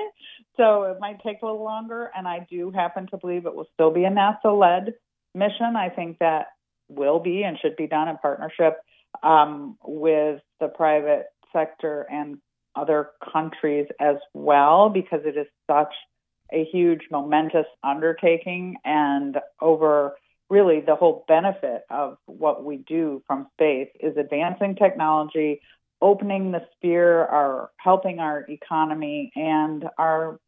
So 0.58 0.84
it 0.92 0.98
might 1.00 1.24
take 1.24 1.42
a 1.42 1.46
little 1.46 1.64
longer. 1.64 2.12
And 2.14 2.28
I 2.28 2.46
do 2.50 2.70
happen 2.70 3.08
to 3.12 3.18
believe 3.18 3.46
it 3.46 3.56
will 3.56 3.70
still 3.74 3.94
be 3.94 4.04
a 4.04 4.10
NASA-led 4.10 4.96
mission. 5.34 5.78
I 5.78 5.88
think 5.88 6.20
that 6.20 6.48
will 6.90 7.22
be 7.22 7.44
and 7.44 7.58
should 7.62 7.78
be 7.78 7.88
done 7.88 8.10
in 8.10 8.18
partnership 8.18 8.78
um, 9.24 9.78
with 9.84 10.42
the 10.60 10.68
private 10.68 11.26
sector 11.54 12.06
and 12.12 12.38
other 12.76 13.10
countries 13.32 13.88
as 14.00 14.18
well, 14.34 14.90
because 14.90 15.22
it 15.26 15.38
is 15.38 15.48
such 15.70 15.94
a 16.52 16.66
huge, 16.66 17.02
momentous 17.10 17.66
undertaking 17.84 18.76
and 18.84 19.38
over 19.62 20.16
really 20.50 20.82
the 20.82 20.96
whole 20.96 21.26
benefit 21.28 21.82
of 21.90 22.18
what 22.26 22.64
we 22.64 22.78
do 22.78 23.24
from 23.26 23.48
space 23.54 23.90
is 24.00 24.16
advancing 24.18 24.76
technology, 24.76 25.60
opening 26.02 26.52
the 26.52 26.62
sphere, 26.76 27.26
our 27.26 27.72
helping 27.78 28.20
our 28.20 28.46
economy 28.48 29.32
and 29.36 29.86
our 29.98 30.40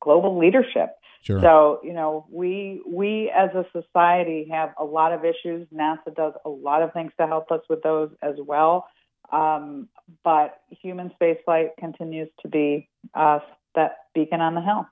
global 0.00 0.38
leadership. 0.38 0.90
Sure. 1.22 1.40
So, 1.40 1.80
you 1.84 1.92
know, 1.92 2.26
we 2.30 2.82
we 2.84 3.30
as 3.30 3.50
a 3.54 3.64
society 3.72 4.48
have 4.50 4.74
a 4.78 4.84
lot 4.84 5.12
of 5.12 5.24
issues. 5.24 5.68
NASA 5.72 6.14
does 6.14 6.32
a 6.44 6.48
lot 6.48 6.82
of 6.82 6.92
things 6.92 7.12
to 7.20 7.28
help 7.28 7.52
us 7.52 7.60
with 7.70 7.80
those 7.82 8.10
as 8.22 8.34
well. 8.44 8.88
Um, 9.30 9.88
but 10.24 10.60
human 10.70 11.12
spaceflight 11.20 11.76
continues 11.78 12.28
to 12.40 12.48
be 12.48 12.88
uh, 13.14 13.38
that 13.76 14.06
beacon 14.14 14.40
on 14.40 14.56
the 14.56 14.60
hill. 14.60 14.86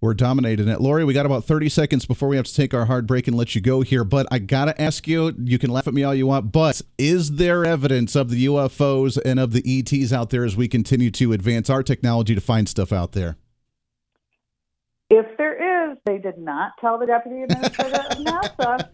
we're 0.00 0.14
dominating 0.14 0.68
it. 0.68 0.80
Lori, 0.80 1.04
we 1.04 1.12
got 1.12 1.26
about 1.26 1.44
30 1.44 1.68
seconds 1.68 2.06
before 2.06 2.28
we 2.28 2.36
have 2.36 2.46
to 2.46 2.54
take 2.54 2.72
our 2.72 2.86
hard 2.86 3.06
break 3.08 3.26
and 3.26 3.36
let 3.36 3.56
you 3.56 3.60
go 3.60 3.82
here. 3.82 4.04
But 4.04 4.28
I 4.30 4.38
got 4.38 4.66
to 4.66 4.80
ask 4.80 5.08
you 5.08 5.34
you 5.36 5.58
can 5.58 5.70
laugh 5.70 5.88
at 5.88 5.94
me 5.94 6.04
all 6.04 6.14
you 6.14 6.28
want, 6.28 6.52
but 6.52 6.80
is 6.96 7.32
there 7.32 7.64
evidence 7.64 8.14
of 8.14 8.30
the 8.30 8.46
UFOs 8.46 9.18
and 9.24 9.40
of 9.40 9.52
the 9.52 9.62
ETs 9.66 10.12
out 10.12 10.30
there 10.30 10.44
as 10.44 10.56
we 10.56 10.68
continue 10.68 11.10
to 11.10 11.32
advance 11.32 11.68
our 11.68 11.82
technology 11.82 12.36
to 12.36 12.40
find 12.40 12.68
stuff 12.68 12.92
out 12.92 13.12
there? 13.12 13.36
If 15.14 15.36
there 15.36 15.51
they 16.04 16.18
did 16.18 16.36
not 16.38 16.72
tell 16.80 16.98
the 16.98 17.06
deputy 17.06 17.42
administrator 17.42 18.00
of 18.10 18.18
NASA. 18.18 18.88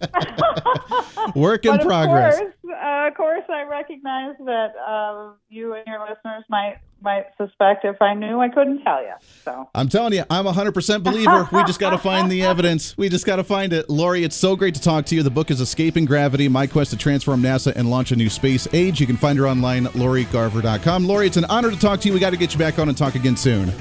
Work 1.34 1.64
in 1.64 1.78
progress. 1.78 2.34
Of 2.34 2.40
course, 2.40 2.52
uh, 2.70 3.08
of 3.08 3.14
course, 3.14 3.44
I 3.48 3.62
recognize 3.62 4.34
that 4.44 4.72
uh, 4.86 5.30
you 5.48 5.72
and 5.74 5.86
your 5.86 6.00
listeners 6.00 6.44
might 6.50 6.76
might 7.00 7.26
suspect 7.36 7.84
if 7.84 8.02
I 8.02 8.14
knew, 8.14 8.40
I 8.40 8.48
couldn't 8.48 8.82
tell 8.82 9.00
you. 9.02 9.12
So 9.44 9.70
I'm 9.74 9.88
telling 9.88 10.14
you, 10.14 10.24
I'm 10.28 10.48
a 10.48 10.52
100% 10.52 11.04
believer. 11.04 11.48
we 11.52 11.62
just 11.62 11.78
got 11.78 11.90
to 11.90 11.98
find 11.98 12.28
the 12.30 12.42
evidence. 12.42 12.98
We 12.98 13.08
just 13.08 13.24
got 13.24 13.36
to 13.36 13.44
find 13.44 13.72
it. 13.72 13.88
Lori, 13.88 14.24
it's 14.24 14.34
so 14.34 14.56
great 14.56 14.74
to 14.74 14.80
talk 14.80 15.06
to 15.06 15.14
you. 15.14 15.22
The 15.22 15.30
book 15.30 15.52
is 15.52 15.60
Escaping 15.60 16.06
Gravity 16.06 16.48
My 16.48 16.66
Quest 16.66 16.90
to 16.90 16.96
Transform 16.96 17.40
NASA 17.40 17.72
and 17.76 17.88
Launch 17.88 18.10
a 18.10 18.16
New 18.16 18.28
Space 18.28 18.66
Age. 18.72 18.98
You 19.00 19.06
can 19.06 19.16
find 19.16 19.38
her 19.38 19.46
online, 19.46 19.86
lorigarver.com. 19.86 21.06
Lori, 21.06 21.28
it's 21.28 21.36
an 21.36 21.44
honor 21.44 21.70
to 21.70 21.78
talk 21.78 22.00
to 22.00 22.08
you. 22.08 22.14
We 22.14 22.18
got 22.20 22.30
to 22.30 22.36
get 22.36 22.52
you 22.52 22.58
back 22.58 22.80
on 22.80 22.88
and 22.88 22.98
talk 22.98 23.14
again 23.14 23.36
soon. 23.36 23.72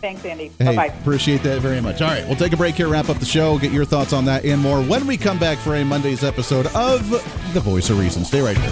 Thanks, 0.00 0.24
Andy. 0.24 0.52
Hey, 0.58 0.64
bye 0.66 0.76
bye. 0.76 0.86
Appreciate 0.86 1.42
that 1.42 1.60
very 1.60 1.80
much. 1.80 2.00
All 2.02 2.08
right, 2.08 2.24
we'll 2.26 2.36
take 2.36 2.52
a 2.52 2.56
break 2.56 2.74
here, 2.74 2.88
wrap 2.88 3.08
up 3.08 3.18
the 3.18 3.24
show, 3.26 3.58
get 3.58 3.72
your 3.72 3.84
thoughts 3.84 4.12
on 4.12 4.24
that 4.26 4.44
and 4.44 4.60
more 4.60 4.82
when 4.82 5.06
we 5.06 5.16
come 5.16 5.38
back 5.38 5.58
for 5.58 5.74
a 5.74 5.84
Monday's 5.84 6.22
episode 6.22 6.66
of 6.74 7.08
The 7.54 7.60
Voice 7.60 7.90
of 7.90 7.98
Reason. 7.98 8.24
Stay 8.24 8.40
right 8.40 8.56
here. 8.56 8.70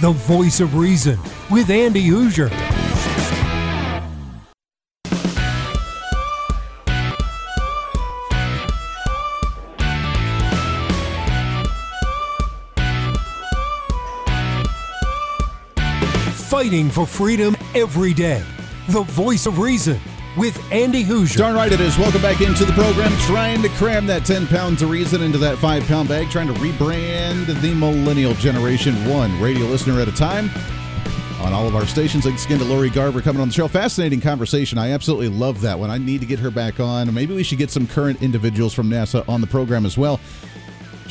The 0.00 0.12
Voice 0.12 0.58
of 0.60 0.74
Reason 0.74 1.18
with 1.50 1.70
Andy 1.70 2.08
Hooser. 2.08 2.50
Fighting 16.52 16.90
for 16.90 17.06
freedom 17.06 17.56
every 17.74 18.12
day. 18.12 18.44
The 18.88 19.04
Voice 19.04 19.46
of 19.46 19.58
Reason 19.58 19.98
with 20.36 20.62
Andy 20.70 21.02
Hooser. 21.02 21.38
Darn 21.38 21.54
right 21.54 21.72
it 21.72 21.80
is. 21.80 21.96
Welcome 21.96 22.20
back 22.20 22.42
into 22.42 22.66
the 22.66 22.74
program. 22.74 23.10
Trying 23.20 23.62
to 23.62 23.70
cram 23.70 24.04
that 24.08 24.26
10 24.26 24.46
pounds 24.48 24.82
of 24.82 24.90
reason 24.90 25.22
into 25.22 25.38
that 25.38 25.56
5 25.56 25.82
pound 25.84 26.10
bag. 26.10 26.28
Trying 26.28 26.48
to 26.48 26.52
rebrand 26.60 27.46
the 27.62 27.74
millennial 27.74 28.34
generation 28.34 28.94
one 29.08 29.40
radio 29.40 29.64
listener 29.64 29.98
at 29.98 30.08
a 30.08 30.12
time 30.12 30.50
on 31.40 31.54
all 31.54 31.66
of 31.66 31.74
our 31.74 31.86
stations. 31.86 32.24
Thanks 32.24 32.44
again 32.44 32.58
to 32.58 32.66
Lori 32.66 32.90
Garver 32.90 33.22
coming 33.22 33.40
on 33.40 33.48
the 33.48 33.54
show. 33.54 33.66
Fascinating 33.66 34.20
conversation. 34.20 34.76
I 34.76 34.90
absolutely 34.90 35.28
love 35.28 35.62
that 35.62 35.78
one. 35.78 35.88
I 35.88 35.96
need 35.96 36.20
to 36.20 36.26
get 36.26 36.38
her 36.40 36.50
back 36.50 36.80
on. 36.80 37.14
Maybe 37.14 37.34
we 37.34 37.44
should 37.44 37.56
get 37.56 37.70
some 37.70 37.86
current 37.86 38.20
individuals 38.20 38.74
from 38.74 38.90
NASA 38.90 39.26
on 39.26 39.40
the 39.40 39.46
program 39.46 39.86
as 39.86 39.96
well. 39.96 40.20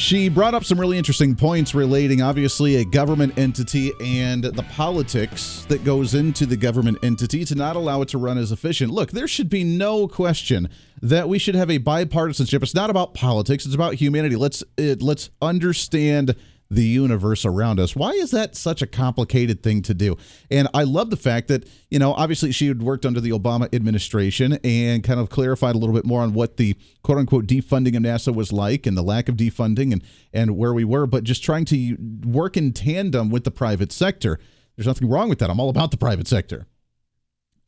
She 0.01 0.29
brought 0.29 0.55
up 0.55 0.63
some 0.63 0.79
really 0.79 0.97
interesting 0.97 1.35
points 1.35 1.75
relating, 1.75 2.23
obviously, 2.23 2.77
a 2.77 2.83
government 2.83 3.37
entity 3.37 3.91
and 4.01 4.43
the 4.43 4.63
politics 4.63 5.63
that 5.69 5.83
goes 5.83 6.15
into 6.15 6.47
the 6.47 6.57
government 6.57 6.97
entity 7.03 7.45
to 7.45 7.53
not 7.53 7.75
allow 7.75 8.01
it 8.01 8.07
to 8.09 8.17
run 8.17 8.39
as 8.39 8.51
efficient. 8.51 8.91
Look, 8.91 9.11
there 9.11 9.27
should 9.27 9.47
be 9.47 9.63
no 9.63 10.07
question 10.07 10.69
that 11.03 11.29
we 11.29 11.37
should 11.37 11.53
have 11.53 11.69
a 11.69 11.77
bipartisanship. 11.77 12.63
It's 12.63 12.73
not 12.73 12.89
about 12.89 13.13
politics; 13.13 13.63
it's 13.63 13.75
about 13.75 13.93
humanity. 13.93 14.35
Let's 14.35 14.63
it, 14.75 15.03
let's 15.03 15.29
understand 15.39 16.35
the 16.71 16.83
universe 16.83 17.43
around 17.43 17.79
us. 17.79 17.95
Why 17.97 18.11
is 18.11 18.31
that 18.31 18.55
such 18.55 18.81
a 18.81 18.87
complicated 18.87 19.61
thing 19.61 19.81
to 19.83 19.93
do? 19.93 20.17
And 20.49 20.69
I 20.73 20.83
love 20.83 21.09
the 21.09 21.17
fact 21.17 21.49
that, 21.49 21.67
you 21.89 21.99
know, 21.99 22.13
obviously 22.13 22.53
she 22.53 22.67
had 22.67 22.81
worked 22.81 23.05
under 23.05 23.19
the 23.19 23.31
Obama 23.31 23.73
administration 23.75 24.57
and 24.63 25.03
kind 25.03 25.19
of 25.19 25.29
clarified 25.29 25.75
a 25.75 25.77
little 25.77 25.93
bit 25.93 26.05
more 26.05 26.21
on 26.21 26.33
what 26.33 26.55
the 26.55 26.75
quote 27.03 27.17
unquote 27.17 27.45
defunding 27.45 27.97
of 27.97 28.03
NASA 28.03 28.33
was 28.33 28.53
like 28.53 28.87
and 28.87 28.97
the 28.97 29.03
lack 29.03 29.27
of 29.27 29.35
defunding 29.35 29.91
and, 29.91 30.01
and 30.33 30.57
where 30.57 30.73
we 30.73 30.85
were, 30.85 31.05
but 31.05 31.25
just 31.25 31.43
trying 31.43 31.65
to 31.65 31.97
work 32.25 32.55
in 32.55 32.71
tandem 32.71 33.29
with 33.29 33.43
the 33.43 33.51
private 33.51 33.91
sector. 33.91 34.39
There's 34.77 34.87
nothing 34.87 35.09
wrong 35.09 35.27
with 35.27 35.39
that. 35.39 35.49
I'm 35.49 35.59
all 35.59 35.69
about 35.69 35.91
the 35.91 35.97
private 35.97 36.27
sector. 36.27 36.67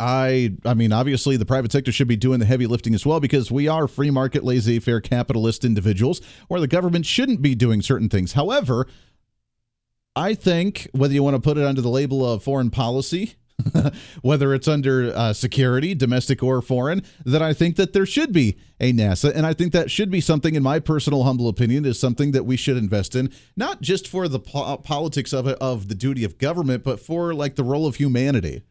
I 0.03 0.51
I 0.65 0.73
mean 0.73 0.91
obviously 0.91 1.37
the 1.37 1.45
private 1.45 1.71
sector 1.71 1.91
should 1.91 2.09
be 2.09 2.17
doing 2.17 2.39
the 2.39 2.45
heavy 2.45 2.67
lifting 2.67 2.93
as 2.93 3.05
well 3.05 3.21
because 3.21 3.49
we 3.49 3.69
are 3.69 3.87
free 3.87 4.11
market 4.11 4.43
laissez-faire 4.43 4.99
capitalist 4.99 5.63
individuals 5.63 6.19
where 6.49 6.59
the 6.59 6.67
government 6.67 7.05
shouldn't 7.05 7.41
be 7.41 7.55
doing 7.55 7.81
certain 7.81 8.09
things. 8.09 8.33
However, 8.33 8.85
I 10.13 10.33
think 10.33 10.89
whether 10.91 11.13
you 11.13 11.23
want 11.23 11.37
to 11.37 11.41
put 11.41 11.57
it 11.57 11.65
under 11.65 11.79
the 11.79 11.89
label 11.89 12.29
of 12.29 12.43
foreign 12.43 12.69
policy, 12.69 13.35
whether 14.21 14.53
it's 14.53 14.67
under 14.67 15.13
uh, 15.15 15.31
security, 15.31 15.95
domestic 15.95 16.43
or 16.43 16.61
foreign, 16.61 17.01
that 17.25 17.41
I 17.41 17.53
think 17.53 17.77
that 17.77 17.93
there 17.93 18.05
should 18.05 18.33
be 18.33 18.57
a 18.81 18.91
NASA, 18.91 19.33
and 19.33 19.45
I 19.45 19.53
think 19.53 19.71
that 19.71 19.89
should 19.89 20.11
be 20.11 20.21
something, 20.21 20.53
in 20.53 20.61
my 20.61 20.79
personal 20.79 21.23
humble 21.23 21.47
opinion, 21.47 21.85
is 21.85 21.99
something 21.99 22.31
that 22.33 22.45
we 22.45 22.57
should 22.57 22.77
invest 22.77 23.15
in, 23.15 23.31
not 23.55 23.81
just 23.81 24.07
for 24.07 24.27
the 24.27 24.39
po- 24.39 24.77
politics 24.77 25.33
of 25.33 25.47
it, 25.47 25.57
of 25.59 25.87
the 25.87 25.95
duty 25.95 26.23
of 26.23 26.37
government, 26.37 26.83
but 26.83 26.99
for 26.99 27.33
like 27.33 27.55
the 27.55 27.63
role 27.63 27.87
of 27.87 27.95
humanity 27.95 28.63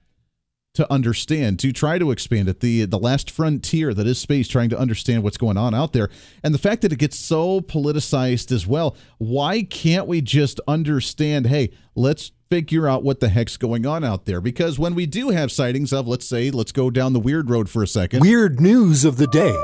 to 0.75 0.91
understand, 0.91 1.59
to 1.61 1.73
try 1.73 1.99
to 1.99 2.11
expand 2.11 2.49
it, 2.49 2.61
the 2.61 2.85
the 2.87 2.99
last 2.99 3.31
frontier 3.31 3.93
that 3.93 4.07
is 4.07 4.19
space, 4.19 4.49
trying 4.49 4.71
to 4.71 4.79
understand 4.79 5.23
what's 5.23 5.37
going 5.37 5.57
on 5.57 5.75
out 5.75 5.93
there, 5.93 6.09
and 6.43 6.55
the 6.55 6.59
fact 6.59 6.83
that 6.83 6.93
it 6.93 6.99
gets 6.99 7.19
so 7.19 7.61
politicized 7.61 8.51
as 8.53 8.67
well. 8.67 8.97
Why 9.19 9.63
can't 9.63 10.07
we 10.07 10.21
just 10.23 10.61
understand? 10.67 11.47
Hey, 11.47 11.71
let's 11.95 12.33
figure 12.51 12.89
out 12.89 13.03
what 13.03 13.21
the 13.21 13.29
heck's 13.29 13.57
going 13.57 13.87
on 13.87 14.05
out 14.05 14.27
there. 14.27 14.41
Because 14.41 14.79
when 14.79 14.95
we 14.95 15.07
do 15.07 15.31
have 15.31 15.51
sightings 15.51 15.93
of, 15.93 16.07
let's 16.07 16.27
say, 16.27 16.51
let's 16.51 16.73
go 16.73 16.91
down 16.91 17.13
the 17.13 17.21
weird 17.21 17.49
road 17.49 17.71
for 17.71 17.83
a 17.83 17.87
second. 17.87 18.21
Weird 18.21 18.61
news 18.61 19.05
of 19.05 19.17
the 19.17 19.27
day. 19.27 19.57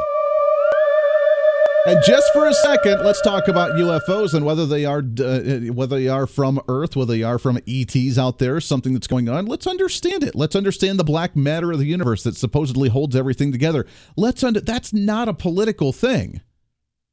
And 1.88 2.05
just 2.05 2.31
for 2.35 2.46
a 2.46 2.53
second, 2.53 3.03
let's 3.03 3.22
talk 3.22 3.48
about 3.48 3.70
UFOs 3.77 4.35
and 4.35 4.44
whether 4.44 4.66
they 4.66 4.85
are 4.85 4.98
uh, 4.98 5.72
whether 5.72 5.98
they 5.98 6.07
are 6.07 6.27
from 6.27 6.61
Earth, 6.68 6.94
whether 6.94 7.14
they 7.14 7.22
are 7.22 7.38
from 7.38 7.59
ETs 7.66 8.18
out 8.18 8.38
there, 8.38 8.61
something 8.61 8.92
that's 8.92 9.07
going 9.07 9.27
on. 9.31 9.46
Let's 9.46 9.66
understand 9.66 10.22
it. 10.22 10.35
Let's 10.35 10.55
understand 10.55 10.98
the 10.98 11.05
black 11.05 11.35
matter 11.35 11.72
of 11.72 11.79
the 11.79 11.87
universe 11.87 12.24
that 12.24 12.37
supposedly 12.37 12.90
holds 12.90 13.16
everything 13.16 13.53
together. 13.53 13.87
Let's 14.18 14.44
under 14.44 14.61
that's 14.61 14.92
not 14.92 15.29
a 15.29 15.33
political 15.33 15.94
thing. 15.94 16.42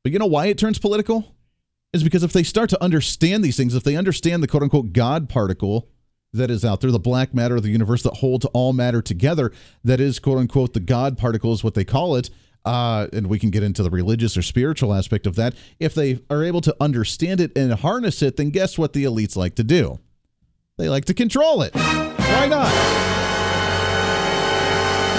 But 0.03 0.11
you 0.11 0.19
know 0.19 0.25
why 0.25 0.47
it 0.47 0.57
turns 0.57 0.77
political? 0.77 1.37
Is 1.93 2.03
because 2.03 2.23
if 2.23 2.33
they 2.33 2.43
start 2.43 2.69
to 2.71 2.83
understand 2.83 3.45
these 3.45 3.55
things, 3.55 3.75
if 3.75 3.83
they 3.85 3.95
understand 3.95 4.43
the 4.43 4.47
quote 4.49 4.63
unquote 4.63 4.91
God 4.91 5.29
particle 5.29 5.87
that 6.33 6.51
is 6.51 6.65
out 6.65 6.81
there, 6.81 6.91
the 6.91 6.99
black 6.99 7.33
matter 7.33 7.55
of 7.55 7.63
the 7.63 7.69
universe 7.69 8.03
that 8.03 8.15
holds 8.15 8.43
all 8.47 8.73
matter 8.73 9.01
together, 9.01 9.53
that 9.85 10.01
is 10.01 10.19
quote 10.19 10.37
unquote 10.37 10.73
the 10.73 10.81
God 10.81 11.17
particle 11.17 11.53
is 11.53 11.63
what 11.63 11.75
they 11.75 11.85
call 11.85 12.17
it 12.17 12.29
uh, 12.65 13.07
and 13.13 13.27
we 13.27 13.39
can 13.39 13.51
get 13.51 13.63
into 13.63 13.83
the 13.83 13.89
religious 13.89 14.35
or 14.35 14.41
spiritual 14.41 14.93
aspect 14.93 15.27
of 15.27 15.35
that. 15.35 15.55
If 15.79 15.93
they 15.93 16.19
are 16.29 16.43
able 16.43 16.61
to 16.61 16.75
understand 16.81 17.39
it 17.39 17.55
and 17.55 17.71
harness 17.73 18.21
it, 18.21 18.37
then 18.37 18.49
guess 18.49 18.77
what 18.77 18.93
the 18.93 19.03
elites 19.03 19.35
like 19.35 19.55
to 19.55 19.63
do? 19.63 19.99
They 20.77 20.89
like 20.89 21.05
to 21.05 21.13
control 21.13 21.61
it. 21.61 21.73
Why 21.75 22.47
not? 22.49 23.15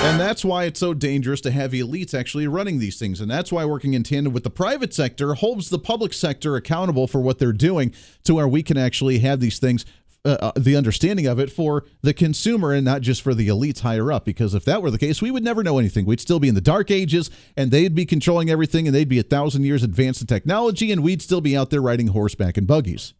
And 0.04 0.20
that's 0.20 0.44
why 0.44 0.64
it's 0.64 0.78
so 0.78 0.94
dangerous 0.94 1.40
to 1.40 1.50
have 1.50 1.72
elites 1.72 2.14
actually 2.14 2.46
running 2.46 2.78
these 2.78 2.98
things. 2.98 3.20
And 3.20 3.28
that's 3.28 3.50
why 3.50 3.64
working 3.64 3.94
in 3.94 4.04
tandem 4.04 4.32
with 4.32 4.44
the 4.44 4.50
private 4.50 4.94
sector 4.94 5.34
holds 5.34 5.68
the 5.68 5.80
public 5.80 6.12
sector 6.12 6.54
accountable 6.54 7.08
for 7.08 7.20
what 7.20 7.38
they're 7.38 7.52
doing 7.52 7.92
to 8.22 8.34
where 8.34 8.46
we 8.46 8.62
can 8.62 8.76
actually 8.76 9.18
have 9.20 9.40
these 9.40 9.58
things 9.58 9.84
uh, 10.26 10.36
uh, 10.40 10.52
the 10.56 10.74
understanding 10.74 11.26
of 11.26 11.38
it 11.38 11.52
for 11.52 11.84
the 12.02 12.12
consumer 12.12 12.72
and 12.72 12.84
not 12.84 13.00
just 13.00 13.22
for 13.22 13.32
the 13.32 13.46
elites 13.46 13.80
higher 13.80 14.10
up. 14.10 14.24
Because 14.24 14.54
if 14.54 14.64
that 14.64 14.82
were 14.82 14.90
the 14.90 14.98
case, 14.98 15.22
we 15.22 15.30
would 15.30 15.44
never 15.44 15.62
know 15.62 15.78
anything. 15.78 16.04
We'd 16.04 16.20
still 16.20 16.40
be 16.40 16.48
in 16.48 16.56
the 16.56 16.60
dark 16.60 16.90
ages 16.90 17.30
and 17.56 17.70
they'd 17.70 17.94
be 17.94 18.04
controlling 18.04 18.50
everything 18.50 18.88
and 18.88 18.94
they'd 18.94 19.08
be 19.08 19.20
a 19.20 19.22
thousand 19.22 19.62
years 19.64 19.82
advanced 19.84 20.20
in 20.20 20.26
technology 20.26 20.90
and 20.90 21.02
we'd 21.02 21.22
still 21.22 21.40
be 21.40 21.56
out 21.56 21.70
there 21.70 21.80
riding 21.80 22.08
horseback 22.08 22.56
and 22.56 22.66
buggies. 22.66 23.14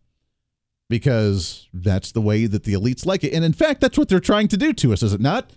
Because 0.89 1.69
that's 1.73 2.13
the 2.13 2.21
way 2.21 2.47
that 2.47 2.65
the 2.65 2.73
elites 2.73 3.07
like 3.07 3.25
it. 3.25 3.33
And 3.33 3.45
in 3.45 3.53
fact, 3.53 3.81
that's 3.81 3.97
what 3.97 4.09
they're 4.09 4.21
trying 4.21 4.49
to 4.49 4.57
do 4.57 4.73
to 4.73 4.93
us, 4.93 5.03
is 5.03 5.13
it 5.13 5.21
not? 5.21 5.53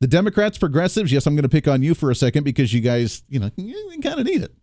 The 0.00 0.06
Democrats, 0.06 0.58
progressives, 0.58 1.12
yes, 1.12 1.26
I'm 1.26 1.34
going 1.34 1.44
to 1.44 1.48
pick 1.48 1.68
on 1.68 1.82
you 1.82 1.94
for 1.94 2.10
a 2.10 2.14
second 2.14 2.44
because 2.44 2.72
you 2.72 2.80
guys, 2.80 3.22
you 3.28 3.38
know, 3.38 3.50
kind 4.02 4.20
of 4.20 4.26
need 4.26 4.42
it. 4.42 4.54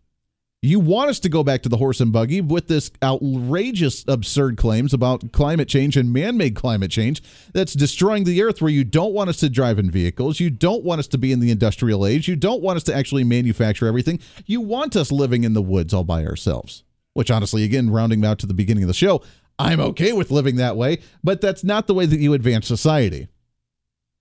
You 0.64 0.80
want 0.80 1.10
us 1.10 1.20
to 1.22 1.30
go 1.30 1.44
back 1.44 1.64
to 1.64 1.70
the 1.70 1.78
horse 1.78 2.00
and 2.02 2.14
buggy 2.14 2.40
with 2.40 2.68
this 2.68 2.92
outrageous, 3.02 4.06
absurd 4.08 4.58
claims 4.58 4.94
about 4.94 5.32
climate 5.32 5.68
change 5.68 5.98
and 5.98 6.14
man 6.14 6.38
made 6.38 6.56
climate 6.56 6.92
change 6.92 7.24
that's 7.52 7.74
destroying 7.74 8.26
the 8.26 8.44
earth, 8.44 8.62
where 8.62 8.70
you 8.70 8.84
don't 8.84 9.12
want 9.12 9.32
us 9.32 9.38
to 9.38 9.50
drive 9.50 9.80
in 9.80 9.90
vehicles. 9.90 10.40
You 10.40 10.52
don't 10.52 10.84
want 10.84 11.00
us 11.00 11.08
to 11.08 11.18
be 11.18 11.32
in 11.32 11.40
the 11.40 11.50
industrial 11.50 12.06
age. 12.06 12.28
You 12.28 12.36
don't 12.36 12.62
want 12.62 12.78
us 12.78 12.84
to 12.84 12.96
actually 12.96 13.24
manufacture 13.24 13.88
everything. 13.88 14.20
You 14.46 14.62
want 14.62 14.96
us 14.96 15.12
living 15.12 15.46
in 15.46 15.54
the 15.54 15.64
woods 15.64 15.96
all 15.96 16.04
by 16.04 16.28
ourselves, 16.28 16.84
which, 17.14 17.32
honestly, 17.32 17.64
again, 17.64 17.90
rounding 17.90 18.24
out 18.24 18.38
to 18.40 18.46
the 18.46 18.54
beginning 18.54 18.84
of 18.84 18.88
the 18.88 18.94
show, 18.94 19.24
I'm 19.58 19.80
okay 19.80 20.14
with 20.14 20.30
living 20.30 20.58
that 20.58 20.78
way, 20.78 21.00
but 21.24 21.42
that's 21.42 21.64
not 21.64 21.88
the 21.88 21.96
way 21.96 22.06
that 22.06 22.20
you 22.20 22.36
advance 22.36 22.68
society. 22.68 23.30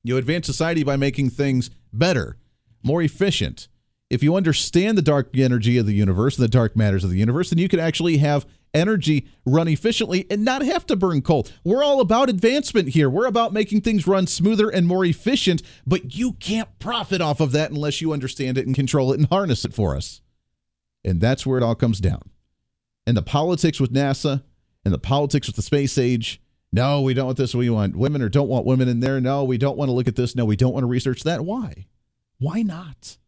You 0.02 0.16
advance 0.16 0.46
society 0.46 0.84
by 0.84 0.96
making 0.96 1.30
things 1.30 1.68
better, 1.92 2.38
more 2.82 3.02
efficient 3.02 3.68
if 4.10 4.24
you 4.24 4.34
understand 4.34 4.98
the 4.98 5.02
dark 5.02 5.30
energy 5.36 5.78
of 5.78 5.86
the 5.86 5.94
universe 5.94 6.36
and 6.36 6.44
the 6.44 6.48
dark 6.48 6.76
matters 6.76 7.04
of 7.04 7.10
the 7.10 7.18
universe, 7.18 7.50
then 7.50 7.58
you 7.58 7.68
can 7.68 7.78
actually 7.78 8.18
have 8.18 8.44
energy 8.74 9.28
run 9.46 9.68
efficiently 9.68 10.26
and 10.30 10.44
not 10.44 10.62
have 10.62 10.84
to 10.86 10.96
burn 10.96 11.22
coal. 11.22 11.46
We're 11.64 11.84
all 11.84 12.00
about 12.00 12.28
advancement 12.28 12.88
here. 12.90 13.08
We're 13.08 13.26
about 13.26 13.52
making 13.52 13.80
things 13.80 14.06
run 14.06 14.26
smoother 14.26 14.68
and 14.68 14.86
more 14.86 15.04
efficient, 15.04 15.62
but 15.86 16.16
you 16.16 16.32
can't 16.34 16.76
profit 16.80 17.20
off 17.20 17.40
of 17.40 17.52
that 17.52 17.70
unless 17.70 18.00
you 18.00 18.12
understand 18.12 18.58
it 18.58 18.66
and 18.66 18.74
control 18.74 19.12
it 19.12 19.20
and 19.20 19.28
harness 19.28 19.64
it 19.64 19.74
for 19.74 19.96
us. 19.96 20.20
And 21.04 21.20
that's 21.20 21.46
where 21.46 21.58
it 21.58 21.64
all 21.64 21.74
comes 21.74 22.00
down. 22.00 22.30
And 23.06 23.16
the 23.16 23.22
politics 23.22 23.80
with 23.80 23.92
NASA 23.92 24.42
and 24.84 24.92
the 24.92 24.98
politics 24.98 25.46
with 25.46 25.56
the 25.56 25.62
space 25.62 25.98
age. 25.98 26.42
No, 26.72 27.00
we 27.00 27.14
don't 27.14 27.26
want 27.26 27.38
this. 27.38 27.54
We 27.54 27.70
want 27.70 27.96
women 27.96 28.22
or 28.22 28.28
don't 28.28 28.48
want 28.48 28.66
women 28.66 28.88
in 28.88 29.00
there. 29.00 29.20
No, 29.20 29.44
we 29.44 29.58
don't 29.58 29.76
want 29.76 29.88
to 29.88 29.92
look 29.92 30.08
at 30.08 30.16
this. 30.16 30.36
No, 30.36 30.44
we 30.44 30.56
don't 30.56 30.72
want 30.72 30.84
to 30.84 30.88
research 30.88 31.22
that. 31.24 31.44
Why? 31.44 31.86
Why 32.38 32.62
not? 32.62 33.18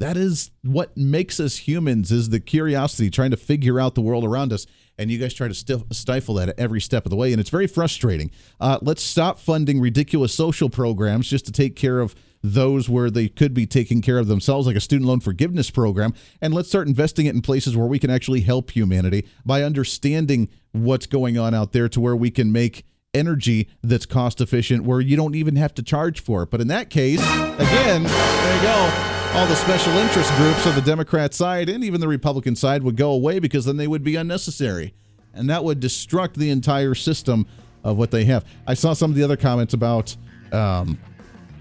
That 0.00 0.16
is 0.16 0.50
what 0.62 0.96
makes 0.96 1.38
us 1.38 1.58
humans 1.58 2.10
is 2.10 2.30
the 2.30 2.40
curiosity, 2.40 3.10
trying 3.10 3.32
to 3.32 3.36
figure 3.36 3.78
out 3.78 3.94
the 3.94 4.00
world 4.00 4.24
around 4.24 4.50
us. 4.50 4.66
And 4.96 5.10
you 5.10 5.18
guys 5.18 5.34
try 5.34 5.46
to 5.46 5.54
stifle 5.54 6.34
that 6.34 6.48
at 6.48 6.58
every 6.58 6.80
step 6.80 7.04
of 7.04 7.10
the 7.10 7.16
way. 7.16 7.32
And 7.32 7.40
it's 7.40 7.50
very 7.50 7.66
frustrating. 7.66 8.30
Uh, 8.58 8.78
let's 8.80 9.02
stop 9.02 9.38
funding 9.38 9.78
ridiculous 9.78 10.34
social 10.34 10.70
programs 10.70 11.28
just 11.28 11.44
to 11.46 11.52
take 11.52 11.76
care 11.76 12.00
of 12.00 12.14
those 12.42 12.88
where 12.88 13.10
they 13.10 13.28
could 13.28 13.52
be 13.52 13.66
taking 13.66 14.00
care 14.00 14.16
of 14.16 14.26
themselves, 14.26 14.66
like 14.66 14.74
a 14.74 14.80
student 14.80 15.06
loan 15.06 15.20
forgiveness 15.20 15.70
program. 15.70 16.14
And 16.40 16.54
let's 16.54 16.70
start 16.70 16.88
investing 16.88 17.26
it 17.26 17.34
in 17.34 17.42
places 17.42 17.76
where 17.76 17.86
we 17.86 17.98
can 17.98 18.08
actually 18.08 18.40
help 18.40 18.70
humanity 18.70 19.28
by 19.44 19.62
understanding 19.62 20.48
what's 20.72 21.04
going 21.04 21.36
on 21.36 21.52
out 21.52 21.72
there 21.72 21.90
to 21.90 22.00
where 22.00 22.16
we 22.16 22.30
can 22.30 22.50
make 22.50 22.86
energy 23.12 23.68
that's 23.82 24.06
cost 24.06 24.40
efficient 24.40 24.84
where 24.84 25.00
you 25.00 25.16
don't 25.16 25.34
even 25.34 25.56
have 25.56 25.74
to 25.74 25.82
charge 25.82 26.20
for 26.20 26.44
it. 26.44 26.50
But 26.50 26.62
in 26.62 26.68
that 26.68 26.88
case, 26.88 27.20
again, 27.20 28.04
there 28.04 28.56
you 28.56 28.62
go 28.62 29.19
all 29.34 29.46
the 29.46 29.54
special 29.54 29.92
interest 29.92 30.32
groups 30.34 30.66
on 30.66 30.74
the 30.74 30.82
Democrat 30.82 31.32
side 31.32 31.68
and 31.68 31.84
even 31.84 32.00
the 32.00 32.08
Republican 32.08 32.56
side 32.56 32.82
would 32.82 32.96
go 32.96 33.12
away 33.12 33.38
because 33.38 33.64
then 33.64 33.76
they 33.76 33.86
would 33.86 34.02
be 34.02 34.16
unnecessary. 34.16 34.92
And 35.32 35.48
that 35.48 35.62
would 35.62 35.80
destruct 35.80 36.34
the 36.34 36.50
entire 36.50 36.96
system 36.96 37.46
of 37.84 37.96
what 37.96 38.10
they 38.10 38.24
have. 38.24 38.44
I 38.66 38.74
saw 38.74 38.92
some 38.92 39.10
of 39.10 39.16
the 39.16 39.22
other 39.22 39.36
comments 39.36 39.72
about 39.72 40.16
um, 40.50 40.98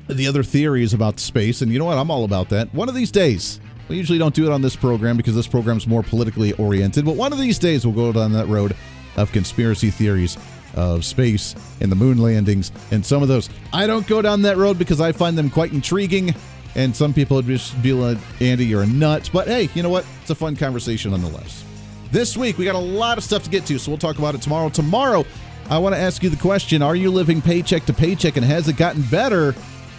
the 0.08 0.28
other 0.28 0.42
theories 0.42 0.96
about 0.96 1.20
space, 1.20 1.62
and 1.62 1.72
you 1.72 1.78
know 1.78 1.86
what? 1.86 2.00
I'm 2.00 2.10
all 2.10 2.26
about 2.26 2.50
that. 2.50 2.74
One 2.74 2.90
of 2.90 2.96
these 2.96 3.12
days, 3.12 3.60
we 3.88 3.98
usually 3.98 4.18
don't 4.18 4.34
do 4.34 4.48
it 4.48 4.52
on 4.52 4.64
this 4.64 4.76
program 4.76 5.16
because 5.16 5.36
this 5.36 5.48
program 5.48 5.78
is 5.78 5.86
more 5.86 6.02
politically 6.02 6.54
oriented, 6.54 7.06
but 7.06 7.16
one 7.16 7.32
of 7.32 7.38
these 7.38 7.60
days 7.60 7.86
we'll 7.86 7.96
go 7.96 8.12
down 8.12 8.34
that 8.34 8.48
road 8.48 8.76
of 9.16 9.32
conspiracy 9.32 9.92
theories 9.92 10.38
of 10.74 11.06
space 11.06 11.56
and 11.82 11.92
the 11.92 11.96
moon 11.96 12.18
landings 12.18 12.72
and 12.90 13.06
some 13.06 13.22
of 13.22 13.28
those. 13.28 13.48
I 13.72 13.86
don't 13.86 14.08
go 14.08 14.24
down 14.24 14.42
that 14.42 14.58
road 14.58 14.80
because 14.80 15.00
I 15.00 15.12
find 15.12 15.38
them 15.38 15.52
quite 15.52 15.72
intriguing. 15.72 16.34
And 16.80 16.96
some 16.96 17.14
people 17.14 17.36
would 17.36 17.46
just 17.46 17.80
be 17.82 17.92
like, 17.92 18.18
Andy, 18.40 18.66
you're 18.66 18.84
a 18.84 18.88
nut. 18.88 19.30
But 19.34 19.48
hey, 19.48 19.68
you 19.74 19.84
know 19.84 19.90
what? 19.90 20.06
It's 20.22 20.30
a 20.30 20.36
fun 20.36 20.56
conversation 20.56 21.12
nonetheless. 21.12 21.66
This 22.10 22.38
week, 22.38 22.58
we 22.58 22.64
got 22.64 22.76
a 22.76 22.78
lot 22.78 23.18
of 23.18 23.24
stuff 23.26 23.44
to 23.44 23.50
get 23.50 23.66
to, 23.66 23.78
so 23.78 23.92
we'll 23.92 23.98
talk 23.98 24.18
about 24.18 24.34
it 24.34 24.42
tomorrow. 24.42 24.70
Tomorrow, 24.70 25.26
I 25.70 25.78
want 25.78 25.94
to 25.94 26.00
ask 26.00 26.24
you 26.24 26.30
the 26.30 26.38
question 26.38 26.82
Are 26.82 26.96
you 26.96 27.12
living 27.12 27.42
paycheck 27.42 27.86
to 27.88 27.94
paycheck, 27.94 28.38
and 28.38 28.46
has 28.46 28.70
it 28.70 28.78
gotten 28.78 29.02
better 29.02 29.54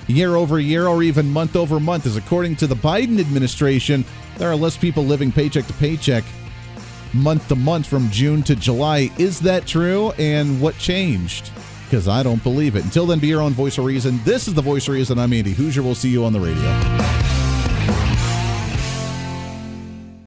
year 0.07 0.37
over 0.37 0.59
year 0.59 0.87
or 0.87 1.03
even 1.03 1.31
month 1.31 1.55
over 1.55 1.79
month? 1.79 2.07
As 2.07 2.17
according 2.17 2.57
to 2.57 2.67
the 2.67 2.77
Biden 2.77 3.21
administration, 3.21 4.03
there 4.39 4.51
are 4.51 4.57
less 4.57 4.79
people 4.79 5.05
living 5.05 5.31
paycheck 5.31 5.67
to 5.67 5.75
paycheck 5.75 6.25
month 7.13 7.47
to 7.49 7.57
month 7.57 7.89
from 7.89 8.09
June 8.09 8.43
to 8.45 8.57
July. 8.57 9.11
Is 9.19 9.39
that 9.41 9.67
true? 9.67 10.13
And 10.13 10.63
what 10.63 10.79
changed? 10.79 11.51
Because 11.91 12.07
I 12.07 12.23
don't 12.23 12.41
believe 12.45 12.77
it. 12.77 12.85
Until 12.85 13.05
then, 13.05 13.19
be 13.19 13.27
your 13.27 13.43
own 13.43 13.53
voice 13.53 13.77
of 13.77 13.85
reason. 13.85 14.21
This 14.23 14.47
is 14.47 14.55
the 14.55 14.63
voice 14.63 14.87
of 14.87 14.95
reason. 14.95 15.19
I'm 15.19 15.33
Andy 15.33 15.53
Hooser. 15.53 15.83
We'll 15.83 15.97
see 15.97 16.09
you 16.09 16.25
on 16.25 16.33
the 16.33 16.39
radio. 16.39 17.40